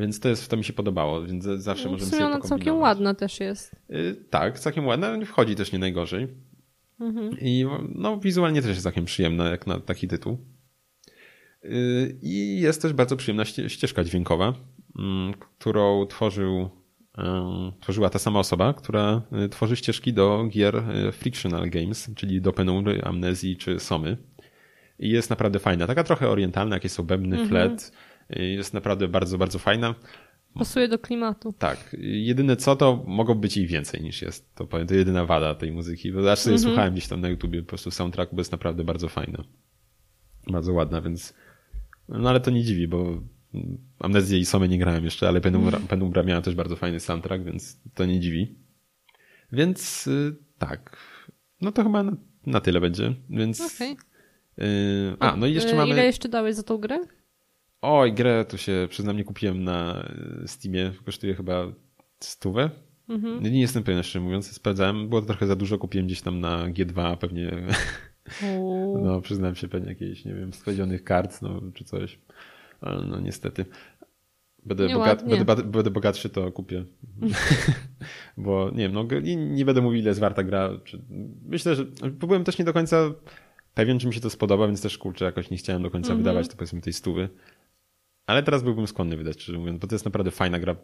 Więc 0.00 0.20
to, 0.20 0.28
jest, 0.28 0.50
to 0.50 0.56
mi 0.56 0.64
się 0.64 0.72
podobało, 0.72 1.22
więc 1.22 1.44
zawsze 1.44 1.88
możemy 1.88 2.10
sobie 2.10 2.26
ona 2.26 2.32
całkiem 2.32 2.48
pokombinować. 2.48 2.82
ładna 2.82 3.14
też 3.14 3.40
jest. 3.40 3.76
Y, 3.90 4.16
Tak, 4.30 4.58
całkiem 4.58 4.86
ładna, 4.86 5.18
wchodzi 5.26 5.56
też 5.56 5.72
nie 5.72 5.78
najgorzej. 5.78 6.28
Mhm. 7.02 7.36
I 7.40 7.64
no, 7.94 8.16
wizualnie 8.20 8.62
też 8.62 8.70
jest 8.70 8.82
całkiem 8.82 9.04
przyjemna, 9.04 9.48
jak 9.48 9.66
na 9.66 9.80
taki 9.80 10.08
tytuł. 10.08 10.38
Y, 11.64 12.18
I 12.22 12.60
jest 12.60 12.82
też 12.82 12.92
bardzo 12.92 13.16
przyjemna 13.16 13.42
ście- 13.44 13.68
ścieżka 13.68 14.04
dźwiękowa, 14.04 14.54
mm, 14.98 15.34
którą 15.34 16.06
tworzył, 16.06 16.70
em, 17.18 17.72
tworzyła 17.80 18.10
ta 18.10 18.18
sama 18.18 18.38
osoba, 18.40 18.74
która 18.74 19.22
y, 19.44 19.48
tworzy 19.48 19.76
ścieżki 19.76 20.12
do 20.12 20.46
gier 20.50 20.76
y, 21.08 21.12
Frictional 21.12 21.70
Games, 21.70 22.10
czyli 22.16 22.40
do 22.40 22.52
Penumbry, 22.52 23.02
Amnezji 23.02 23.56
czy 23.56 23.80
Somy. 23.80 24.16
I 24.98 25.10
jest 25.10 25.30
naprawdę 25.30 25.58
fajna. 25.58 25.86
Taka 25.86 26.04
trochę 26.04 26.28
orientalna, 26.28 26.76
jakieś 26.76 26.92
są 26.92 27.02
bębny, 27.02 27.36
flet. 27.48 27.92
Y, 28.36 28.44
Jest 28.44 28.74
naprawdę 28.74 29.08
bardzo, 29.08 29.38
bardzo 29.38 29.58
fajna. 29.58 29.94
Pasuje 30.54 30.88
do 30.88 30.98
klimatu. 30.98 31.54
Tak. 31.58 31.96
Jedyne 32.00 32.56
co, 32.56 32.76
to 32.76 33.04
mogło 33.06 33.34
być 33.34 33.56
i 33.56 33.66
więcej 33.66 34.02
niż 34.02 34.22
jest. 34.22 34.54
To 34.54 34.66
powiem, 34.66 34.86
to 34.86 34.94
jedyna 34.94 35.26
wada 35.26 35.54
tej 35.54 35.72
muzyki. 35.72 36.12
Bo 36.12 36.32
aż 36.32 36.38
sobie 36.38 36.58
słuchałem 36.58 36.92
gdzieś 36.92 37.08
tam 37.08 37.20
na 37.20 37.28
YouTubie 37.28 37.62
po 37.62 37.68
prostu 37.68 37.90
soundtracku, 37.90 38.36
bo 38.36 38.40
jest 38.40 38.52
naprawdę 38.52 38.84
bardzo 38.84 39.08
fajna. 39.08 39.44
Bardzo 40.46 40.72
ładna, 40.72 41.00
więc... 41.00 41.34
No 42.08 42.30
ale 42.30 42.40
to 42.40 42.50
nie 42.50 42.62
dziwi, 42.62 42.88
bo 42.88 43.22
Amnezję 43.98 44.38
i 44.38 44.44
Somę 44.44 44.68
nie 44.68 44.78
grałem 44.78 45.04
jeszcze, 45.04 45.28
ale 45.28 45.40
Penumbra, 45.40 45.80
Penumbra 45.88 46.22
miała 46.22 46.42
też 46.42 46.54
bardzo 46.54 46.76
fajny 46.76 47.00
soundtrack, 47.00 47.44
więc 47.44 47.80
to 47.94 48.04
nie 48.04 48.20
dziwi. 48.20 48.54
Więc 49.52 50.06
y, 50.06 50.36
tak. 50.58 50.96
No 51.60 51.72
to 51.72 51.82
chyba 51.82 52.02
na, 52.02 52.16
na 52.46 52.60
tyle 52.60 52.80
będzie, 52.80 53.14
więc... 53.30 53.74
Okej. 53.74 53.96
y, 54.58 55.16
a, 55.20 55.36
no 55.36 55.46
i 55.46 55.54
jeszcze 55.54 55.72
E, 55.72 55.76
mamy... 55.76 55.90
Ile 55.90 56.04
jeszcze 56.04 56.28
dałeś 56.28 56.54
za 56.54 56.62
tą 56.62 56.78
grę? 56.78 56.98
Oj, 57.82 58.12
grę 58.12 58.44
tu 58.44 58.58
się 58.58 58.86
przyznam 58.90 59.16
nie 59.16 59.24
kupiłem 59.24 59.64
na 59.64 60.08
y, 60.44 60.48
Steamie. 60.48 60.92
Kosztuje 61.04 61.34
chyba 61.34 61.72
stówę. 62.20 62.70
Mhm. 63.08 63.42
Nie, 63.42 63.60
jestem 63.60 63.82
pewien, 63.82 64.02
szczerze 64.02 64.20
mówiąc. 64.20 64.52
Sprawdzałem. 64.52 65.08
Było 65.08 65.20
to 65.20 65.26
trochę 65.26 65.46
za 65.46 65.56
dużo. 65.56 65.78
Kupiłem 65.78 66.06
gdzieś 66.06 66.20
tam 66.20 66.40
na 66.40 66.68
G2 66.68 67.16
pewnie. 67.16 67.50
Uuu. 68.56 68.82
No, 69.04 69.20
przyznałem 69.20 69.56
się 69.56 69.68
pewnie 69.68 69.88
jakiejś, 69.88 70.24
nie 70.24 70.34
wiem, 70.34 70.52
skradzionych 70.52 71.04
kart, 71.04 71.42
no, 71.42 71.60
czy 71.74 71.84
coś. 71.84 72.18
Ale 72.80 73.06
no 73.06 73.20
niestety. 73.20 73.64
Będę, 74.66 74.88
bogat, 74.88 75.28
będę, 75.28 75.64
będę 75.64 75.90
bogatszy, 75.90 76.30
to 76.30 76.52
kupię. 76.52 76.84
Bo 78.36 78.70
nie 78.70 78.78
wiem, 78.78 78.92
no, 78.92 79.06
nie, 79.22 79.36
nie 79.36 79.64
będę 79.64 79.80
mówił, 79.80 80.00
ile 80.00 80.08
jest 80.08 80.20
warta 80.20 80.42
gra. 80.42 80.70
Myślę, 81.46 81.74
że 81.74 81.84
byłem 82.10 82.44
też 82.44 82.58
nie 82.58 82.64
do 82.64 82.72
końca 82.72 82.96
pewien, 83.74 83.98
czy 83.98 84.06
mi 84.06 84.14
się 84.14 84.20
to 84.20 84.30
spodoba, 84.30 84.66
więc 84.66 84.82
też 84.82 84.98
kurczę, 84.98 85.24
jakoś 85.24 85.50
nie 85.50 85.56
chciałem 85.56 85.82
do 85.82 85.90
końca 85.90 86.14
wydawać 86.14 86.48
to 86.48 86.56
powiedzmy 86.56 86.80
tej 86.80 86.92
stówy. 86.92 87.28
Ale 88.32 88.42
teraz 88.42 88.62
byłbym 88.62 88.86
skłonny 88.86 89.16
wydać, 89.16 89.42
szczerze 89.42 89.58
mówiąc, 89.58 89.78
bo 89.80 89.86
to 89.86 89.94
jest 89.94 90.04
naprawdę 90.04 90.30
fajna 90.30 90.58
gra. 90.58 90.76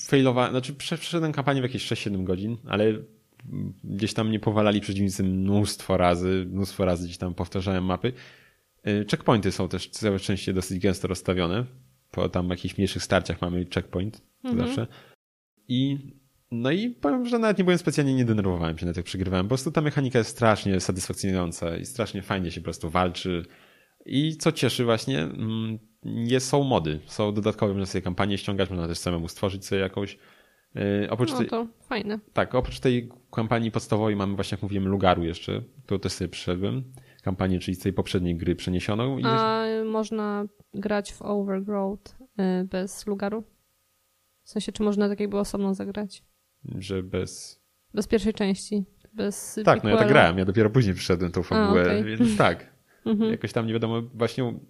Failowa, 0.00 0.50
znaczy 0.50 0.74
prze- 0.74 0.98
przeszedłem 0.98 1.32
kampanię 1.32 1.60
w 1.60 1.64
jakieś 1.64 1.86
6-7 1.86 2.24
godzin, 2.24 2.56
ale 2.66 2.94
gdzieś 3.84 4.14
tam 4.14 4.28
mnie 4.28 4.40
powalali 4.40 4.80
przeciwnicy 4.80 5.24
mnóstwo 5.24 5.96
razy, 5.96 6.46
mnóstwo 6.50 6.84
razy 6.84 7.04
gdzieś 7.04 7.18
tam 7.18 7.34
powtarzałem 7.34 7.84
mapy. 7.84 8.12
Y, 8.86 9.06
Checkpointy 9.10 9.52
są 9.52 9.68
też 9.68 9.88
całe 9.88 10.18
szczęście 10.18 10.52
dosyć 10.52 10.78
gęsto 10.78 11.08
rozstawione. 11.08 11.64
Po 12.10 12.28
tam 12.28 12.48
jakichś 12.50 12.76
mniejszych 12.76 13.02
starciach 13.02 13.40
mamy 13.40 13.66
checkpoint 13.74 14.22
zawsze. 14.58 14.86
I 15.68 15.98
no 16.50 16.70
i 16.70 16.90
powiem, 16.90 17.26
że 17.26 17.38
nawet 17.38 17.58
nie 17.58 17.64
byłem 17.64 17.78
specjalnie, 17.78 18.14
nie 18.14 18.24
denerwowałem 18.24 18.78
się 18.78 18.86
na 18.86 18.92
jak 18.96 19.04
przegrywałem. 19.04 19.46
Po 19.46 19.48
prostu 19.48 19.70
ta 19.70 19.80
mechanika 19.80 20.18
jest 20.18 20.30
strasznie 20.30 20.80
satysfakcjonująca 20.80 21.76
i 21.76 21.84
strasznie 21.86 22.22
fajnie 22.22 22.50
się 22.50 22.60
po 22.60 22.64
prostu 22.64 22.90
walczy. 22.90 23.44
I 24.08 24.36
co 24.36 24.52
cieszy 24.52 24.84
właśnie, 24.84 25.18
mm, 25.22 25.78
jest, 26.04 26.48
są 26.48 26.62
mody. 26.62 27.00
Są 27.06 27.34
dodatkowe, 27.34 27.72
można 27.72 27.86
sobie 27.86 28.02
kampanię 28.02 28.38
ściągać, 28.38 28.70
można 28.70 28.88
też 28.88 28.98
samemu 28.98 29.28
stworzyć 29.28 29.66
sobie 29.66 29.80
jakąś. 29.80 30.18
Yy, 30.74 31.10
oprócz 31.10 31.30
No 31.30 31.38
tej, 31.38 31.46
to 31.46 31.66
fajne. 31.80 32.18
tak, 32.32 32.54
oprócz 32.54 32.80
tej 32.80 33.08
kampanii 33.30 33.70
podstawowej 33.70 34.16
mamy 34.16 34.34
właśnie, 34.34 34.56
jak 34.56 34.62
mówiłem, 34.62 34.88
Lugaru 34.88 35.24
jeszcze, 35.24 35.62
którą 35.84 36.00
też 36.00 36.12
sobie 36.12 36.28
przyszedłem. 36.28 36.84
Kampanię, 37.22 37.58
czyli 37.58 37.74
z 37.74 37.80
tej 37.80 37.92
poprzedniej 37.92 38.36
gry 38.36 38.56
przeniesioną. 38.56 39.18
I 39.18 39.22
A 39.24 39.64
można 39.84 40.44
grać 40.74 41.12
w 41.12 41.22
Overgrowth 41.22 42.16
y, 42.20 42.64
bez 42.64 43.06
lugaru? 43.06 43.44
W 44.44 44.50
sensie, 44.50 44.72
czy 44.72 44.82
można 44.82 45.08
tak 45.08 45.20
jakby 45.20 45.38
osobno 45.38 45.74
zagrać? 45.74 46.22
że 46.78 47.02
bez... 47.02 47.60
Bez 47.94 48.06
pierwszej 48.06 48.34
części? 48.34 48.84
Bez 49.12 49.60
Tak, 49.64 49.84
no 49.84 49.90
ja 49.90 49.96
tak 49.96 50.08
grałem, 50.08 50.38
ja 50.38 50.44
dopiero 50.44 50.70
później 50.70 50.94
przyszedłem 50.94 51.32
tą 51.32 51.42
fabułę, 51.42 51.82
okej. 51.82 52.04
więc 52.04 52.36
tak. 52.36 52.77
Mhm. 53.08 53.30
Jakoś 53.30 53.52
tam 53.52 53.66
nie 53.66 53.72
wiadomo, 53.72 54.02
właśnie 54.14 54.44
mam 54.44 54.60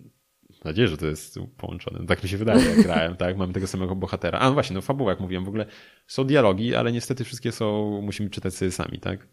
nadzieję, 0.65 0.89
że 0.89 0.97
to 0.97 1.07
jest 1.07 1.39
połączone. 1.57 2.07
Tak 2.07 2.23
mi 2.23 2.29
się 2.29 2.37
wydaje, 2.37 2.65
jak 2.65 2.83
grałem, 2.83 3.17
tak? 3.17 3.37
Mamy 3.37 3.53
tego 3.53 3.67
samego 3.67 3.97
bohatera. 3.97 4.39
A 4.39 4.49
no 4.49 4.55
właśnie, 4.55 4.75
no 4.75 4.83
fabuła, 4.83 5.13
jak 5.13 5.21
mówiłem, 5.21 5.45
w 5.45 5.49
ogóle 5.49 5.67
są 6.07 6.25
dialogi, 6.25 6.75
ale 6.75 6.93
niestety 6.93 7.25
wszystkie 7.25 7.53
są, 7.53 8.01
musimy 8.03 8.31
czytać 8.31 8.55
sobie 8.55 8.71
sami, 8.71 8.99
tak? 8.99 9.27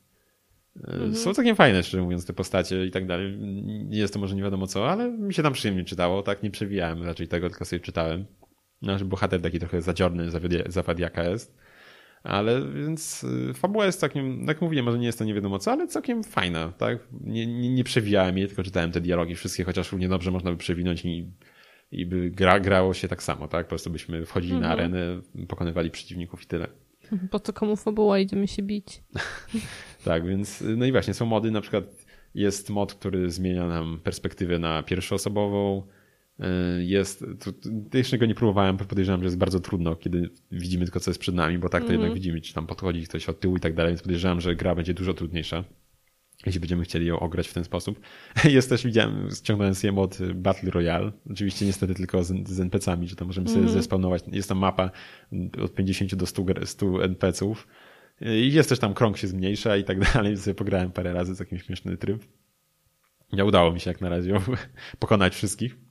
Mhm. 0.75 1.15
Są 1.15 1.33
całkiem 1.33 1.55
fajne, 1.55 1.83
szczerze 1.83 2.03
mówiąc, 2.03 2.25
te 2.25 2.33
postacie 2.33 2.85
i 2.85 2.91
tak 2.91 3.05
dalej. 3.05 3.37
Nie 3.63 3.97
jest 3.97 4.13
to 4.13 4.19
może 4.19 4.35
nie 4.35 4.43
wiadomo 4.43 4.67
co, 4.67 4.91
ale 4.91 5.11
mi 5.11 5.33
się 5.33 5.43
tam 5.43 5.53
przyjemnie 5.53 5.83
czytało, 5.83 6.23
tak? 6.23 6.43
Nie 6.43 6.51
przewijałem 6.51 7.03
raczej 7.03 7.27
tego, 7.27 7.49
tylko 7.49 7.65
sobie 7.65 7.79
czytałem. 7.79 8.25
Nasz 8.81 9.03
bohater 9.03 9.41
taki 9.41 9.59
trochę 9.59 9.81
zadziorny, 9.81 10.29
zawadiaka 10.67 11.23
jest. 11.23 11.57
Ale 12.25 12.61
więc 12.71 13.23
y, 13.23 13.53
fabuła 13.53 13.85
jest 13.85 13.99
całkiem, 13.99 14.45
jak 14.47 14.61
mówiłem, 14.61 14.85
może 14.85 14.99
nie 14.99 15.05
jest 15.05 15.19
to 15.19 15.25
nie 15.25 15.33
wiadomo 15.33 15.59
co, 15.59 15.71
ale 15.71 15.87
całkiem 15.87 16.23
fajna, 16.23 16.71
tak? 16.77 16.99
Nie, 17.21 17.47
nie, 17.47 17.69
nie 17.69 17.83
przewijałem 17.83 18.37
jej, 18.37 18.47
tylko 18.47 18.63
czytałem 18.63 18.91
te 18.91 19.01
dialogi 19.01 19.35
wszystkie, 19.35 19.63
chociaż 19.63 19.91
równie 19.91 20.09
dobrze 20.09 20.31
można 20.31 20.51
by 20.51 20.57
przewinąć 20.57 21.05
i, 21.05 21.31
i 21.91 22.05
by 22.05 22.29
gra, 22.29 22.59
grało 22.59 22.93
się 22.93 23.07
tak 23.07 23.23
samo, 23.23 23.47
tak? 23.47 23.65
Po 23.65 23.69
prostu 23.69 23.89
byśmy 23.89 24.25
wchodzili 24.25 24.57
na 24.59 24.69
arenę, 24.69 25.21
pokonywali 25.47 25.91
przeciwników 25.91 26.43
i 26.43 26.45
tyle. 26.45 26.67
Po 27.31 27.39
co 27.39 27.53
komu 27.53 27.75
fabuła, 27.75 28.19
idziemy 28.19 28.47
się 28.47 28.63
bić. 28.63 29.03
Tak, 30.05 30.27
więc 30.27 30.63
no 30.77 30.85
i 30.85 30.91
właśnie 30.91 31.13
są 31.13 31.25
mody, 31.25 31.51
na 31.51 31.61
przykład 31.61 32.05
jest 32.35 32.69
mod, 32.69 32.93
który 32.93 33.31
zmienia 33.31 33.67
nam 33.67 33.99
perspektywę 34.03 34.59
na 34.59 34.83
pierwszoosobową. 34.83 35.83
Y, 36.39 36.85
Jest, 36.85 37.25
to, 37.39 37.51
to 37.91 37.97
jeszcze 37.97 38.17
go 38.17 38.25
nie 38.25 38.35
próbowałem, 38.35 38.77
bo 38.77 38.85
podejrzewam, 38.85 39.21
że 39.21 39.25
jest 39.25 39.37
bardzo 39.37 39.59
trudno, 39.59 39.95
kiedy 39.95 40.29
widzimy 40.51 40.85
tylko 40.85 40.99
co 40.99 41.11
jest 41.11 41.19
przed 41.19 41.35
nami, 41.35 41.57
bo 41.57 41.69
tak 41.69 41.85
to 41.85 41.91
jednak 41.91 42.13
widzimy, 42.13 42.41
czy 42.41 42.53
tam 42.53 42.67
podchodzi 42.67 43.03
ktoś 43.03 43.29
od 43.29 43.39
tyłu 43.39 43.57
i 43.57 43.59
tak 43.59 43.73
dalej, 43.73 43.91
więc 43.91 44.01
podejrzewam, 44.01 44.41
że 44.41 44.55
gra 44.55 44.75
będzie 44.75 44.93
dużo 44.93 45.13
trudniejsza, 45.13 45.63
jeśli 46.45 46.59
będziemy 46.59 46.83
chcieli 46.83 47.05
ją 47.05 47.19
ograć 47.19 47.47
w 47.47 47.53
ten 47.53 47.63
sposób. 47.63 47.99
Jest 48.43 48.69
też, 48.69 48.85
widziałem, 48.85 49.29
ściągnąłem 49.37 49.75
sobie 49.75 49.91
mod 49.91 50.17
Battle 50.35 50.71
Royale, 50.71 51.11
oczywiście 51.31 51.65
niestety 51.65 51.93
tylko 51.95 52.23
z, 52.23 52.49
z 52.49 52.59
NPC-ami, 52.59 53.07
że 53.07 53.15
tam 53.15 53.27
możemy 53.27 53.49
sobie 53.49 53.69
zespawnować, 53.69 54.23
jest 54.31 54.49
tam 54.49 54.57
mapa 54.57 54.91
od 55.63 55.75
50 55.75 56.15
do 56.15 56.25
100, 56.25 56.43
gr- 56.43 56.65
100 56.65 57.03
NPC-ów, 57.03 57.67
i 58.21 58.53
jest 58.53 58.69
też 58.69 58.79
tam 58.79 58.93
krąg 58.93 59.17
się 59.17 59.27
zmniejsza 59.27 59.77
i 59.77 59.83
tak 59.83 59.99
dalej, 60.13 60.31
więc 60.31 60.43
sobie 60.43 60.55
pograłem 60.55 60.91
parę 60.91 61.13
razy, 61.13 61.35
całkiem 61.35 61.59
śmieszny 61.59 61.97
tryb. 61.97 62.23
Nie 63.33 63.45
udało 63.45 63.71
mi 63.71 63.79
się 63.79 63.89
jak 63.89 64.01
na 64.01 64.09
razie 64.09 64.39
pokonać 64.99 65.35
wszystkich. 65.35 65.84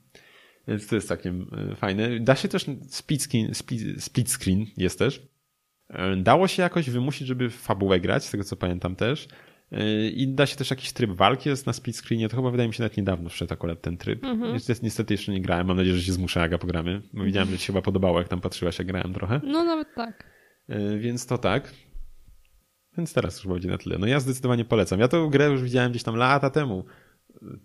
Więc 0.69 0.87
to 0.87 0.95
jest 0.95 1.09
całkiem 1.09 1.47
e, 1.73 1.77
fajne. 1.77 2.21
Da 2.21 2.35
się 2.35 2.49
też 2.49 2.67
split 2.89 3.23
screen, 3.23 3.55
split, 3.55 4.03
split 4.05 4.31
screen 4.31 4.67
jest 4.77 4.99
też. 4.99 5.29
E, 5.89 6.17
Dało 6.17 6.49
się 6.49 6.63
jakoś 6.63 6.91
wymusić, 6.91 7.29
żeby 7.29 7.51
w 7.51 7.55
fabułę 7.55 8.01
grać, 8.01 8.25
z 8.25 8.31
tego 8.31 8.45
co 8.45 8.57
pamiętam 8.57 8.97
też. 8.97 9.29
E, 9.73 10.09
I 10.09 10.29
da 10.29 10.47
się 10.47 10.57
też 10.57 10.71
jakiś 10.71 10.93
tryb 10.93 11.11
walki 11.11 11.49
jest 11.49 11.67
na 11.67 11.73
split 11.73 11.97
screenie. 11.97 12.29
To 12.29 12.37
chyba 12.37 12.51
wydaje 12.51 12.69
mi 12.69 12.75
się 12.75 12.83
nawet 12.83 12.97
niedawno 12.97 13.29
wszedł 13.29 13.53
akurat 13.53 13.81
ten 13.81 13.97
tryb. 13.97 14.23
Niestety, 14.53 14.81
niestety 14.83 15.15
jeszcze 15.15 15.33
nie 15.33 15.41
grałem. 15.41 15.67
Mam 15.67 15.77
nadzieję, 15.77 15.97
że 15.97 16.03
się 16.03 16.13
zmuszę, 16.13 16.41
jak 16.41 16.59
pogramy. 16.59 17.03
Bo 17.13 17.25
widziałem, 17.25 17.49
że 17.51 17.59
ci 17.59 17.65
się 17.65 17.73
chyba 17.73 17.83
podobało, 17.83 18.19
jak 18.19 18.29
tam 18.29 18.41
patrzyłaś, 18.41 18.79
jak 18.79 18.87
grałem 18.89 19.13
trochę. 19.15 19.41
No 19.45 19.65
nawet 19.65 19.89
tak. 19.95 20.35
Więc 20.99 21.27
to 21.27 21.39
tak. 21.39 21.75
Więc 22.97 23.13
teraz 23.13 23.37
już 23.37 23.53
będzie 23.53 23.69
na 23.69 23.79
tyle. 23.79 23.99
No 23.99 24.07
ja 24.07 24.21
zdecydowanie 24.21 24.65
polecam. 24.65 25.01
Ja 25.01 25.09
tę 25.09 25.29
grę 25.31 25.47
już 25.47 25.63
widziałem 25.63 25.91
gdzieś 25.91 26.03
tam 26.03 26.17
lata 26.17 26.51
temu. 26.51 26.85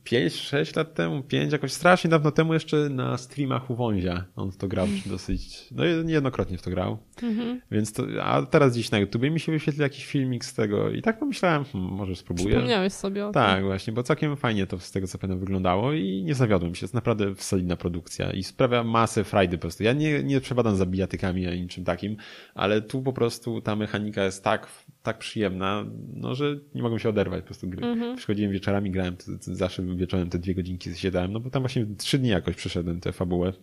5-6 0.05 0.77
lat 0.77 0.93
temu, 0.93 1.23
5, 1.23 1.51
jakoś 1.51 1.71
strasznie 1.71 2.09
dawno 2.09 2.31
temu 2.31 2.53
jeszcze 2.53 2.89
na 2.89 3.17
streamach 3.17 3.69
u 3.69 3.75
Wązia. 3.75 4.25
On 4.35 4.51
w 4.51 4.57
to 4.57 4.67
grał 4.67 4.87
dosyć, 5.05 5.67
no 5.71 5.83
niejednokrotnie 6.03 6.57
w 6.57 6.61
to 6.61 6.69
grał. 6.69 6.97
Mhm. 7.23 7.61
Więc 7.71 7.93
to, 7.93 8.03
a 8.21 8.45
teraz 8.45 8.73
gdzieś 8.73 8.91
na 8.91 8.99
YouTubie 8.99 9.31
mi 9.31 9.39
się 9.39 9.51
wyświetli 9.51 9.81
jakiś 9.81 10.05
filmik 10.05 10.45
z 10.45 10.53
tego 10.53 10.89
i 10.89 11.01
tak 11.01 11.19
pomyślałem, 11.19 11.63
hmm, 11.63 11.91
może 11.91 12.15
spróbuję. 12.15 12.49
Przypomniałeś 12.49 12.93
sobie 12.93 13.25
o 13.25 13.27
tym. 13.27 13.33
Tak, 13.33 13.63
właśnie, 13.63 13.93
bo 13.93 14.03
całkiem 14.03 14.37
fajnie 14.37 14.67
to 14.67 14.79
z 14.79 14.91
tego 14.91 15.07
co 15.07 15.17
pamiętam 15.17 15.39
wyglądało 15.39 15.93
i 15.93 16.23
nie 16.23 16.35
zawiodłem 16.35 16.75
się. 16.75 16.83
Jest 16.83 16.93
naprawdę 16.93 17.35
solidna 17.37 17.75
produkcja 17.75 18.31
i 18.31 18.43
sprawia 18.43 18.83
masę 18.83 19.23
frajdy 19.23 19.57
po 19.57 19.61
prostu. 19.61 19.83
Ja 19.83 19.93
nie, 19.93 20.23
nie 20.23 20.41
przebadam 20.41 20.75
za 20.75 20.85
bijatykami 20.85 21.47
ani 21.47 21.61
niczym 21.61 21.83
takim, 21.83 22.17
ale 22.55 22.81
tu 22.81 23.01
po 23.01 23.13
prostu 23.13 23.61
ta 23.61 23.75
mechanika 23.75 24.23
jest 24.23 24.43
tak, 24.43 24.67
tak 25.03 25.17
przyjemna, 25.17 25.85
no, 26.13 26.35
że 26.35 26.59
nie 26.75 26.81
mogłem 26.81 26.99
się 26.99 27.09
oderwać 27.09 27.41
po 27.41 27.45
prostu 27.45 27.67
gry. 27.67 28.15
Przychodziłem 28.15 28.51
wieczorami, 28.51 28.91
grałem, 28.91 29.15
zawsze 29.59 29.83
wieczorem 29.83 30.29
te 30.29 30.39
dwie 30.39 30.55
godzinki 30.55 30.95
siadałem, 30.95 31.33
no 31.33 31.39
bo 31.39 31.49
tam 31.49 31.61
właśnie 31.61 31.85
trzy 31.97 32.19
dni 32.19 32.29
jakoś 32.29 32.55
przeszedłem 32.55 32.99
tę 32.99 33.11
fabułę. 33.11 33.53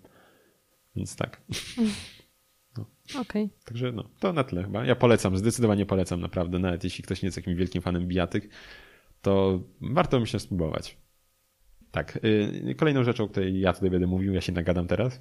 Więc 0.97 1.17
tak. 1.17 1.43
Okej. 3.21 3.51
Także 3.65 3.93
no, 3.93 4.05
to 4.21 4.33
na 4.33 4.45
tyle 4.45 4.63
chyba. 4.63 4.85
Ja 4.85 4.97
polecam, 4.97 5.37
zdecydowanie 5.37 5.87
polecam 5.87 6.21
naprawdę, 6.21 6.59
nawet 6.59 6.85
jeśli 6.85 7.05
ktoś 7.05 7.23
nie 7.23 7.27
jest 7.27 7.37
jakimś 7.37 7.57
wielkim 7.57 7.83
fanem 7.83 8.09
bijatyk, 8.09 8.49
to 9.23 9.61
warto 9.81 10.21
myślę 10.21 10.41
spróbować. 10.41 10.97
Tak, 11.91 12.19
yy, 12.65 12.75
kolejną 12.75 13.05
rzeczą, 13.05 13.25
o 13.25 13.29
której 13.29 13.61
ja 13.61 13.73
tutaj 13.73 13.91
będę 13.91 14.07
mówił, 14.07 14.33
ja 14.33 14.41
się 14.41 14.53
nagadam 14.53 14.87
teraz, 14.87 15.21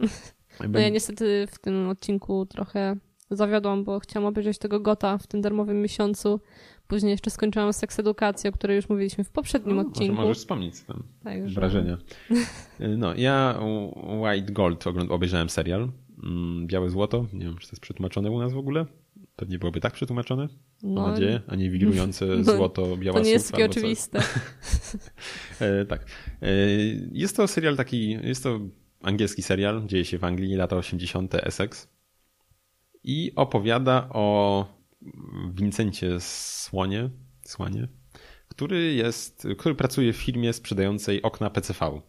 No 0.72 0.78
ja 0.78 0.88
niestety 0.88 1.46
w 1.50 1.58
tym 1.58 1.88
odcinku 1.88 2.46
trochę 2.46 2.96
zawiodłam, 3.30 3.84
bo 3.84 4.00
chciałam 4.00 4.26
obejrzeć 4.26 4.58
tego 4.58 4.80
Gota 4.80 5.18
w 5.18 5.26
tym 5.26 5.40
darmowym 5.40 5.82
miesiącu. 5.82 6.40
Później 6.88 7.10
jeszcze 7.10 7.30
skończyłam 7.30 7.72
seks 7.72 7.98
edukację, 7.98 8.50
o 8.50 8.52
której 8.52 8.76
już 8.76 8.88
mówiliśmy 8.88 9.24
w 9.24 9.30
poprzednim 9.30 9.76
no, 9.76 9.82
odcinku. 9.82 10.14
Może 10.14 10.28
możesz 10.28 10.38
wspomnieć 10.38 10.80
tam 10.80 11.02
Także... 11.24 11.54
wrażenia. 11.54 11.98
No, 12.98 13.14
ja 13.14 13.60
White 14.20 14.52
Gold 14.52 14.84
obejrzałem 15.08 15.50
serial. 15.50 15.88
Mm, 16.24 16.66
Białe 16.66 16.90
Złoto. 16.90 17.26
Nie 17.32 17.44
wiem, 17.44 17.58
czy 17.58 17.68
to 17.68 17.72
jest 17.72 17.82
przetłumaczone 17.82 18.30
u 18.30 18.38
nas 18.38 18.52
w 18.52 18.58
ogóle. 18.58 18.86
Pewnie 19.36 19.58
byłoby 19.58 19.80
tak 19.80 19.92
przetłumaczone. 19.92 20.48
No, 20.82 21.02
Mam 21.02 21.10
nadzieję, 21.10 21.40
a 21.46 21.56
nie 21.56 21.70
wirujące 21.70 22.26
no, 22.46 22.56
złoto, 22.56 22.96
biała 22.96 23.18
To 23.18 23.24
nie 23.24 23.30
jest 23.30 23.52
takie 23.52 23.66
oczywiste. 23.66 24.22
e, 25.60 25.84
tak. 25.84 26.04
E, 26.42 26.48
jest 27.12 27.36
to 27.36 27.48
serial 27.48 27.76
taki, 27.76 28.10
jest 28.10 28.42
to 28.42 28.60
angielski 29.02 29.42
serial, 29.42 29.86
dzieje 29.86 30.04
się 30.04 30.18
w 30.18 30.24
Anglii, 30.24 30.54
lata 30.54 30.76
80. 30.76 31.34
Essex 31.34 31.88
i 33.04 33.32
opowiada 33.36 34.08
o 34.10 34.77
Vincencie 35.54 36.20
Słonie, 36.20 37.10
Słanie, 37.44 37.88
który 38.48 38.94
jest, 38.94 39.46
który 39.58 39.74
pracuje 39.74 40.12
w 40.12 40.16
firmie 40.16 40.52
sprzedającej 40.52 41.22
okna 41.22 41.50
PCV. 41.50 42.00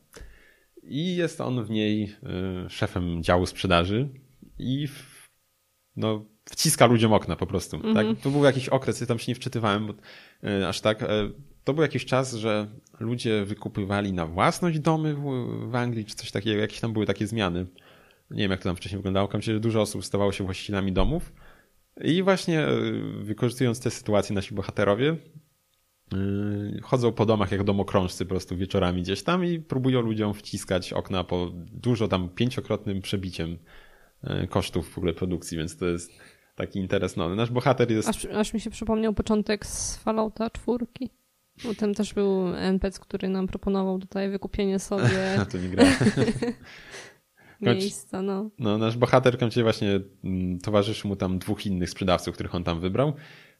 I 0.83 1.15
jest 1.15 1.41
on 1.41 1.65
w 1.65 1.69
niej 1.69 2.15
y, 2.65 2.69
szefem 2.69 3.23
działu 3.23 3.45
sprzedaży 3.45 4.09
i 4.57 4.87
w, 4.87 5.29
no, 5.95 6.25
wciska 6.45 6.85
ludziom 6.85 7.13
okna 7.13 7.35
po 7.35 7.47
prostu. 7.47 7.77
Mm 7.77 7.87
-hmm. 7.87 7.93
Tak? 7.93 8.05
Mhm. 8.05 8.15
To 8.15 8.29
był 8.29 8.43
jakiś 8.43 8.69
okres, 8.69 9.01
ja 9.01 9.07
tam 9.07 9.19
się 9.19 9.31
nie 9.31 9.35
wczytywałem, 9.35 9.87
bo, 9.87 9.93
y, 10.49 10.67
aż 10.67 10.81
tak. 10.81 11.01
Y, 11.01 11.05
to 11.63 11.73
był 11.73 11.81
jakiś 11.81 12.05
czas, 12.05 12.33
że 12.33 12.67
ludzie 12.99 13.45
wykupywali 13.45 14.13
na 14.13 14.25
własność 14.25 14.79
domy 14.79 15.15
w, 15.15 15.21
w 15.71 15.75
Anglii, 15.75 16.05
czy 16.05 16.15
coś 16.15 16.31
takiego, 16.31 16.61
jakieś 16.61 16.79
tam 16.79 16.93
były 16.93 17.05
takie 17.05 17.27
zmiany. 17.27 17.65
Nie 18.31 18.43
wiem, 18.43 18.51
jak 18.51 18.59
to 18.59 18.69
tam 18.69 18.75
wcześniej 18.75 18.97
wyglądało. 18.97 19.27
Kam 19.27 19.41
się, 19.41 19.53
że 19.53 19.59
dużo 19.59 19.81
osób 19.81 20.05
stawało 20.05 20.31
się 20.31 20.43
właścicielami 20.43 20.91
domów. 20.91 21.33
I 22.01 22.23
właśnie 22.23 22.67
wykorzystując 23.21 23.79
tę 23.79 23.91
sytuację 23.91 24.35
nasi 24.35 24.55
bohaterowie 24.55 25.17
Yy, 26.13 26.81
chodzą 26.81 27.11
po 27.11 27.25
domach 27.25 27.51
jak 27.51 27.63
domokrążcy 27.63 28.25
po 28.25 28.29
prostu 28.29 28.57
wieczorami 28.57 29.01
gdzieś 29.01 29.23
tam 29.23 29.45
i 29.45 29.59
próbują 29.59 30.01
ludziom 30.01 30.33
wciskać 30.33 30.93
okna 30.93 31.23
po 31.23 31.51
dużo 31.71 32.07
tam 32.07 32.29
pięciokrotnym 32.29 33.01
przebiciem 33.01 33.57
yy, 34.23 34.47
kosztów 34.47 34.89
w 34.89 34.97
ogóle 34.97 35.13
produkcji, 35.13 35.57
więc 35.57 35.77
to 35.77 35.85
jest 35.85 36.11
taki 36.55 36.79
interes. 36.79 37.17
No, 37.17 37.35
nasz 37.35 37.51
bohater 37.51 37.91
jest... 37.91 38.09
Aż, 38.09 38.25
aż 38.25 38.53
mi 38.53 38.59
się 38.59 38.69
przypomniał 38.69 39.13
początek 39.13 39.65
z 39.65 39.97
Fallouta 39.97 40.49
czwórki. 40.49 41.09
Bo 41.63 41.75
tam 41.75 41.93
też 41.93 42.13
był 42.13 42.55
NPC, 42.55 42.99
który 42.99 43.29
nam 43.29 43.47
proponował 43.47 43.99
tutaj 43.99 44.29
wykupienie 44.29 44.79
sobie... 44.79 45.09
To 45.51 45.57
nie 45.57 45.69
gra. 45.69 45.85
miejsca, 47.61 48.21
no. 48.21 48.49
No, 48.59 48.77
nasz 48.77 48.97
bohater 48.97 49.37
kończy 49.37 49.63
właśnie 49.63 49.99
mm, 50.23 50.59
towarzyszy 50.59 51.07
mu 51.07 51.15
tam 51.15 51.39
dwóch 51.39 51.65
innych 51.65 51.89
sprzedawców, 51.89 52.33
których 52.33 52.55
on 52.55 52.63
tam 52.63 52.79
wybrał 52.79 53.13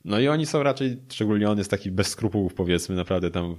no 0.05 0.19
i 0.19 0.27
oni 0.27 0.45
są 0.45 0.63
raczej, 0.63 0.97
szczególnie 1.09 1.49
on 1.49 1.57
jest 1.57 1.71
taki 1.71 1.91
bez 1.91 2.07
skrupułów 2.07 2.53
powiedzmy, 2.53 2.95
naprawdę 2.95 3.31
tam 3.31 3.55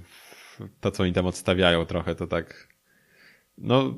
to, 0.81 0.91
co 0.91 1.03
oni 1.03 1.13
tam 1.13 1.25
odstawiają 1.25 1.85
trochę, 1.85 2.15
to 2.15 2.27
tak 2.27 2.67
no 3.57 3.93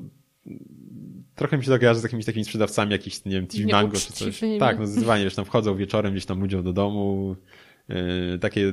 trochę 1.34 1.58
mi 1.58 1.64
się 1.64 1.70
to 1.70 1.78
kojarzy 1.78 2.00
z 2.00 2.02
jakimiś 2.02 2.26
takimi 2.26 2.44
sprzedawcami 2.44 2.92
jakichś, 2.92 3.24
nie 3.24 3.32
wiem, 3.32 3.46
TV 3.46 3.72
Mango 3.72 3.96
czy 3.96 4.12
coś. 4.12 4.40
Tak, 4.58 4.78
no 4.78 4.86
zdecydowanie, 4.86 5.24
wiesz, 5.24 5.34
tam 5.34 5.44
wchodzą 5.44 5.76
wieczorem 5.76 6.12
gdzieś 6.12 6.26
tam 6.26 6.40
ludziom 6.40 6.62
do 6.62 6.72
domu, 6.72 7.36
yy, 7.88 8.38
takie 8.40 8.72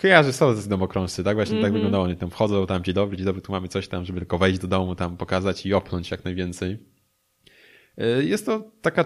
kojarzy 0.00 0.32
są 0.32 0.54
z 0.54 0.68
domokrążcy, 0.68 1.24
tak? 1.24 1.36
Właśnie 1.36 1.52
mm 1.52 1.60
-hmm. 1.60 1.64
tak 1.64 1.68
mhm. 1.68 1.74
wyglądało. 1.74 2.04
Oni 2.04 2.16
tam 2.16 2.30
wchodzą, 2.30 2.66
tam 2.66 2.84
dzień 2.84 2.94
dobry, 2.94 3.16
dzień 3.16 3.26
dobry, 3.26 3.42
tu 3.42 3.52
mamy 3.52 3.68
coś 3.68 3.88
tam, 3.88 4.04
żeby 4.04 4.18
tylko 4.18 4.38
wejść 4.38 4.58
do 4.58 4.68
domu, 4.68 4.94
tam 4.94 5.16
pokazać 5.16 5.66
i 5.66 5.74
opnąć 5.74 6.10
jak 6.10 6.24
najwięcej. 6.24 6.78
Yy, 7.98 8.24
jest 8.24 8.46
to 8.46 8.72
taka 8.82 9.04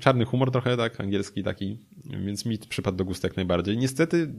czarny 0.00 0.24
humor 0.24 0.50
trochę, 0.50 0.76
tak, 0.76 1.00
angielski 1.00 1.42
taki, 1.42 1.78
więc 2.04 2.46
mi 2.46 2.58
przypadł 2.58 2.96
do 2.96 3.04
gustu 3.04 3.26
jak 3.26 3.36
najbardziej. 3.36 3.78
Niestety 3.78 4.34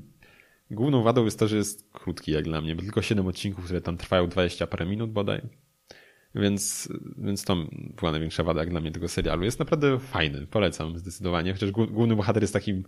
główną 0.71 1.03
wadą 1.03 1.25
jest 1.25 1.39
to, 1.39 1.47
że 1.47 1.57
jest 1.57 1.89
krótki 1.91 2.31
jak 2.31 2.43
dla 2.43 2.61
mnie, 2.61 2.75
bo 2.75 2.81
tylko 2.81 3.01
7 3.01 3.27
odcinków, 3.27 3.65
które 3.65 3.81
tam 3.81 3.97
trwają 3.97 4.27
20 4.27 4.67
parę 4.67 4.85
minut 4.85 5.11
bodaj. 5.11 5.41
Więc, 6.35 6.89
więc 7.17 7.43
to 7.43 7.55
była 7.71 8.11
największa 8.11 8.43
wada 8.43 8.59
jak 8.59 8.69
dla 8.69 8.81
mnie 8.81 8.91
tego 8.91 9.07
serialu. 9.07 9.43
Jest 9.43 9.59
naprawdę 9.59 9.99
fajny, 9.99 10.47
polecam 10.47 10.97
zdecydowanie, 10.97 11.53
chociaż 11.53 11.71
główny 11.71 12.15
bohater 12.15 12.43
jest 12.43 12.53
takim 12.53 12.83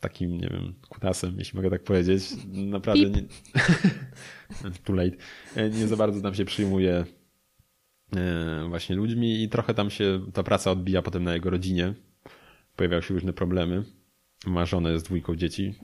takim, 0.00 0.40
nie 0.40 0.48
wiem, 0.48 0.74
kutasem, 0.88 1.34
jeśli 1.38 1.56
mogę 1.56 1.70
tak 1.70 1.84
powiedzieć. 1.84 2.22
Naprawdę 2.52 3.10
nie... 3.10 3.22
Too 4.84 4.96
late. 4.96 5.16
Nie 5.70 5.86
za 5.86 5.96
bardzo 5.96 6.20
tam 6.20 6.34
się 6.34 6.44
przyjmuje 6.44 7.04
E, 7.04 7.17
właśnie 8.68 8.96
ludźmi 8.96 9.42
i 9.42 9.48
trochę 9.48 9.74
tam 9.74 9.90
się 9.90 10.20
ta 10.32 10.42
praca 10.42 10.70
odbija 10.70 11.02
potem 11.02 11.24
na 11.24 11.34
jego 11.34 11.50
rodzinie. 11.50 11.94
Pojawiają 12.76 13.02
się 13.02 13.14
różne 13.14 13.32
problemy. 13.32 13.84
Ma 14.46 14.66
żonę 14.66 14.98
z 14.98 15.02
dwójką 15.02 15.36
dzieci. 15.36 15.74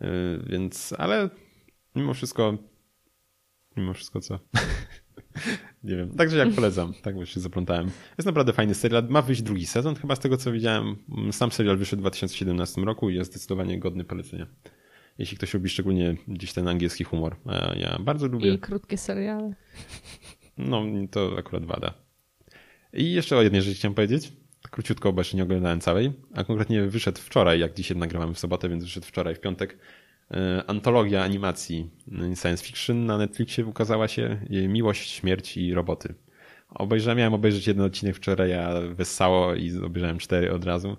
E, 0.00 0.08
więc, 0.46 0.94
ale 0.98 1.30
mimo 1.96 2.14
wszystko, 2.14 2.58
mimo 3.76 3.94
wszystko 3.94 4.20
co? 4.20 4.38
Nie 5.84 5.96
wiem. 5.96 6.10
Także 6.10 6.38
jak 6.38 6.52
polecam. 6.52 6.94
Tak 7.02 7.16
już 7.16 7.34
się 7.34 7.40
zaplątałem. 7.40 7.90
Jest 8.18 8.26
naprawdę 8.26 8.52
fajny 8.52 8.74
serial. 8.74 9.06
Ma 9.08 9.22
wyjść 9.22 9.42
drugi 9.42 9.66
sezon, 9.66 9.94
chyba 9.94 10.16
z 10.16 10.18
tego 10.18 10.36
co 10.36 10.52
widziałem. 10.52 10.96
Sam 11.32 11.52
serial 11.52 11.76
wyszedł 11.76 12.00
w 12.00 12.02
2017 12.02 12.80
roku 12.80 13.10
i 13.10 13.14
jest 13.14 13.30
zdecydowanie 13.30 13.78
godny 13.78 14.04
polecenia. 14.04 14.46
Jeśli 15.18 15.36
ktoś 15.36 15.54
lubi 15.54 15.68
szczególnie 15.68 16.16
gdzieś 16.28 16.52
ten 16.52 16.68
angielski 16.68 17.04
humor. 17.04 17.36
A 17.46 17.74
ja 17.74 17.98
bardzo 18.00 18.26
lubię. 18.26 18.54
I 18.54 18.58
krótkie 18.58 18.98
seriale. 18.98 19.54
No, 20.68 20.82
to 21.10 21.34
akurat 21.38 21.64
wada. 21.64 21.94
I 22.92 23.12
jeszcze 23.12 23.36
o 23.36 23.42
jednej 23.42 23.62
rzeczy 23.62 23.76
chciałem 23.76 23.94
powiedzieć. 23.94 24.32
Króciutko, 24.70 25.12
bo 25.12 25.20
jeszcze 25.20 25.36
nie 25.36 25.42
oglądałem 25.42 25.80
całej, 25.80 26.12
a 26.34 26.44
konkretnie 26.44 26.82
wyszedł 26.82 27.20
wczoraj, 27.20 27.60
jak 27.60 27.74
dzisiaj 27.74 27.96
nagrywamy 27.96 28.34
w 28.34 28.38
sobotę, 28.38 28.68
więc 28.68 28.84
wyszedł 28.84 29.06
wczoraj, 29.06 29.34
w 29.34 29.40
piątek, 29.40 29.78
e, 30.30 30.64
antologia 30.66 31.22
animacji 31.22 31.90
science 32.42 32.64
fiction 32.64 33.06
na 33.06 33.18
Netflixie 33.18 33.66
ukazała 33.66 34.08
się 34.08 34.40
Miłość, 34.68 35.10
Śmierć 35.10 35.56
i 35.56 35.74
Roboty. 35.74 36.14
Obejrzałem, 36.68 37.18
miałem 37.18 37.34
obejrzeć 37.34 37.66
jeden 37.66 37.84
odcinek 37.84 38.16
wczoraj, 38.16 38.50
ja 38.50 38.80
wessało 38.94 39.54
i 39.54 39.78
obejrzałem 39.78 40.18
cztery 40.18 40.52
od 40.52 40.64
razu. 40.64 40.96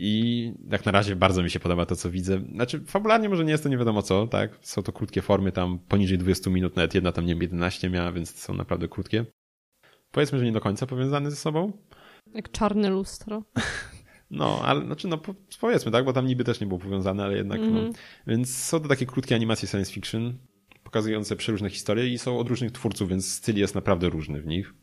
I 0.00 0.52
jak 0.70 0.86
na 0.86 0.92
razie 0.92 1.16
bardzo 1.16 1.42
mi 1.42 1.50
się 1.50 1.60
podoba 1.60 1.86
to, 1.86 1.96
co 1.96 2.10
widzę. 2.10 2.40
Znaczy, 2.52 2.80
fabularnie 2.80 3.28
może 3.28 3.44
nie 3.44 3.50
jest 3.50 3.62
to 3.62 3.68
nie 3.68 3.78
wiadomo 3.78 4.02
co, 4.02 4.26
tak? 4.26 4.58
Są 4.60 4.82
to 4.82 4.92
krótkie 4.92 5.22
formy, 5.22 5.52
tam 5.52 5.78
poniżej 5.78 6.18
20 6.18 6.50
minut, 6.50 6.76
nawet 6.76 6.94
jedna 6.94 7.12
tam 7.12 7.26
nie 7.26 7.34
wiem, 7.34 7.42
11 7.42 7.90
miała, 7.90 8.12
więc 8.12 8.34
są 8.34 8.54
naprawdę 8.54 8.88
krótkie. 8.88 9.24
Powiedzmy, 10.10 10.38
że 10.38 10.44
nie 10.44 10.52
do 10.52 10.60
końca 10.60 10.86
powiązane 10.86 11.30
ze 11.30 11.36
sobą. 11.36 11.72
Jak 12.34 12.50
czarne 12.50 12.90
lustro. 12.90 13.42
No, 14.30 14.60
ale 14.64 14.84
znaczy, 14.84 15.08
no 15.08 15.20
powiedzmy, 15.60 15.92
tak, 15.92 16.04
bo 16.04 16.12
tam 16.12 16.26
niby 16.26 16.44
też 16.44 16.60
nie 16.60 16.66
było 16.66 16.80
powiązane, 16.80 17.24
ale 17.24 17.36
jednak, 17.36 17.60
mm 17.60 17.70
-hmm. 17.70 17.74
no. 17.74 17.80
Mhm. 17.80 18.04
Więc 18.26 18.56
są 18.56 18.80
to 18.80 18.88
takie 18.88 19.06
krótkie 19.06 19.34
animacje 19.34 19.68
science 19.68 19.92
fiction, 19.92 20.38
pokazujące 20.82 21.36
przeróżne 21.36 21.70
historie 21.70 22.08
i 22.08 22.18
są 22.18 22.38
od 22.38 22.48
różnych 22.48 22.72
twórców, 22.72 23.08
więc 23.08 23.32
styl 23.32 23.56
jest 23.56 23.74
naprawdę 23.74 24.08
różny 24.08 24.40
w 24.40 24.46
nich. 24.46 24.74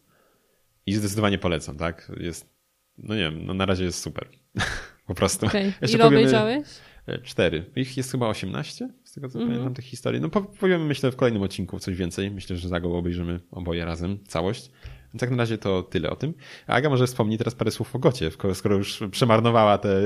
I 0.85 0.93
zdecydowanie 0.93 1.37
polecam, 1.37 1.77
tak? 1.77 2.11
Jest, 2.17 2.49
no 2.97 3.15
nie 3.15 3.21
wiem, 3.21 3.45
no 3.45 3.53
na 3.53 3.65
razie 3.65 3.83
jest 3.83 4.01
super. 4.01 4.29
po 5.07 5.15
prostu. 5.15 5.45
Okay. 5.45 5.73
Jeszcze 5.81 5.97
Ile 5.97 6.03
powiemy, 6.03 6.21
obejrzałeś? 6.21 6.67
E, 7.07 7.19
cztery. 7.19 7.65
Ich 7.75 7.97
jest 7.97 8.11
chyba 8.11 8.27
18, 8.27 8.89
z 9.03 9.13
tego 9.13 9.29
co 9.29 9.39
mm 9.39 9.49
-hmm. 9.49 9.51
pamiętam 9.51 9.73
tych 9.73 9.85
historii. 9.85 10.21
No 10.21 10.29
powiemy 10.29 10.85
myślę 10.85 11.11
w 11.11 11.15
kolejnym 11.15 11.41
odcinku 11.41 11.79
coś 11.79 11.95
więcej. 11.95 12.31
Myślę, 12.31 12.55
że 12.55 12.67
za 12.69 12.79
go 12.79 12.97
obejrzymy 12.97 13.39
oboje 13.51 13.85
razem, 13.85 14.19
całość. 14.27 14.71
Więc 15.13 15.21
jak 15.21 15.31
na 15.31 15.37
razie 15.37 15.57
to 15.57 15.83
tyle 15.83 16.09
o 16.09 16.15
tym. 16.15 16.33
A 16.67 16.73
Aga 16.73 16.89
może 16.89 17.07
wspomni 17.07 17.37
teraz 17.37 17.55
parę 17.55 17.71
słów 17.71 17.95
o 17.95 17.99
Gocie, 17.99 18.31
skoro 18.53 18.75
już 18.75 19.03
przemarnowała 19.11 19.77
te 19.77 20.01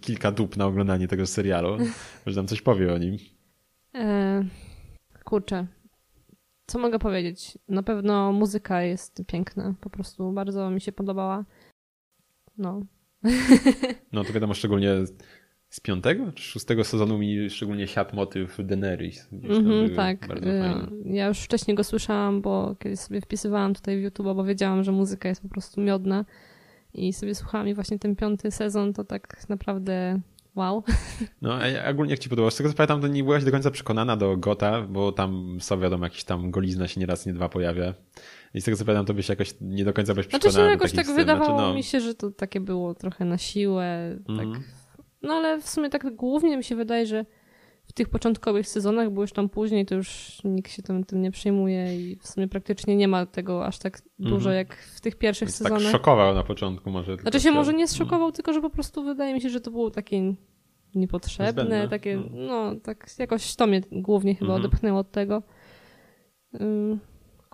kilka 0.00 0.32
dób 0.32 0.56
na 0.56 0.66
oglądanie 0.66 1.08
tego 1.08 1.26
serialu. 1.26 1.78
Może 2.26 2.40
nam 2.40 2.48
coś 2.48 2.62
powie 2.62 2.94
o 2.94 2.98
nim. 2.98 3.16
E, 3.94 4.44
kurczę. 5.24 5.66
Co 6.66 6.78
mogę 6.78 6.98
powiedzieć? 6.98 7.58
Na 7.68 7.82
pewno 7.82 8.32
muzyka 8.32 8.82
jest 8.82 9.22
piękna. 9.26 9.74
Po 9.80 9.90
prostu 9.90 10.32
bardzo 10.32 10.70
mi 10.70 10.80
się 10.80 10.92
podobała. 10.92 11.44
No, 12.58 12.80
no 14.12 14.24
to 14.24 14.32
wiadomo, 14.32 14.54
szczególnie 14.54 14.94
z 15.68 15.80
piątego 15.80 16.32
czy 16.32 16.42
szóstego 16.42 16.84
sezonu 16.84 17.18
mi 17.18 17.50
szczególnie 17.50 17.86
siadł 17.86 18.16
motyw 18.16 18.56
Daenerys. 18.58 19.28
Mm 19.32 19.64
-hmm, 19.64 19.96
tak, 19.96 20.28
ja, 20.44 20.86
ja 21.04 21.26
już 21.26 21.38
wcześniej 21.38 21.74
go 21.74 21.84
słyszałam, 21.84 22.42
bo 22.42 22.76
kiedyś 22.78 23.00
sobie 23.00 23.20
wpisywałam 23.20 23.74
tutaj 23.74 24.00
w 24.00 24.02
YouTube, 24.02 24.26
bo 24.26 24.44
wiedziałam, 24.44 24.84
że 24.84 24.92
muzyka 24.92 25.28
jest 25.28 25.42
po 25.42 25.48
prostu 25.48 25.80
miodna 25.80 26.24
i 26.94 27.12
sobie 27.12 27.34
słuchałam 27.34 27.68
i 27.68 27.74
właśnie 27.74 27.98
ten 27.98 28.16
piąty 28.16 28.50
sezon 28.50 28.92
to 28.92 29.04
tak 29.04 29.48
naprawdę 29.48 30.20
wow. 30.56 30.82
No, 31.42 31.54
a 31.54 31.90
ogólnie 31.90 32.10
jak 32.10 32.20
ci 32.20 32.28
podobało? 32.28 32.50
Z 32.50 32.56
tego 32.56 32.68
co 32.68 32.76
pamiętam, 32.76 33.00
to 33.00 33.08
nie 33.08 33.24
byłaś 33.24 33.44
do 33.44 33.50
końca 33.50 33.70
przekonana 33.70 34.16
do 34.16 34.36
Gota, 34.36 34.82
bo 34.82 35.12
tam 35.12 35.58
są 35.60 35.80
wiadomo, 35.80 36.04
jakiś 36.04 36.24
tam 36.24 36.50
golizna 36.50 36.88
się 36.88 37.00
nie 37.00 37.06
raz, 37.06 37.26
nie 37.26 37.32
dwa 37.32 37.48
pojawia. 37.48 37.94
I 38.56 38.60
z 38.60 38.64
tego 38.64 38.76
co 38.76 38.84
pamiętam, 38.84 39.06
to 39.06 39.14
byś 39.14 39.28
jakoś 39.28 39.54
nie 39.60 39.84
do 39.84 39.92
końca 39.92 40.14
byś 40.14 40.26
przekonana 40.26 40.52
Znaczy, 40.52 40.70
jakoś 40.70 40.92
tak 40.92 41.04
scen. 41.04 41.16
wydawało 41.16 41.58
znaczy, 41.58 41.68
no... 41.68 41.74
mi 41.74 41.82
się, 41.82 42.00
że 42.00 42.14
to 42.14 42.30
takie 42.30 42.60
było 42.60 42.94
trochę 42.94 43.24
na 43.24 43.38
siłę. 43.38 44.18
Mm. 44.28 44.52
Tak. 44.52 44.60
No 45.22 45.34
ale 45.34 45.60
w 45.60 45.68
sumie 45.68 45.90
tak 45.90 46.14
głównie 46.16 46.56
mi 46.56 46.64
się 46.64 46.76
wydaje, 46.76 47.06
że 47.06 47.26
w 47.84 47.92
tych 47.92 48.08
początkowych 48.08 48.68
sezonach, 48.68 49.10
bo 49.10 49.20
już 49.22 49.32
tam 49.32 49.48
później 49.48 49.86
to 49.86 49.94
już 49.94 50.40
nikt 50.44 50.70
się 50.72 50.82
tym, 50.82 51.04
tym 51.04 51.22
nie 51.22 51.30
przejmuje 51.30 52.00
i 52.00 52.16
w 52.16 52.26
sumie 52.26 52.48
praktycznie 52.48 52.96
nie 52.96 53.08
ma 53.08 53.26
tego 53.26 53.66
aż 53.66 53.78
tak 53.78 54.02
dużo 54.18 54.50
Mhm. 54.50 54.56
jak 54.56 54.76
w 54.76 55.00
tych 55.00 55.16
pierwszych 55.16 55.48
Więc 55.48 55.58
tak 55.58 55.68
sezonach. 55.72 55.92
szokował 55.92 56.34
na 56.34 56.42
początku 56.42 56.90
może. 56.90 57.16
Znaczy 57.16 57.40
się 57.40 57.50
może 57.52 57.72
nie 57.74 57.84
no. 57.84 57.88
zszokował, 57.88 58.32
tylko 58.32 58.52
że 58.52 58.60
po 58.60 58.70
prostu 58.70 59.04
wydaje 59.04 59.34
mi 59.34 59.40
się, 59.40 59.50
że 59.50 59.60
to 59.60 59.70
było 59.70 59.90
takie 59.90 60.34
niepotrzebne, 60.94 61.62
Niezbędne. 61.62 61.88
takie, 61.88 62.16
No. 62.16 62.70
no 62.72 62.80
tak 62.80 63.06
jakoś 63.18 63.56
to 63.56 63.66
mnie 63.66 63.80
głównie 63.92 64.34
chyba 64.34 64.52
Mhm. 64.54 64.64
odepchnęło 64.66 64.98
od 65.00 65.10
tego. 65.10 65.42
Ym, 66.60 67.00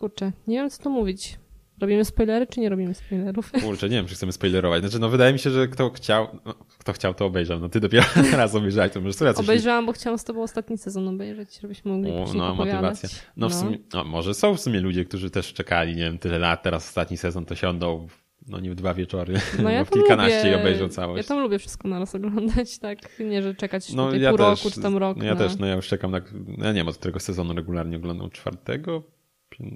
kurczę, 0.03 0.33
nie 0.47 0.57
wiem 0.57 0.71
co 0.71 0.83
tu 0.83 0.91
mówić. 0.91 1.39
Robimy 1.81 2.05
spoilery, 2.05 2.47
czy 2.47 2.61
nie 2.61 2.69
robimy 2.69 2.95
spoilerów? 2.95 3.53
Kurczę, 3.65 3.89
nie 3.89 3.97
wiem, 3.97 4.07
czy 4.07 4.15
chcemy 4.15 4.33
spoilerować. 4.33 4.83
Znaczy, 4.83 4.99
no 4.99 5.09
wydaje 5.09 5.33
mi 5.33 5.39
się, 5.39 5.51
że 5.51 5.69
kto 5.69 5.91
chciał, 5.91 6.29
no, 6.47 6.55
kto 6.79 6.93
chciał, 6.93 7.15
to 7.15 7.27
obejrzał. 7.27 7.61
No 7.61 7.69
ty 7.69 7.81
dopiero 7.81 8.05
raz 8.37 8.55
obejrzałeś, 8.55 8.93
to 8.93 9.01
może 9.01 9.13
sobie 9.13 9.35
coś... 9.35 9.45
Obejrzałam, 9.47 9.87
bo 9.87 9.93
chciałam 9.93 10.19
z 10.19 10.25
tobą 10.25 10.43
ostatni 10.43 10.79
sezon 10.79 11.09
obejrzeć, 11.09 11.61
żebyśmy 11.61 11.93
mogli 11.93 12.11
O, 12.11 12.27
no, 12.35 12.55
motywacja. 12.55 13.09
No, 13.37 13.49
w 13.49 13.55
sumie, 13.55 13.79
no 13.95 14.05
może 14.05 14.35
są 14.35 14.55
w 14.55 14.61
sumie 14.61 14.81
ludzie, 14.81 15.05
którzy 15.05 15.31
też 15.31 15.53
czekali, 15.53 15.97
nie 15.97 16.03
wiem, 16.03 16.19
tyle 16.19 16.39
lat, 16.39 16.63
teraz 16.63 16.89
ostatni 16.89 17.17
sezon 17.17 17.45
to 17.45 17.55
siądą, 17.55 18.07
no 18.49 18.61
nie 18.61 18.71
w 18.71 18.75
dwa 18.75 18.95
wieczory, 18.95 19.35
No 19.63 19.71
ja 19.77 19.79
bo 19.79 19.85
w 19.85 19.91
kilkanaście 19.91 20.39
lubię, 20.39 20.51
i 20.53 20.61
obejrzą 20.61 20.83
Ja 20.85 20.89
całość. 20.91 21.29
tam 21.29 21.41
lubię 21.41 21.59
wszystko 21.59 21.89
naraz 21.89 22.15
oglądać, 22.15 22.79
tak? 22.79 22.99
Nie, 23.21 23.43
że 23.43 23.55
czekać 23.55 23.93
No 23.93 24.07
tutaj 24.07 24.21
ja 24.21 24.31
pół 24.31 24.39
też, 24.39 24.47
roku, 24.65 24.75
czy 24.75 24.81
tam 24.81 24.97
rok. 24.97 25.17
no 25.17 25.25
ja 25.25 25.35
na... 25.35 25.41
też, 25.41 25.57
no 25.59 25.67
ja 25.67 25.75
już 25.75 25.89
czekam 25.89 26.11
na, 26.11 26.21
no 26.59 26.65
ja 26.65 26.73
nie 26.73 26.81
wiem, 26.81 26.89
od 26.89 26.97
którego 26.99 27.21
sezonu 27.21 27.55
regularnie 27.55 27.97
oglądam, 27.97 28.31
czwartego? 28.31 29.03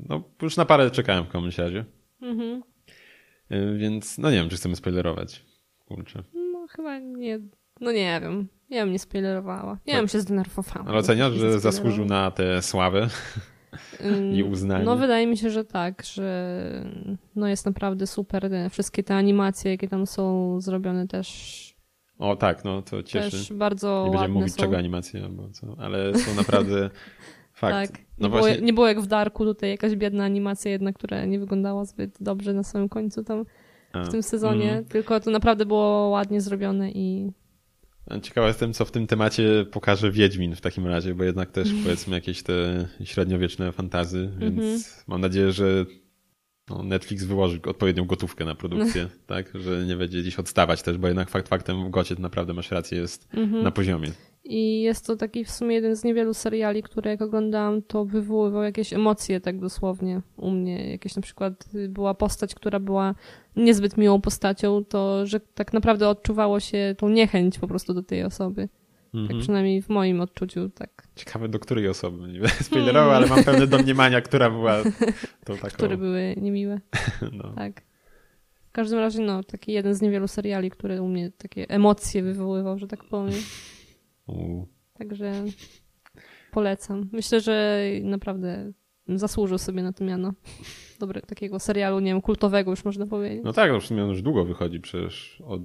No 0.08 0.22
już 0.42 0.56
na 0.56 0.64
parę 0.64 0.90
czekałem 0.90 1.24
w 1.24 1.28
każdym 1.28 1.64
razie. 1.64 1.84
Mhm. 2.22 2.62
Y, 3.52 3.78
Więc 3.78 4.18
no 4.18 4.30
nie 4.30 4.36
wiem, 4.36 4.48
czy 4.48 4.56
chcemy 4.56 4.76
spoilerować. 4.76 5.44
Kurczę. 5.84 6.22
No 6.52 6.66
chyba 6.70 6.98
nie, 6.98 7.38
no 7.80 7.92
nie 7.92 8.20
wiem. 8.22 8.48
Ja 8.70 8.84
bym 8.84 8.92
nie 8.92 8.98
spoilerowała. 8.98 9.78
Ja 9.86 9.92
Tak. 9.92 10.00
bym 10.02 10.08
się 10.08 10.20
zdenerwowała. 10.20 10.86
Ale 10.88 10.98
oceniasz, 10.98 11.32
że 11.34 11.60
zasłużył 11.60 12.04
na 12.04 12.30
tę 12.30 12.62
sławę 12.62 13.08
i 14.32 14.42
uznanie? 14.42 14.84
No 14.84 14.96
wydaje 14.96 15.26
mi 15.26 15.36
się, 15.36 15.50
że 15.50 15.64
tak, 15.64 16.02
że 16.02 16.50
no 17.36 17.48
jest 17.48 17.66
naprawdę 17.66 18.06
super. 18.06 18.50
Te, 18.50 18.70
wszystkie 18.70 19.02
te 19.02 19.14
animacje, 19.16 19.70
jakie 19.70 19.88
tam 19.88 20.06
są 20.06 20.60
zrobione 20.60 21.08
też, 21.08 21.76
O 22.18 22.36
tak, 22.36 22.64
no 22.64 22.82
to 22.82 23.02
cieszy. 23.02 23.30
też 23.30 23.52
bardzo 23.52 24.04
nie 24.06 24.10
będziemy 24.12 24.34
mówić 24.34 24.54
są. 24.54 24.60
czego 24.62 24.76
animacje, 24.78 25.28
bo 25.28 25.48
co, 25.50 25.76
ale 25.78 26.14
są 26.18 26.34
naprawdę 26.34 26.90
fakt. 27.56 27.92
Tak. 27.92 28.00
No 28.18 28.26
nie, 28.26 28.30
było, 28.30 28.42
właśnie, 28.42 28.62
nie 28.62 28.72
było 28.72 28.88
jak 28.88 29.00
w 29.00 29.06
Darku 29.06 29.44
tutaj 29.44 29.70
jakaś 29.70 29.96
biedna 29.96 30.24
animacja 30.24 30.70
jedna, 30.70 30.92
która 30.92 31.24
nie 31.24 31.38
wyglądała 31.38 31.84
zbyt 31.84 32.16
dobrze 32.20 32.52
na 32.54 32.62
samym 32.62 32.88
końcu 32.88 33.24
tam 33.24 33.44
w 33.94 34.08
tym 34.08 34.22
sezonie, 34.22 34.64
mhm. 34.68 34.84
tylko 34.84 35.20
to 35.20 35.30
naprawdę 35.30 35.66
było 35.66 36.08
ładnie 36.08 36.40
zrobione 36.40 36.90
i 36.90 37.32
Ciekawa 38.22 38.46
jestem, 38.46 38.72
co 38.72 38.84
w 38.84 38.90
tym 38.90 39.06
temacie 39.06 39.66
pokaże 39.70 40.10
Wiedźmin 40.10 40.54
w 40.56 40.60
takim 40.60 40.86
razie, 40.86 41.14
bo 41.14 41.24
jednak 41.24 41.50
też 41.50 41.68
powiedzmy 41.84 42.14
jakieś 42.16 42.42
te 42.42 42.88
średniowieczne 43.04 43.72
fantazy, 43.72 44.30
więc 44.38 44.58
Mhm. 44.58 44.80
mam 45.06 45.20
nadzieję, 45.20 45.52
że 45.52 45.86
no, 46.70 46.82
Netflix 46.82 47.24
wyłoży 47.24 47.60
odpowiednią 47.66 48.04
gotówkę 48.04 48.44
na 48.44 48.54
produkcję, 48.54 49.08
tak, 49.26 49.50
że 49.54 49.86
nie 49.86 49.96
będzie 49.96 50.20
gdzieś 50.20 50.36
odstawać 50.36 50.82
też, 50.82 50.98
bo 50.98 51.06
jednak 51.06 51.30
fakt 51.30 51.48
faktem 51.48 51.86
w 51.86 51.90
Gocie 51.90 52.14
naprawdę 52.18 52.54
masz 52.54 52.70
rację, 52.70 52.98
jest 52.98 53.28
Mhm. 53.34 53.62
na 53.62 53.70
poziomie. 53.70 54.08
I 54.48 54.80
jest 54.82 55.06
to 55.06 55.16
taki 55.16 55.44
w 55.44 55.50
sumie 55.50 55.74
jeden 55.74 55.96
z 55.96 56.04
niewielu 56.04 56.34
seriali, 56.34 56.82
które 56.82 57.10
jak 57.10 57.22
oglądałam, 57.22 57.82
to 57.82 58.04
wywoływał 58.04 58.62
jakieś 58.62 58.92
emocje 58.92 59.40
tak 59.40 59.60
dosłownie 59.60 60.20
u 60.36 60.50
mnie. 60.50 60.90
Jakieś 60.90 61.16
na 61.16 61.22
przykład 61.22 61.64
y, 61.74 61.88
była 61.88 62.14
postać, 62.14 62.54
która 62.54 62.80
była 62.80 63.14
niezbyt 63.56 63.96
miłą 63.96 64.20
postacią, 64.20 64.84
to 64.84 65.26
że 65.26 65.40
tak 65.40 65.72
naprawdę 65.72 66.08
odczuwało 66.08 66.60
się 66.60 66.94
tą 66.98 67.08
niechęć 67.08 67.58
po 67.58 67.68
prostu 67.68 67.94
do 67.94 68.02
tej 68.02 68.24
osoby. 68.24 68.68
Tak 69.12 69.20
Mhm. 69.20 69.40
przynajmniej 69.40 69.82
w 69.82 69.88
moim 69.88 70.20
odczuciu, 70.20 70.68
tak. 70.68 71.08
Ciekawe 71.16 71.48
do 71.48 71.58
której 71.58 71.88
osoby, 71.88 72.18
nie 72.28 72.40
będę 72.40 72.48
spoilerował, 72.64 73.10
ale 73.10 73.26
mam 73.26 73.44
pewne 73.44 73.66
domniemania, 73.66 74.20
która 74.20 74.50
była 74.50 74.82
tą 75.44 75.56
taką, 75.62 75.76
Które 75.76 75.96
były 75.96 76.34
niemiłe, 76.40 76.80
no. 77.32 77.52
tak. 77.56 77.82
W 78.68 78.72
każdym 78.72 78.98
razie, 78.98 79.20
no, 79.22 79.42
taki 79.42 79.72
jeden 79.72 79.94
z 79.94 80.02
niewielu 80.02 80.28
seriali, 80.28 80.70
który 80.70 81.02
u 81.02 81.08
mnie 81.08 81.30
takie 81.38 81.68
emocje 81.70 82.22
wywoływał, 82.22 82.78
że 82.78 82.86
tak 82.86 83.04
powiem. 83.04 83.34
U, 84.26 84.66
Także 84.98 85.44
polecam. 86.52 87.08
Myślę, 87.12 87.40
że 87.40 87.82
naprawdę 88.02 88.72
zasłużył 89.08 89.58
sobie 89.58 89.82
na 89.82 89.92
to 89.92 90.04
miano. 90.04 90.32
Dobre, 91.00 91.20
takiego 91.20 91.58
serialu, 91.58 92.00
nie 92.00 92.10
wiem, 92.10 92.20
kultowego 92.20 92.70
już 92.70 92.84
można 92.84 93.06
powiedzieć. 93.06 93.40
No 93.44 93.52
tak, 93.52 93.72
no 93.72 93.80
sumie 93.80 94.04
on 94.04 94.10
już 94.10 94.22
długo 94.22 94.44
wychodzi 94.44 94.80
przecież 94.80 95.42
od 95.46 95.62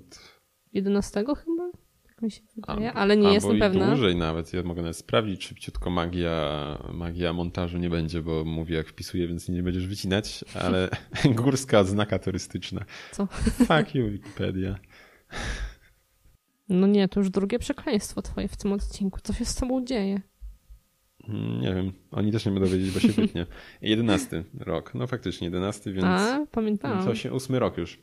11 0.73 1.19
chyba? 1.19 1.71
Tak 2.07 2.21
mi 2.21 2.31
się 2.31 2.41
wydaje, 2.55 2.93
ale 2.93 3.17
nie 3.17 3.23
albo 3.23 3.33
jestem 3.33 3.57
i 3.57 3.59
pewna. 3.59 3.87
dłużej 3.87 4.15
nawet. 4.15 4.53
Ja 4.53 4.63
mogę 4.63 4.81
nawet 4.81 4.97
sprawdzić 4.97 5.45
szybciutko. 5.45 5.89
Magia, 5.89 6.77
magia 6.93 7.33
montażu 7.33 7.77
nie 7.77 7.89
będzie, 7.89 8.21
bo 8.21 8.43
mówię 8.45 8.75
jak 8.75 8.87
wpisuję, 8.87 9.27
więc 9.27 9.49
nie 9.49 9.63
będziesz 9.63 9.87
wycinać, 9.87 10.45
ale 10.61 10.89
górska 11.43 11.79
odznaka 11.79 12.19
turystyczna. 12.19 12.85
Co? 13.11 13.25
Fuck 13.65 13.95
you, 13.95 14.09
Wikipedia. 14.09 14.79
No 16.71 16.87
nie, 16.87 17.07
to 17.07 17.19
już 17.19 17.29
drugie 17.29 17.59
przekleństwo 17.59 18.21
twoje 18.21 18.47
w 18.47 18.57
tym 18.57 18.73
odcinku. 18.73 19.19
Co 19.23 19.33
się 19.33 19.45
z 19.45 19.55
tobą 19.55 19.85
dzieje? 19.85 20.21
Nie 21.61 21.73
wiem, 21.75 21.91
oni 22.11 22.31
też 22.31 22.45
nie 22.45 22.51
będą 22.51 22.67
wiedzieć, 22.69 22.91
bo 22.91 22.99
się 22.99 23.07
wytnie. 23.07 23.45
11 23.81 24.43
rok. 24.59 24.93
No 24.95 25.07
faktycznie 25.07 25.45
11, 25.45 25.93
więc, 25.93 26.05
A, 26.07 26.45
pamiętałam. 26.51 26.97
więc 26.97 27.09
osiem- 27.09 27.33
ósmy 27.33 27.59
rok 27.59 27.77
już. 27.77 27.99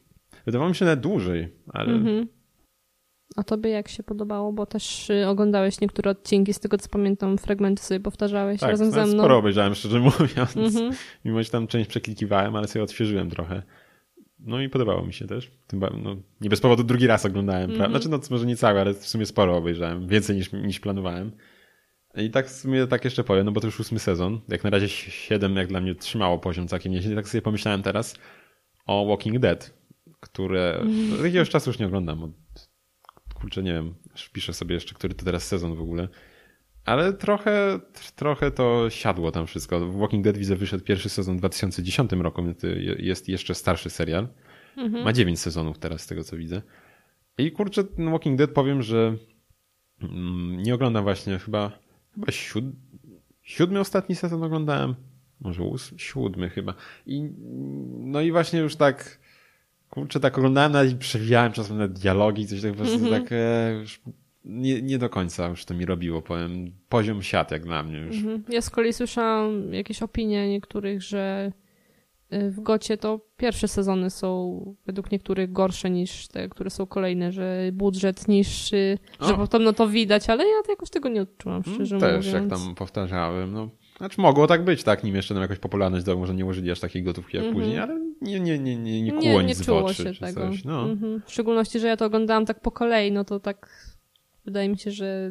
Wydawało 0.47 0.69
mi 0.69 0.75
się 0.77 0.85
nawet 0.85 1.01
dłużej, 1.01 1.49
ale 1.69 1.93
Mhm. 1.93 2.29
A 3.37 3.43
tobie 3.45 3.71
jak 3.71 3.89
się 3.89 4.03
podobało? 4.03 4.53
Bo 4.53 4.67
też 4.67 5.11
y, 5.11 5.27
oglądałeś 5.29 5.81
niektóre 5.81 6.11
odcinki, 6.11 6.55
z 6.55 6.61
tego 6.61 6.79
co 6.79 6.89
pamiętam, 6.89 7.39
fragmenty 7.39 7.83
sobie 7.83 8.01
powtarzałeś 8.01 8.61
tak, 8.61 8.71
razem 8.71 8.91
ze 8.91 8.97
nawet 8.97 9.13
mną. 9.15 9.23
sporo 9.23 9.37
obejrzałem, 9.39 9.75
szczerze 9.75 10.01
mówiąc. 10.21 10.57
Mhm. 10.57 10.93
Mimo, 11.25 11.43
że 11.43 11.51
tam 11.51 11.67
część 11.67 11.89
przeklikiwałem, 11.89 12.57
ale 12.57 12.69
sobie 12.69 12.83
odświeżyłem 12.83 13.31
trochę. 13.31 13.63
No 14.41 14.61
i 14.61 14.69
podobało 14.69 15.07
mi 15.07 15.13
się 15.13 15.27
też. 15.27 15.51
Tym, 15.67 15.81
no, 16.03 16.17
nie 16.41 16.51
bez 16.51 16.61
powodu 16.61 16.85
drugi 16.85 17.07
raz 17.07 17.27
oglądałem. 17.27 17.71
Mhm. 17.71 17.91
Znaczy, 17.91 18.09
no 18.09 18.21
może 18.31 18.47
nie 18.47 18.57
cały, 18.57 18.81
ale 18.81 18.95
w 18.95 19.07
sumie 19.07 19.27
sporo 19.27 19.57
obejrzałem. 19.57 20.09
Więcej 20.09 20.37
niż, 20.37 20.53
niż 20.53 20.81
planowałem. 20.81 21.33
I 22.17 22.31
tak 22.31 22.47
w 22.47 22.51
sumie 22.51 22.87
tak 22.87 23.05
jeszcze 23.05 23.25
powiem, 23.25 23.47
no 23.47 23.53
bo 23.53 23.61
to 23.61 23.67
już 23.67 23.81
ósmy 23.81 23.99
sezon. 23.99 24.41
Jak 24.49 24.65
na 24.65 24.71
razie 24.71 24.89
siedem 24.89 25.57
jak 25.57 25.69
dla 25.69 25.81
mnie 25.81 25.95
trzymało 25.95 26.39
poziom 26.39 26.69
całkiem 26.69 26.93
nieźle. 26.93 27.17
Tak 27.17 27.29
sobie 27.29 27.43
pomyślałem 27.43 27.83
teraz 27.83 28.15
o 28.87 29.07
Walking 29.07 29.39
Dead, 29.39 29.75
które 30.21 30.81
od 31.19 31.25
jakiegoś 31.25 31.51
czasu 31.51 31.71
już 31.71 31.79
nie 31.79 31.87
oglądam. 31.87 32.23
Od, 32.23 32.33
kurczę, 33.35 33.63
nie 33.63 33.73
wiem, 33.73 33.95
piszę 34.33 34.53
sobie 34.53 34.75
jeszcze, 34.75 34.95
który 34.95 35.15
to 35.15 35.25
teraz 35.25 35.47
sezon 35.47 35.75
w 35.75 35.81
ogóle. 35.81 36.09
Ale 36.89 37.13
trochę, 37.13 37.81
trochę 38.17 38.51
to 38.51 38.91
siadło 38.91 39.33
tam 39.33 39.47
wszystko. 39.47 39.81
W 39.81 39.97
Walking 39.99 40.25
Dead 40.25 40.37
widzę 40.39 40.57
wyszedł 40.57 40.85
pierwszy 40.85 41.09
sezon 41.09 41.37
w 41.37 41.39
2010 41.39 42.13
roku, 42.13 42.45
więc 42.45 42.63
je- 42.63 42.97
jest 42.99 43.29
jeszcze 43.29 43.55
starszy 43.55 43.91
serial. 43.91 44.29
Mhm. 44.77 45.05
Ma 45.05 45.13
9 45.13 45.41
sezonów 45.41 45.79
teraz 45.79 46.01
z 46.01 46.07
tego 46.07 46.25
co 46.25 46.37
widzę. 46.37 46.63
I 47.39 47.53
kurczę, 47.53 47.85
ten 47.85 48.11
Walking 48.11 48.39
Dead 48.39 48.51
powiem, 48.51 48.83
że 48.83 49.17
mm, 50.03 50.63
nie 50.63 50.75
oglądam 50.75 51.05
właśnie 51.05 51.39
chyba, 51.39 51.79
chyba 52.15 52.33
siód, 52.33 52.65
siódmy 53.43 53.81
ostatni 53.81 54.15
sezon 54.17 54.43
oglądałem. 54.45 54.95
Może 55.41 55.63
ósmy, 55.63 55.99
siódmy 55.99 56.49
chyba. 56.51 56.75
I, 57.07 57.31
no 57.99 58.21
i 58.21 58.33
właśnie 58.33 58.61
już 58.61 58.77
tak 58.77 59.19
kurczę, 59.91 60.21
tak 60.21 60.39
oglądałem 60.39 60.73
nawet 60.73 60.93
i 60.93 60.97
przewijałem 60.97 61.53
czasem 61.53 61.79
na 61.79 61.89
dialogi, 61.89 62.47
coś 62.47 62.63
tak 62.63 62.71
po 62.71 62.77
prostu 62.77 62.95
Mhm. 63.05 63.23
tak 63.23 63.33
e, 63.33 63.73
już 63.81 64.01
nie, 64.45 64.83
nie 64.83 64.99
do 64.99 65.09
końca 65.11 65.49
już 65.49 65.65
to 65.65 65.75
mi 65.75 65.87
robiło, 65.87 66.23
powiem. 66.23 66.73
Poziom 66.89 67.23
siat 67.23 67.51
jak 67.51 67.65
dla 67.65 67.83
mnie 67.83 67.99
już. 67.99 68.17
Mhm. 68.17 68.43
Ja 68.49 68.61
z 68.61 68.71
kolei 68.71 68.93
słyszałam 68.93 69.73
jakieś 69.75 70.03
opinie 70.03 70.49
niektórych, 70.49 71.03
że 71.03 71.53
y, 72.33 72.51
w 72.51 72.61
Gocie 72.61 72.97
to 72.97 73.21
pierwsze 73.37 73.69
sezony 73.69 74.11
są 74.11 74.61
według 74.87 75.13
niektórych 75.13 75.53
gorsze 75.53 75.91
niż 75.91 76.29
te, 76.29 76.49
które 76.49 76.71
są 76.71 76.87
kolejne, 76.87 77.33
że 77.33 77.71
budżet 77.73 78.29
niższy, 78.29 78.99
że 79.21 79.35
O. 79.35 79.39
podobno 79.39 79.73
to 79.73 79.89
widać, 79.89 80.31
ale 80.31 80.45
ja 80.47 80.55
jakoś 80.69 80.91
tego 80.91 81.09
nie 81.09 81.23
odczułam, 81.23 81.63
szczerze 81.75 81.97
Mm, 81.97 82.01
Też, 82.11 82.27
mówiąc. 82.27 82.51
jak 82.51 82.61
tam 82.61 82.75
powtarzałem. 82.75 83.53
No, 83.53 83.69
znaczy 83.99 84.21
mogło 84.21 84.47
tak 84.47 84.65
być, 84.65 84.83
tak, 84.83 85.05
nim 85.05 85.15
jeszcze 85.17 85.35
nam 85.35 85.43
jakoś 85.43 85.59
popularność 85.59 86.05
dał, 86.07 86.19
może 86.19 86.35
nie 86.35 86.47
użyli 86.47 86.71
aż 86.71 86.81
takiej 86.81 87.03
gotówki 87.03 87.37
jak 87.37 87.47
Mhm. 87.47 87.63
później, 87.65 87.79
ale 87.83 88.01
nie, 88.21 88.41
nie, 88.41 88.59
nie, 88.59 88.77
nie, 88.77 89.03
nie 89.03 89.11
kuło 89.11 89.23
nie, 89.23 89.39
nie 89.39 89.45
nic 89.45 89.63
w 89.63 89.67
czuło 89.67 89.85
oczy, 89.85 89.95
się 89.95 90.13
tego. 90.21 90.41
coś. 90.41 90.65
No. 90.65 90.83
Mhm. 90.91 91.23
W 91.27 91.33
szczególności, 91.33 91.81
że 91.81 91.87
ja 91.89 91.97
to 91.97 92.05
oglądałam 92.05 92.47
tak 92.47 92.61
po 92.61 92.71
kolei, 92.71 93.13
no 93.13 93.25
to 93.25 93.41
tak 93.41 93.88
wydaje 94.49 94.69
mi 94.69 94.79
się, 94.79 94.91
że 94.91 95.31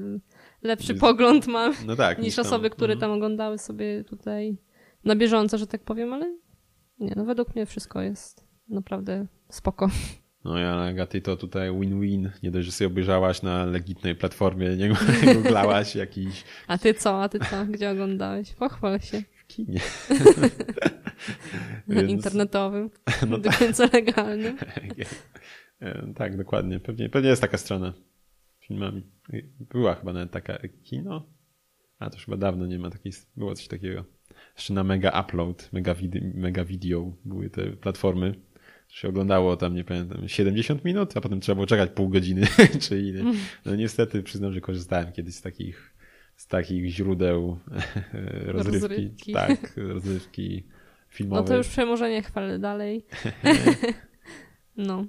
lepszy 0.61 0.91
Jest- 0.91 1.01
pogląd 1.01 1.47
mam 1.47 1.73
no 1.85 1.95
tak. 1.95 2.19
niż 2.19 2.35
tam- 2.35 2.45
osoby, 2.45 2.69
które 2.69 2.93
mhm. 2.93 2.99
tam 2.99 3.17
oglądały 3.17 3.57
sobie 3.57 4.03
tutaj 4.03 4.57
na 5.05 5.15
bieżąco, 5.15 5.57
że 5.57 5.67
tak 5.67 5.83
powiem, 5.83 6.13
ale 6.13 6.35
nie, 6.99 7.13
no 7.15 7.25
według 7.25 7.55
mnie 7.55 7.65
wszystko 7.65 8.01
jest 8.01 8.47
naprawdę 8.69 9.27
spoko. 9.49 9.89
No 10.45 10.57
ja, 10.57 10.75
Agaty, 10.75 11.21
to 11.21 11.37
tutaj 11.37 11.71
win-win. 11.71 12.31
Nie 12.43 12.51
dość, 12.51 12.65
że 12.65 12.71
sobie 12.71 12.87
obejrzałaś 12.87 13.41
na 13.41 13.65
legitnej 13.65 14.15
platformie, 14.15 14.75
nie 14.75 14.89
googlałaś 15.33 15.95
jakiś 15.95 16.43
A 16.67 16.77
ty 16.77 16.93
co, 16.93 17.23
a 17.23 17.29
ty 17.29 17.39
co? 17.39 17.65
Gdzie 17.65 17.89
oglądałeś? 17.91 18.53
Pochwal 18.53 18.99
się. 18.99 19.21
w 19.37 19.47
kinie. 19.47 19.79
Na 21.87 21.95
Więc- 21.95 22.09
internetowym, 22.09 22.89
No 23.29 23.37
do 23.37 23.49
końca 23.51 23.89
legalnym. 23.93 24.57
Tak, 26.15 26.37
dokładnie. 26.37 26.79
Pewnie, 26.79 27.09
pewnie 27.09 27.29
jest 27.29 27.41
taka 27.41 27.57
strona 27.57 27.93
filmami. 28.67 29.03
Była 29.59 29.95
chyba 29.95 30.13
nawet 30.13 30.31
taka 30.31 30.57
kino. 30.83 31.29
A 31.99 32.09
to 32.09 32.15
już 32.15 32.25
chyba 32.25 32.37
dawno 32.37 32.65
nie 32.65 32.79
ma 32.79 32.89
takiej, 32.89 33.11
było 33.35 33.55
coś 33.55 33.67
takiego. 33.67 34.05
Jeszcze 34.55 34.73
na 34.73 34.83
Mega 34.83 35.21
Upload, 35.21 35.69
Mega, 35.73 35.95
Video, 35.95 36.21
Mega 36.33 36.65
Video 36.65 37.13
były 37.25 37.49
te 37.49 37.71
platformy. 37.71 38.35
się 38.87 39.07
oglądało 39.07 39.57
tam, 39.57 39.75
nie 39.75 39.83
pamiętam, 39.83 40.27
70 40.27 40.85
minut, 40.85 41.17
a 41.17 41.21
potem 41.21 41.39
trzeba 41.39 41.55
było 41.55 41.65
czekać 41.67 41.91
pół 41.91 42.09
godziny, 42.09 42.47
czy 42.89 43.01
ile. 43.01 43.33
No 43.65 43.75
niestety 43.75 44.23
przyznam, 44.23 44.53
że 44.53 44.61
korzystałem 44.61 45.11
kiedyś 45.11 45.35
z 45.35 45.41
takich, 45.41 45.95
z 46.35 46.47
takich 46.47 46.89
źródeł 46.89 47.59
rozrywki. 48.45 48.79
rozrywki. 48.81 49.33
Tak, 49.33 49.77
rozrywki 49.77 50.67
filmowej. 51.09 51.43
No 51.43 51.47
to 51.47 51.57
już 51.57 51.67
przemożenie 51.67 52.21
chwalę 52.21 52.59
dalej. 52.59 53.05
no. 54.77 55.05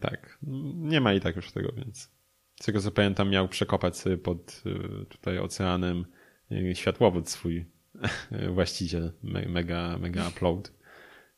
Tak, 0.00 0.38
nie 0.74 1.00
ma 1.00 1.14
i 1.14 1.20
tak 1.20 1.36
już 1.36 1.52
tego, 1.52 1.72
więc 1.76 2.17
z 2.62 2.64
tego 2.64 2.80
co 2.80 2.90
pamiętam 2.90 3.30
miał 3.30 3.48
przekopać 3.48 3.96
sobie 3.96 4.18
pod 4.18 4.62
y, 4.66 5.06
tutaj 5.06 5.38
oceanem 5.38 6.04
y, 6.52 6.74
światłowód 6.74 7.28
swój 7.28 7.66
właściciel, 8.54 9.12
mega, 9.22 9.98
mega 9.98 10.28
upload, 10.28 10.72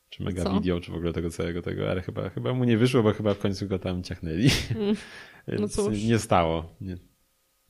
czy 0.09 0.23
mega 0.23 0.43
co? 0.43 0.53
video, 0.53 0.79
czy 0.79 0.91
w 0.91 0.95
ogóle 0.95 1.13
tego 1.13 1.29
całego 1.29 1.61
tego, 1.61 1.91
ale 1.91 2.01
chyba, 2.01 2.29
chyba 2.29 2.53
mu 2.53 2.63
nie 2.63 2.77
wyszło, 2.77 3.03
bo 3.03 3.13
chyba 3.13 3.33
w 3.33 3.39
końcu 3.39 3.67
go 3.67 3.79
tam 3.79 4.03
ciachnęli. 4.03 4.49
Mm. 4.75 4.95
No 5.59 5.67
cóż. 5.67 6.03
nie 6.03 6.19
stało 6.19 6.75
nie, 6.81 6.97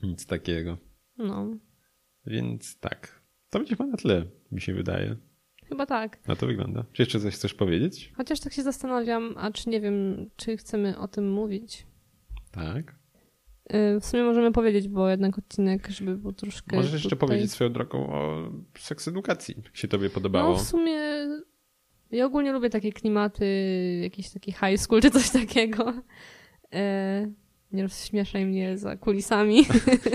nic 0.03 0.25
takiego. 0.25 0.77
No. 1.17 1.57
Więc 2.25 2.79
tak. 2.79 3.21
To 3.49 3.59
będzie 3.59 3.75
chyba 3.75 3.89
na 3.89 3.97
tyle, 3.97 4.25
mi 4.51 4.61
się 4.61 4.73
wydaje. 4.73 5.15
Chyba 5.65 5.85
tak. 5.85 6.27
Na 6.27 6.35
to 6.35 6.47
wygląda. 6.47 6.85
Czy 6.91 7.01
jeszcze 7.01 7.19
coś 7.19 7.33
chcesz 7.33 7.53
powiedzieć? 7.53 8.13
Chociaż 8.17 8.39
tak 8.39 8.53
się 8.53 8.63
zastanawiam, 8.63 9.33
a 9.37 9.51
czy 9.51 9.69
nie 9.69 9.81
wiem, 9.81 10.29
czy 10.35 10.57
chcemy 10.57 10.97
o 10.97 11.07
tym 11.07 11.31
mówić. 11.31 11.87
Tak. 12.51 13.00
Y, 13.75 13.99
w 13.99 14.05
sumie 14.05 14.23
możemy 14.23 14.51
powiedzieć, 14.51 14.87
bo 14.87 15.09
jednak 15.09 15.37
odcinek, 15.37 15.87
żeby 15.87 16.17
był 16.17 16.33
troszkę. 16.33 16.75
Możesz 16.75 16.93
jeszcze 16.93 17.09
tutaj... 17.09 17.27
powiedzieć 17.27 17.51
swoją 17.51 17.73
drogą 17.73 18.07
o 18.07 18.49
seks 18.77 19.07
edukacji, 19.07 19.55
jak 19.65 19.77
się 19.77 19.87
tobie 19.87 20.09
podobało. 20.09 20.51
No 20.51 20.57
w 20.57 20.61
sumie 20.61 20.99
ja 22.11 22.25
ogólnie 22.25 22.51
lubię 22.51 22.69
takie 22.69 22.91
klimaty, 22.91 23.45
jakiś 24.03 24.29
taki 24.29 24.51
high 24.51 24.77
school 24.77 25.01
czy 25.01 25.11
coś 25.11 25.29
takiego. 25.29 25.93
E, 26.73 27.31
nie 27.71 27.83
rozśmieszaj 27.83 28.45
mnie 28.45 28.77
za 28.77 28.97
kulisami 28.97 29.65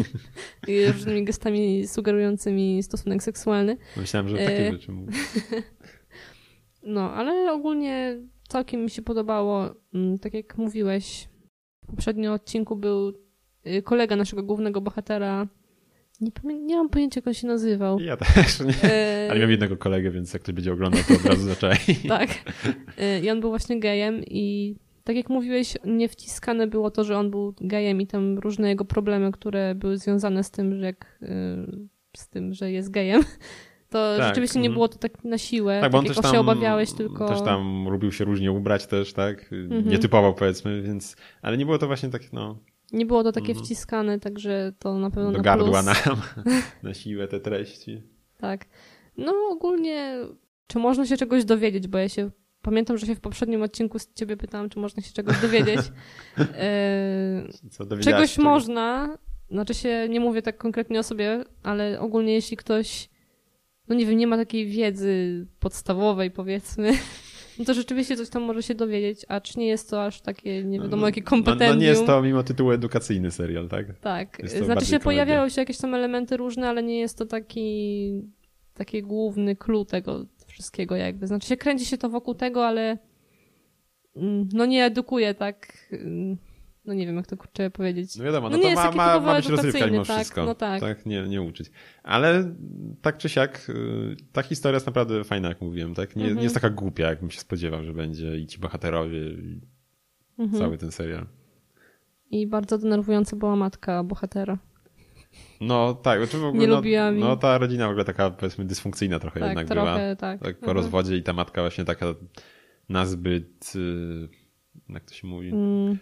i 0.68 0.86
różnymi 0.86 1.24
gestami 1.24 1.86
sugerującymi 1.86 2.82
stosunek 2.82 3.22
seksualny. 3.22 3.76
Myślałem, 3.96 4.28
że 4.28 4.36
takie 4.36 4.68
e... 4.68 4.72
rzeczy 4.72 4.92
mówisz. 4.92 5.16
No, 6.88 7.12
ale 7.12 7.52
ogólnie 7.52 8.16
całkiem 8.48 8.82
mi 8.82 8.90
się 8.90 9.02
podobało. 9.02 9.74
Mm, 9.94 10.18
tak 10.18 10.34
jak 10.34 10.58
mówiłeś, 10.58 11.28
w 11.84 11.86
poprzednim 11.86 12.32
odcinku 12.32 12.76
był 12.76 13.12
kolega 13.84 14.16
naszego 14.16 14.42
głównego 14.42 14.80
bohatera. 14.80 15.46
Nie, 16.20 16.54
nie 16.54 16.76
mam 16.76 16.88
pojęcia, 16.88 17.18
jak 17.18 17.26
on 17.26 17.34
się 17.34 17.46
nazywał. 17.46 18.00
Ja 18.00 18.16
też 18.16 18.60
nie. 18.60 18.90
E... 18.90 19.26
Ale 19.30 19.38
miałem 19.38 19.50
jednego 19.50 19.76
kolegę, 19.76 20.10
więc 20.10 20.32
jak 20.32 20.42
ktoś 20.42 20.54
będzie 20.54 20.72
oglądał, 20.72 21.00
to 21.08 21.14
od 21.14 21.24
razu 21.24 21.46
zaczęli. 21.46 21.96
tak. 22.08 22.28
E, 22.98 23.20
I 23.20 23.30
on 23.30 23.40
był 23.40 23.50
właśnie 23.50 23.80
gejem 23.80 24.22
i 24.26 24.74
tak 25.04 25.16
jak 25.16 25.28
mówiłeś, 25.28 25.74
nie 25.84 26.08
wciskane 26.08 26.66
było 26.66 26.90
to, 26.90 27.04
że 27.04 27.18
on 27.18 27.30
był 27.30 27.54
gejem 27.60 28.00
i 28.00 28.06
tam 28.06 28.38
różne 28.38 28.68
jego 28.68 28.84
problemy, 28.84 29.32
które 29.32 29.74
były 29.74 29.98
związane 29.98 30.44
z 30.44 30.50
tym, 30.50 30.74
że 30.74 30.86
jak, 30.86 31.18
y, 31.22 31.28
z 32.16 32.28
tym, 32.28 32.54
że 32.54 32.72
jest 32.72 32.90
gejem. 32.90 33.22
To 33.90 34.16
tak. 34.16 34.28
rzeczywiście 34.28 34.58
nie 34.58 34.66
mhm. 34.66 34.74
było 34.74 34.88
to 34.88 34.98
tak 34.98 35.24
na 35.24 35.38
siłę, 35.38 35.80
tak, 35.80 35.92
bo 35.92 35.98
tak 35.98 36.08
on 36.08 36.14
też 36.14 36.22
tam, 36.22 36.32
się 36.32 36.40
obawiałeś, 36.40 36.92
tylko... 36.92 37.28
Też 37.28 37.42
tam 37.42 37.88
lubił 37.88 38.12
się 38.12 38.24
różnie 38.24 38.52
ubrać 38.52 38.86
też, 38.86 39.12
tak? 39.12 39.52
Mhm. 39.52 39.88
Nietypowo 39.88 40.32
powiedzmy, 40.32 40.82
więc... 40.82 41.16
Ale 41.42 41.58
nie 41.58 41.64
było 41.64 41.78
to 41.78 41.86
właśnie 41.86 42.08
tak, 42.08 42.32
no... 42.32 42.58
Nie 42.92 43.06
było 43.06 43.22
to 43.22 43.32
takie 43.32 43.52
mhm. 43.52 43.64
wciskane, 43.64 44.20
także 44.20 44.72
to 44.78 44.98
na 44.98 45.10
pewno 45.10 45.32
Do 45.32 45.38
na 45.38 45.44
gardła 45.44 45.82
nam, 45.82 45.96
na 46.82 46.94
siłę 46.94 47.28
te 47.28 47.40
treści. 47.40 48.02
Tak. 48.38 48.64
No 49.16 49.32
ogólnie, 49.50 50.18
czy 50.66 50.78
można 50.78 51.06
się 51.06 51.16
czegoś 51.16 51.44
dowiedzieć, 51.44 51.88
bo 51.88 51.98
ja 51.98 52.08
się 52.08 52.30
Pamiętam, 52.66 52.98
że 52.98 53.06
się 53.06 53.14
w 53.14 53.20
poprzednim 53.20 53.62
odcinku 53.62 53.98
z 53.98 54.12
ciebie 54.14 54.36
pytałam, 54.36 54.68
czy 54.68 54.78
można 54.78 55.02
się 55.02 55.12
czegoś 55.12 55.40
dowiedzieć. 55.40 55.80
E, 56.38 57.48
Co, 57.70 57.86
czegoś 57.86 58.32
czego? 58.32 58.42
można, 58.48 59.18
znaczy 59.50 59.74
się, 59.74 60.08
nie 60.08 60.20
mówię 60.20 60.42
tak 60.42 60.58
konkretnie 60.58 61.00
o 61.00 61.02
sobie, 61.02 61.44
ale 61.62 62.00
ogólnie 62.00 62.32
jeśli 62.32 62.56
ktoś, 62.56 63.08
no 63.88 63.94
nie 63.94 64.06
wiem, 64.06 64.16
nie 64.16 64.26
ma 64.26 64.36
takiej 64.36 64.66
wiedzy 64.66 65.46
podstawowej 65.60 66.30
powiedzmy, 66.30 66.92
no 67.58 67.64
to 67.64 67.74
rzeczywiście 67.74 68.16
coś 68.16 68.28
tam 68.28 68.42
może 68.42 68.62
się 68.62 68.74
dowiedzieć, 68.74 69.24
a 69.28 69.40
czy 69.40 69.58
nie 69.58 69.66
jest 69.66 69.90
to 69.90 70.04
aż 70.04 70.20
takie 70.20 70.64
nie 70.64 70.80
wiadomo 70.80 71.00
no, 71.00 71.06
jakie 71.06 71.22
kompetencje. 71.22 71.68
No, 71.68 71.74
no, 71.74 71.80
nie 71.80 71.86
jest 71.86 72.06
to 72.06 72.22
mimo 72.22 72.42
tytułu 72.42 72.70
edukacyjny 72.70 73.30
serial, 73.30 73.68
tak? 73.68 73.98
Tak. 73.98 74.42
Znaczy 74.64 74.86
się 74.86 74.98
pojawiały 74.98 75.50
się 75.50 75.60
jakieś 75.60 75.78
tam 75.78 75.94
elementy 75.94 76.36
różne, 76.36 76.68
ale 76.68 76.82
nie 76.82 77.00
jest 77.00 77.18
to 77.18 77.26
taki 77.26 78.22
taki 78.74 79.02
główny 79.02 79.56
clue 79.56 79.84
tego 79.84 80.26
wszystkiego 80.46 80.96
jakby. 80.96 81.26
Znaczy 81.26 81.48
się 81.48 81.56
kręci 81.56 81.84
się 81.84 81.98
to 81.98 82.08
wokół 82.08 82.34
tego, 82.34 82.66
ale 82.66 82.98
mm, 84.16 84.48
no 84.52 84.66
nie 84.66 84.84
edukuje 84.84 85.34
tak 85.34 85.88
mm, 85.92 86.36
no 86.86 86.94
nie 86.94 87.06
wiem, 87.06 87.16
jak 87.16 87.26
to 87.26 87.36
kurczę 87.36 87.70
powiedzieć. 87.70 88.16
No 88.16 88.24
wiadomo, 88.24 88.50
no, 88.50 88.56
no 88.56 88.62
to 88.62 88.74
ma, 88.74 88.90
ma, 88.90 89.20
ma 89.20 89.36
być 89.36 89.48
rozrywka 89.48 89.86
mimo 89.86 90.04
tak, 90.04 90.16
wszystko. 90.16 90.44
No 90.44 90.54
tak. 90.54 90.80
tak 90.80 91.06
nie, 91.06 91.22
nie 91.22 91.42
uczyć. 91.42 91.70
Ale 92.02 92.54
tak 93.02 93.18
czy 93.18 93.28
siak, 93.28 93.68
y, 93.68 94.16
ta 94.32 94.42
historia 94.42 94.76
jest 94.76 94.86
naprawdę 94.86 95.24
fajna, 95.24 95.48
jak 95.48 95.60
mówiłem, 95.60 95.94
tak? 95.94 96.16
Nie, 96.16 96.22
mhm. 96.22 96.36
nie 96.36 96.42
jest 96.42 96.54
taka 96.54 96.70
głupia, 96.70 97.08
jakbym 97.08 97.30
się 97.30 97.40
spodziewał, 97.40 97.84
że 97.84 97.92
będzie 97.92 98.38
i 98.38 98.46
ci 98.46 98.58
bohaterowie 98.58 99.18
i 99.18 99.60
mhm. 100.38 100.62
cały 100.62 100.78
ten 100.78 100.92
serial. 100.92 101.26
I 102.30 102.46
bardzo 102.46 102.78
denerwująca 102.78 103.36
była 103.36 103.56
matka 103.56 104.04
bohatera. 104.04 104.58
No 105.60 105.94
tak, 105.94 106.18
znaczy 106.18 106.38
w 106.38 106.44
ogóle, 106.44 106.60
nie 106.60 106.68
no, 106.68 106.76
lubiłam. 106.76 107.18
No 107.18 107.36
ta 107.36 107.58
rodzina 107.58 107.86
w 107.86 107.90
ogóle 107.90 108.04
taka 108.04 108.30
powiedzmy 108.30 108.64
dysfunkcyjna 108.64 109.18
trochę 109.18 109.40
tak, 109.40 109.48
jednak 109.48 109.66
trochę, 109.66 109.94
była. 109.94 110.16
Tak, 110.16 110.40
tak 110.40 110.58
po 110.58 110.66
mhm. 110.66 110.76
rozwodzie 110.76 111.16
i 111.16 111.22
ta 111.22 111.32
matka 111.32 111.60
właśnie 111.60 111.84
taka 111.84 112.06
nazbyt, 112.88 113.72
y, 113.76 114.28
jak 114.88 115.04
to 115.04 115.14
się 115.14 115.26
mówi? 115.26 115.48
Mm. 115.48 115.98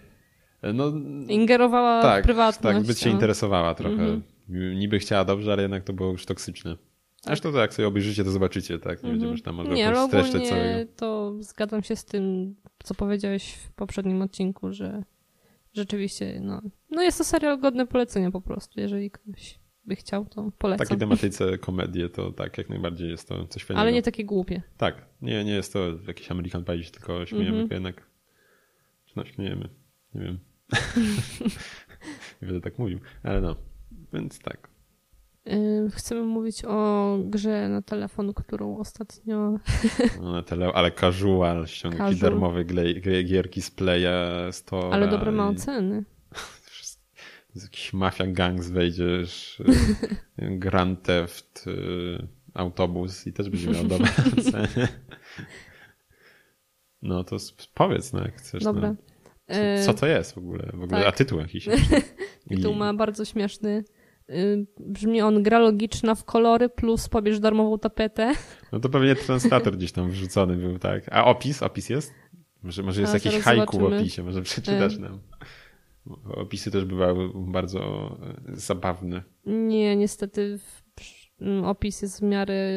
No, 0.73 0.93
Ingerowała 1.29 2.03
tak, 2.03 2.23
w 2.23 2.27
prywatność. 2.27 2.77
Tak, 2.77 2.85
zbyt 2.85 2.99
się 2.99 3.09
no. 3.09 3.15
interesowała 3.15 3.75
trochę. 3.75 3.97
-hmm. 3.97 4.21
Niby 4.75 4.99
chciała 4.99 5.25
dobrze, 5.25 5.53
ale 5.53 5.63
jednak 5.63 5.85
to 5.85 5.93
było 5.93 6.11
już 6.11 6.27
toksyczne. 6.27 6.77
Zresztą 7.23 7.53
to 7.53 7.59
jak 7.59 7.75
sobie 7.75 7.89
obejrzycie, 7.89 8.25
to 8.25 8.31
zobaczycie, 8.31 8.79
tak? 8.79 9.03
Nie 9.03 9.09
-hmm. 9.09 9.13
będziemy 9.13 9.33
już 9.33 9.43
tam 9.43 9.55
może 9.55 9.71
Nie, 9.71 10.01
ogólnie 10.01 10.49
całego. 10.49 10.93
to 10.97 11.35
zgadzam 11.41 11.83
się 11.83 11.97
z 11.97 12.05
tym, 12.05 12.55
co 12.85 12.95
powiedziałeś 12.95 13.55
w 13.55 13.73
poprzednim 13.73 14.23
odcinku, 14.23 14.73
że 14.73 15.03
rzeczywiście, 15.73 16.41
no, 16.43 16.63
no 16.91 17.03
jest 17.03 17.19
to 17.19 17.25
serial 17.25 17.61
godny 17.61 17.87
polecenia 17.87 18.31
po 18.31 18.41
prostu. 18.41 18.81
Jeżeli 18.81 19.11
ktoś 19.11 19.59
by 19.85 19.97
chciał, 19.97 20.25
to 20.25 20.51
polecam. 20.59 20.87
W 20.87 20.89
takiej 20.89 21.01
tematyce 21.01 21.59
komedie 21.59 22.09
to 22.09 22.33
tak, 22.33 22.59
jak 22.59 22.69
najbardziej 22.69 23.11
jest 23.11 23.29
to 23.29 23.47
coś 23.47 23.65
fajnego. 23.65 23.81
Ale 23.81 23.93
nie 23.93 24.03
takie 24.03 24.25
głupie. 24.25 24.63
Tak, 24.77 25.07
nie, 25.23 25.45
nie 25.45 25.53
jest 25.53 25.73
to 25.73 25.79
jakiś 26.07 26.31
American 26.31 26.65
Pie, 26.65 26.85
tylko 26.93 27.27
śmiejemy 27.27 27.57
mm 27.57 27.69
-hmm. 27.69 27.73
jednak. 27.73 28.07
Czy 29.05 29.13
no, 29.17 29.25
śmiejemy, 29.25 29.69
nie 30.15 30.21
wiem. 30.21 30.39
nie 32.43 32.49
będę 32.49 32.61
tak 32.61 32.79
mówił, 32.79 32.99
ale 33.23 33.41
no, 33.41 33.57
więc 34.13 34.39
tak. 34.39 34.75
Chcemy 35.91 36.23
mówić 36.23 36.65
o 36.65 37.19
grze 37.25 37.69
na 37.69 37.83
telefon, 37.83 38.35
którą 38.35 38.79
ostatnio. 38.79 39.59
No, 40.23 40.33
na 40.33 40.43
tele... 40.43 40.73
Ale 40.75 40.93
casual, 40.93 41.67
ściągnij 41.67 42.17
darmowe 42.17 42.65
gierki 43.25 43.63
z 43.63 43.71
Playa 43.71 44.53
Store. 44.53 44.89
Ale 44.93 45.09
dobre 45.09 45.33
ma 45.33 45.49
oceny. 45.49 46.05
Z 47.55 47.63
jakiś 47.63 47.93
Mafia 47.93 48.27
Gangs 48.27 48.71
wejdziesz, 48.71 49.63
Grand 50.39 51.03
Theft, 51.03 51.67
y, 51.67 52.29
autobus 52.55 53.27
i 53.27 53.33
też 53.33 53.51
będzie 53.51 53.71
miał 53.71 53.85
dobre 53.85 54.11
oceny. 54.39 54.89
No 57.03 57.25
to 57.25 57.37
powiedz, 57.75 58.13
no 58.13 58.21
jak 58.21 58.37
chcesz. 58.37 58.65
No. 58.65 58.73
Dobra. 58.73 58.89
No. 58.89 59.14
Co, 59.49 59.87
co, 59.87 59.95
to 59.95 60.07
jest 60.07 60.35
w 60.35 60.39
ogóle? 60.39 60.71
W 60.73 60.83
ogóle 60.83 61.01
tak. 61.01 61.09
A 61.09 61.13
tytuł 61.13 61.39
jakiś. 61.39 61.69
tytuł 62.49 62.75
ma 62.75 62.95
bardzo 62.95 63.25
śmieszny. 63.25 63.85
Y, 64.31 64.67
brzmi 64.81 65.23
on 65.23 65.43
gra 65.43 65.59
logiczna 65.59 66.15
w 66.15 66.25
kolory 66.25 66.69
plus 66.69 67.09
pobierz 67.09 67.41
darmową 67.41 67.79
tapetę. 67.79 68.33
No 68.73 68.81
to 68.81 68.89
pewnie 68.89 69.15
translator 69.15 69.77
gdzieś 69.77 69.93
tam 69.93 70.11
wrzucony 70.11 70.57
był, 70.57 70.79
tak. 70.79 71.05
A 71.13 71.25
opis? 71.25 71.63
Opis 71.63 71.89
jest? 71.89 72.13
Może, 72.63 72.83
może 72.83 73.01
jest 73.01 73.13
A, 73.13 73.17
jakiś 73.17 73.39
haiku 73.41 73.79
w 73.79 73.85
opisie, 73.85 74.23
może 74.23 74.43
przeczytasz 74.43 74.97
y. 74.97 75.01
nam. 75.01 75.21
Opisy 76.25 76.71
też 76.71 76.85
bywały 76.85 77.31
bardzo 77.35 78.11
y, 78.49 78.57
zabawne. 78.57 79.23
Nie, 79.47 79.97
niestety 79.97 80.59
mm, 81.41 81.65
opis 81.65 82.03
jest 82.03 82.21
w 82.21 82.23
miarę 82.23 82.71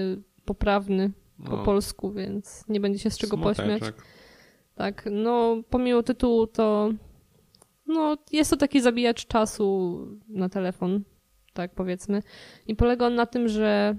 poprawny 0.46 1.12
po 1.46 1.58
no. 1.58 1.64
polsku, 1.64 2.12
więc 2.12 2.66
nie 2.70 2.80
będzie 2.80 3.00
się 3.00 3.10
z 3.10 3.18
czego 3.18 3.38
Smuteczek. 3.38 3.66
pośmiać. 3.66 3.94
Tak, 4.78 5.10
no 5.12 5.64
pomimo 5.70 6.04
tytułu 6.04 6.48
to 6.48 6.90
no, 7.88 8.18
jest 8.32 8.50
to 8.50 8.58
taki 8.58 8.82
zabijacz 8.82 9.28
czasu 9.28 9.98
na 10.30 10.50
telefon 10.50 11.04
tak 11.58 11.76
powiedzmy. 11.76 12.24
I 12.68 12.76
polega 12.76 13.06
on 13.06 13.16
na 13.16 13.26
tym, 13.26 13.48
że 13.48 13.96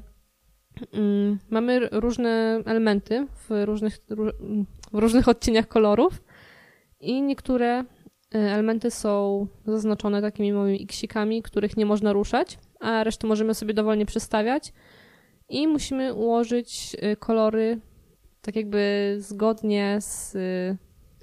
mm, 0.92 1.38
mamy 1.50 1.88
różne 1.92 2.62
elementy 2.66 3.26
w 3.32 3.64
różnych, 3.64 3.98
w 4.92 4.98
różnych 4.98 5.28
odcieniach 5.28 5.68
kolorów 5.68 6.22
i 7.00 7.22
niektóre 7.22 7.78
e, 7.78 7.84
elementy 8.32 8.90
są 8.90 9.46
zaznaczone 9.66 10.22
takimi 10.22 10.52
małymi 10.52 10.82
xikami, 10.82 11.42
których 11.42 11.76
nie 11.76 11.86
można 11.86 12.12
ruszać, 12.12 12.58
a 12.80 13.04
resztę 13.04 13.26
możemy 13.26 13.54
sobie 13.54 13.74
dowolnie 13.74 14.06
przestawiać. 14.06 14.72
I 15.48 15.68
musimy 15.68 16.14
ułożyć 16.14 16.96
y, 17.02 17.16
kolory 17.16 17.80
tak 18.42 18.56
jakby 18.56 19.16
zgodnie 19.18 19.96
z... 20.00 20.34
y, 20.34 20.76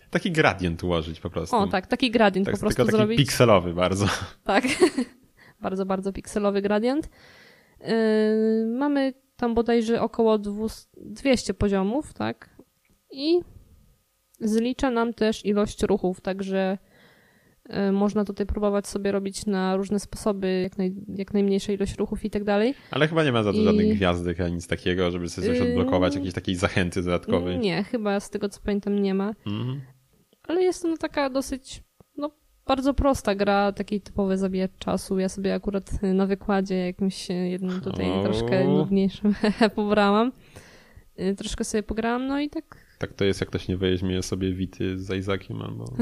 Taki 0.10 0.32
gradient 0.32 0.84
ułożyć 0.84 1.20
po 1.20 1.30
prostu. 1.30 1.56
O 1.56 1.68
tak, 1.68 1.88
taki 1.88 2.12
gradient 2.12 2.46
tak 2.46 2.56
po 2.56 2.60
prostu 2.60 2.76
tylko 2.78 2.92
taki 2.92 2.98
zrobić. 2.98 3.18
pikselowy 3.18 3.74
bardzo. 3.74 4.06
Tak. 4.44 4.64
bardzo, 5.62 5.86
bardzo 5.86 6.14
pikselowy 6.14 6.62
gradient. 6.62 7.10
Yy, 7.82 7.88
mamy 8.78 9.14
tam 9.36 9.54
bodajże 9.54 10.02
około 10.02 10.38
200 10.38 10.88
200 10.98 11.54
poziomów, 11.54 12.14
tak? 12.14 12.50
I 13.12 13.40
zlicza 14.40 14.92
nam 14.92 15.14
też 15.14 15.46
ilość 15.46 15.84
ruchów, 15.84 16.22
także 16.22 16.78
można 17.92 18.26
tutaj 18.26 18.46
próbować 18.46 18.88
sobie 18.88 19.12
robić 19.12 19.46
na 19.46 19.76
różne 19.76 20.00
sposoby, 20.00 20.62
jak, 20.64 20.78
naj, 20.78 20.96
jak 21.16 21.34
najmniejsza 21.34 21.74
ilość 21.74 21.98
ruchów 21.98 22.26
i 22.26 22.30
tak 22.30 22.44
dalej. 22.44 22.74
Ale 22.92 23.08
chyba 23.08 23.24
nie 23.24 23.32
ma 23.32 23.44
za 23.44 23.52
to 23.54 23.58
I- 23.60 23.64
żadnych 23.64 23.96
gwiazdek 23.96 24.42
ani 24.42 24.54
nic 24.56 24.68
takiego, 24.68 25.12
żeby 25.12 25.30
sobie 25.30 25.48
coś 25.48 25.62
odblokować, 25.62 26.16
jakiejś 26.16 26.34
takiej 26.34 26.56
zachęty 26.56 27.04
dodatkowej. 27.04 27.60
Nie, 27.60 27.84
chyba 27.84 28.20
z 28.20 28.30
tego 28.30 28.50
co 28.50 28.60
pamiętam 28.62 29.00
nie 29.02 29.14
ma. 29.14 29.34
Mhm. 29.48 29.82
Ale 30.48 30.64
jest 30.64 30.82
to 30.82 30.88
no 30.88 30.98
taka 30.98 31.30
dosyć, 31.30 31.84
no 32.18 32.32
bardzo 32.68 32.94
prosta 32.94 33.36
gra, 33.36 33.72
taki 33.72 34.02
typowy 34.02 34.38
zabijacz 34.38 34.72
czasu. 34.80 35.20
Ja 35.20 35.30
sobie 35.30 35.54
akurat 35.54 35.92
na 36.04 36.26
wykładzie 36.26 36.76
jakimś 36.78 37.30
jednym 37.30 37.82
tutaj 37.82 38.12
O. 38.12 38.24
troszkę 38.24 38.68
nudniejszym 38.68 39.36
pobrałam. 39.76 40.32
Y, 41.20 41.36
Troszkę 41.36 41.64
sobie 41.64 41.84
pograłam, 41.84 42.28
no 42.28 42.40
i 42.40 42.50
tak 42.50 42.78
Tak 43.00 43.14
to 43.14 43.26
jest, 43.26 43.42
jak 43.42 43.50
ktoś 43.50 43.68
nie 43.68 43.78
weźmie 43.78 44.24
sobie 44.24 44.54
Wity 44.54 45.00
z 45.00 45.18
Isaakiem 45.18 45.62
albo... 45.62 45.86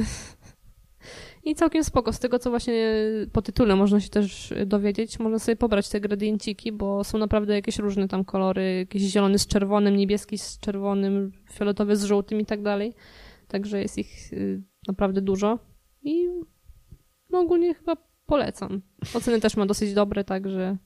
i 1.44 1.56
całkiem 1.56 1.84
spoko. 1.84 2.14
Z 2.14 2.20
tego, 2.20 2.40
co 2.40 2.50
właśnie 2.50 2.96
po 3.32 3.42
tytule 3.42 3.76
można 3.76 4.00
się 4.00 4.10
też 4.10 4.54
dowiedzieć, 4.66 5.20
można 5.20 5.40
sobie 5.40 5.56
pobrać 5.56 5.90
te 5.90 6.02
gradienciki, 6.02 6.72
bo 6.72 7.04
są 7.04 7.18
naprawdę 7.18 7.54
jakieś 7.54 7.80
różne 7.80 8.08
tam 8.08 8.26
kolory, 8.26 8.76
jakiś 8.78 9.02
zielony 9.02 9.40
z 9.40 9.48
czerwonym, 9.48 9.96
niebieski 9.96 10.38
z 10.38 10.60
czerwonym, 10.60 11.32
fioletowy 11.52 11.96
z 11.96 12.04
żółtym 12.04 12.40
i 12.40 12.46
tak 12.46 12.62
dalej. 12.62 12.94
Także 13.48 13.82
jest 13.82 13.98
ich 13.98 14.34
y, 14.34 14.62
naprawdę 14.88 15.22
dużo 15.22 15.60
i 16.02 16.28
no 17.30 17.40
ogólnie 17.40 17.74
chyba 17.74 17.98
polecam. 18.26 18.82
Oceny 19.14 19.40
też 19.40 19.58
ma 19.58 19.66
dosyć 19.66 19.94
dobre, 19.94 20.24
także 20.24 20.78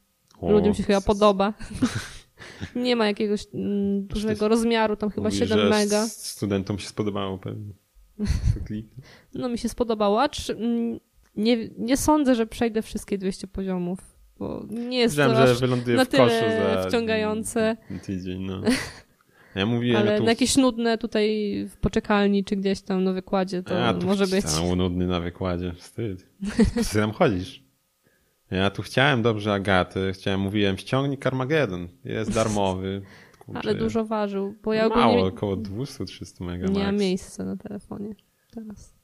O, 0.41 0.51
ludziom 0.51 0.74
się 0.74 0.84
chyba 0.84 1.01
podoba. 1.01 1.53
Nie 2.76 2.95
ma 2.95 3.08
jakiegoś 3.08 3.47
mm, 3.53 4.08
dużego 4.08 4.47
rozmiaru, 4.47 4.95
tam 4.95 5.10
chyba 5.10 5.28
mówisz, 5.28 5.39
7 5.39 5.60
że 5.60 5.70
mega. 5.70 6.08
Studentom 6.08 6.80
się 6.80 6.88
spodobało 6.88 7.38
pewnie. 7.38 7.74
No 9.34 9.49
mi 9.49 9.57
się 9.57 9.70
spodobało, 9.70 10.22
acz 10.22 10.49
mm, 10.49 10.99
nie, 11.36 11.70
nie 11.78 11.97
sądzę, 11.97 12.36
że 12.36 12.47
przejdę 12.47 12.82
wszystkie 12.82 13.18
200 13.18 13.47
poziomów, 13.47 13.99
bo 14.39 14.65
nie 14.70 14.99
jest 14.99 15.15
Wiedziałem, 15.15 15.38
to 15.38 15.47
że 15.47 15.55
wyląduję 15.55 15.97
na 15.97 16.05
w 16.05 16.09
koszu 16.09 16.18
tyle 16.28 16.82
za 16.84 16.89
wciągające. 16.89 17.78
tydzień, 18.05 18.45
no. 18.45 18.61
Ja 19.55 19.65
mówiłem, 19.65 20.01
ale 20.01 20.11
ja 20.11 20.18
tu... 20.18 20.24
na 20.24 20.30
jakieś 20.30 20.57
nudne 20.57 20.97
tutaj 20.97 21.55
w 21.70 21.78
poczekalni 21.78 22.43
czy 22.43 22.55
gdzieś 22.55 22.82
tam 22.82 23.03
na 23.03 23.13
wykładzie 23.13 23.63
to 23.63 23.86
A, 23.86 23.93
może 23.93 24.28
być. 24.28 24.45
Tam 24.45 24.76
nudny 24.76 25.07
na 25.07 25.20
wykładzie, 25.20 25.74
wstyd. 25.74 26.30
Co 26.76 26.84
ty 26.93 26.99
tam 26.99 27.11
chodzisz? 27.11 27.63
Ja 28.51 28.70
tu 28.70 28.82
chciałem 28.82 29.22
dobrze 29.22 29.53
Agaty, 29.53 30.11
chciałem, 30.13 30.39
mówiłem, 30.39 30.78
ściągnij 30.78 31.18
Carmageddon, 31.18 31.88
jest 32.03 32.34
darmowy. 32.34 33.01
Kurczę, 33.47 33.69
Ale 33.69 33.75
dużo 33.75 34.05
ważył, 34.05 34.55
bo 34.63 34.73
ja 34.73 34.89
Mało, 34.89 35.11
ogólnie 35.11 35.23
około 35.23 35.57
200-300 35.57 36.45
mega 36.45 36.67
nie 36.67 36.83
max. 36.83 36.99
miejsca 36.99 37.45
na 37.45 37.57
telefonie 37.57 38.15
teraz. 38.51 38.95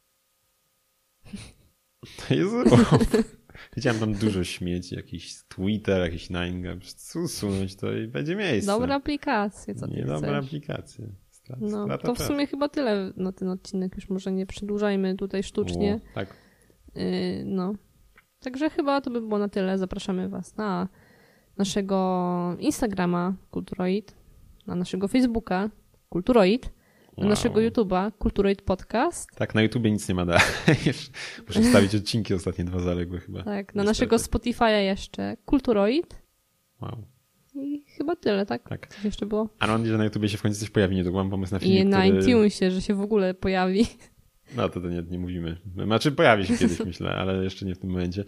Jezu. 2.29 2.63
Widziałem 3.75 3.99
tam 3.99 4.13
dużo 4.13 4.43
śmieci, 4.43 4.95
jakiś 4.95 5.43
Twitter, 5.47 6.01
jakiś 6.01 6.29
Nine 6.29 6.79
usunąć 7.15 7.75
to 7.75 7.93
i 7.93 8.07
będzie 8.07 8.35
miejsce. 8.35 8.71
Dobra 8.71 8.95
aplikacja, 8.95 9.75
co 9.75 9.87
ty 9.87 9.93
Nie 9.93 10.05
dobra 10.05 10.37
aplikacja. 10.37 11.05
No, 11.59 11.83
strata 11.83 12.07
to 12.07 12.15
w 12.15 12.21
sumie 12.21 12.47
chyba 12.47 12.69
tyle 12.69 13.13
na 13.17 13.31
ten 13.31 13.49
odcinek. 13.49 13.95
Już 13.95 14.09
może 14.09 14.31
nie 14.31 14.45
przedłużajmy 14.45 15.15
tutaj 15.15 15.43
sztucznie. 15.43 15.99
U, 16.11 16.15
tak. 16.15 16.33
Yy, 16.95 17.03
no. 17.45 17.73
Także 18.39 18.69
chyba 18.69 19.01
to 19.01 19.11
by 19.11 19.21
było 19.21 19.39
na 19.39 19.49
tyle. 19.49 19.77
Zapraszamy 19.77 20.29
Was 20.29 20.57
na 20.57 20.87
naszego 21.57 22.55
Instagrama 22.59 23.33
Kulturoid, 23.51 24.15
na 24.67 24.75
naszego 24.75 25.07
Facebooka 25.07 25.69
Kulturoid, 26.09 26.65
na 26.65 27.21
Wow. 27.23 27.29
naszego 27.29 27.59
YouTube'a 27.59 28.11
Kulturoid 28.19 28.61
Podcast, 28.61 29.29
Tak, 29.35 29.55
na 29.55 29.61
YouTubie 29.61 29.91
nic 29.91 30.09
nie 30.09 30.15
ma 30.15 30.25
dajesz. 30.25 31.09
Muszę 31.47 31.61
wstawić 31.61 31.95
odcinki 31.95 32.33
ostatnie 32.33 32.65
dwa 32.65 32.79
zaległe 32.79 33.19
chyba. 33.19 33.39
tak, 33.43 33.45
na 33.75 33.83
Niestety. 33.83 33.85
naszego 33.85 34.15
Spotify'a 34.15 34.67
jeszcze 34.79 35.37
Kulturoid 35.45 36.21
Wow, 36.81 37.03
i 37.55 37.85
chyba 37.97 38.15
tyle, 38.15 38.45
tak? 38.45 38.69
tak. 38.69 38.87
Coś 38.87 39.03
jeszcze 39.05 39.25
było? 39.25 39.49
A 39.59 39.67
mam 39.67 39.77
nadzieję, 39.77 39.91
że 39.93 39.97
na 39.97 40.03
YouTubie 40.03 40.29
się 40.29 40.37
w 40.37 40.41
końcu 40.41 40.59
coś 40.59 40.69
pojawi 40.69 40.95
niedługo. 40.95 41.17
Mam 41.19 41.29
pomysł 41.29 41.53
na 41.53 41.59
I 41.59 41.61
filmik, 41.61 41.85
na 41.87 42.01
który... 42.03 42.19
iTunesie, 42.19 42.71
że 42.71 42.81
się 42.81 42.93
w 42.95 43.01
ogóle 43.01 43.33
pojawi. 43.33 43.85
No 44.55 44.69
to, 44.69 44.81
to 44.81 44.89
nie, 44.89 45.03
nie 45.09 45.19
mówimy. 45.19 45.57
Znaczy 45.85 46.11
pojawi 46.11 46.45
się 46.45 46.57
kiedyś, 46.57 46.79
myślę, 46.85 47.09
ale 47.15 47.43
jeszcze 47.43 47.65
nie 47.65 47.75
w 47.75 47.79
tym 47.79 47.89
momencie. 47.89 48.23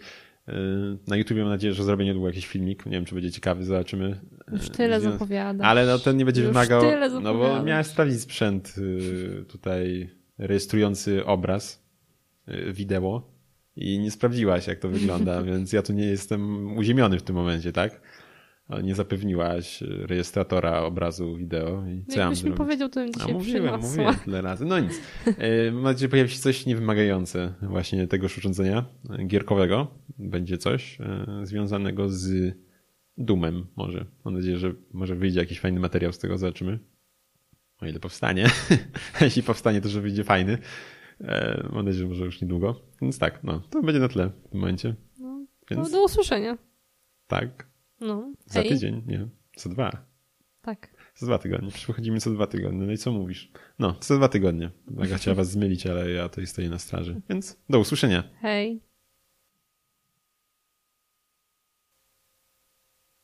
Na 1.08 1.16
YouTubie 1.16 1.40
mam 1.40 1.50
nadzieję, 1.50 1.74
że 1.74 1.84
zrobię 1.84 2.04
niedługo 2.04 2.28
jakiś 2.28 2.46
filmik. 2.46 2.86
Nie 2.86 2.92
wiem, 2.92 3.04
czy 3.04 3.14
będzie 3.14 3.30
ciekawy, 3.32 3.64
zobaczymy. 3.64 4.20
Już 4.52 4.68
tyle 4.68 5.00
Zwią- 5.00 5.12
zapowiada. 5.12 5.64
Ale 5.64 5.86
no 5.86 5.98
ten 5.98 6.16
nie 6.16 6.24
będzie 6.24 6.40
Już 6.40 6.48
wymagał. 6.48 6.82
No 7.22 7.34
bo 7.34 7.62
miałem 7.62 7.84
sprawdzić 7.84 8.20
sprzęt 8.20 8.74
yy, 8.78 9.44
tutaj 9.48 10.10
rejestrujący 10.38 11.24
obraz, 11.24 11.82
yy, 12.46 12.72
wideo 12.72 13.36
i 13.76 13.98
nie 13.98 14.10
sprawdziłaś, 14.10 14.66
jak 14.66 14.78
to 14.78 14.88
wygląda, 14.88 15.42
więc 15.48 15.72
ja 15.72 15.82
tu 15.82 15.92
nie 15.92 16.06
jestem 16.06 16.72
uziemiony 16.76 17.18
w 17.18 17.22
tym 17.22 17.36
momencie, 17.36 17.72
tak? 17.72 18.00
Nie 18.82 18.94
zapewniłaś 18.94 19.80
yy, 19.82 20.06
rejestratora 20.06 20.82
obrazu 20.82 21.36
wideo 21.36 21.86
i 21.86 22.04
co 22.08 22.18
ja 22.18 22.24
mam 22.24 22.34
Jakbyś 22.34 22.50
mi 22.50 22.56
powiedział, 22.56 22.88
to 22.88 23.00
bym 23.00 23.08
A 23.08 23.12
dzisiaj 23.12 23.32
mówiłem, 23.32 23.62
przyniosła. 23.62 23.88
mówiłem 23.88 24.14
tyle 24.24 24.42
razy. 24.42 24.64
No 24.64 24.78
nic. 24.80 25.00
E, 25.26 25.72
Mam 25.72 25.82
nadzieję, 25.82 26.00
że 26.00 26.08
pojawi 26.08 26.30
się 26.30 26.38
coś 26.38 26.66
niewymagające 26.66 27.54
właśnie 27.62 28.06
tegoż 28.06 28.38
urządzenia 28.38 28.84
e, 29.10 29.24
gierkowego. 29.24 29.86
Będzie 30.18 30.58
coś 30.58 31.00
e, 31.00 31.26
związanego 31.42 32.08
z 32.08 32.54
Dumem 33.18 33.66
może. 33.76 34.06
Mam 34.24 34.34
nadzieję, 34.34 34.58
że 34.58 34.74
może 34.92 35.14
wyjdzie 35.14 35.40
jakiś 35.40 35.60
fajny 35.60 35.80
materiał 35.80 36.12
z 36.12 36.18
tego, 36.18 36.38
zobaczymy. 36.38 36.78
O 37.80 37.86
ile 37.86 38.00
powstanie. 38.00 38.46
A 39.20 39.24
Jeśli 39.24 39.42
powstanie, 39.42 39.80
to 39.80 39.88
że 39.88 40.00
wyjdzie 40.00 40.24
fajny. 40.24 40.58
Mam 41.72 41.84
nadzieję, 41.84 42.02
że 42.02 42.08
może 42.08 42.24
już 42.24 42.40
niedługo. 42.40 42.80
Więc 43.02 43.18
tak, 43.18 43.44
no, 43.44 43.60
to 43.70 43.82
będzie 43.82 44.00
na 44.00 44.08
tyle 44.08 44.30
w 44.46 44.50
tym 44.50 44.60
momencie. 44.60 44.94
No, 45.18 45.46
Więc 45.70 45.90
do 45.90 46.04
usłyszenia. 46.04 46.58
tak, 47.26 47.66
No, 48.00 48.32
za 48.46 48.60
hej. 48.60 48.68
tydzień, 48.68 49.02
nie, 49.06 49.28
za 49.56 49.70
dwa. 49.70 50.06
Tak. 50.62 50.96
Co 51.14 51.26
dwa 51.26 51.38
tygodnie. 51.38 51.70
Przychodzimy 51.70 52.20
co 52.20 52.30
dwa 52.30 52.46
tygodnie. 52.46 52.86
No 52.86 52.92
i 52.92 52.98
co 52.98 53.12
mówisz? 53.12 53.52
No, 53.78 53.94
co 54.00 54.16
dwa 54.16 54.28
tygodnie. 54.28 54.70
Aga 54.98 55.16
chciała 55.16 55.34
was 55.42 55.50
zmylić, 55.50 55.86
ale 55.86 56.10
ja 56.10 56.28
tutaj 56.28 56.46
stoję 56.46 56.70
na 56.70 56.78
straży. 56.78 57.20
Więc 57.28 57.56
do 57.68 57.78
usłyszenia. 57.78 58.22
Hej. 58.40 58.80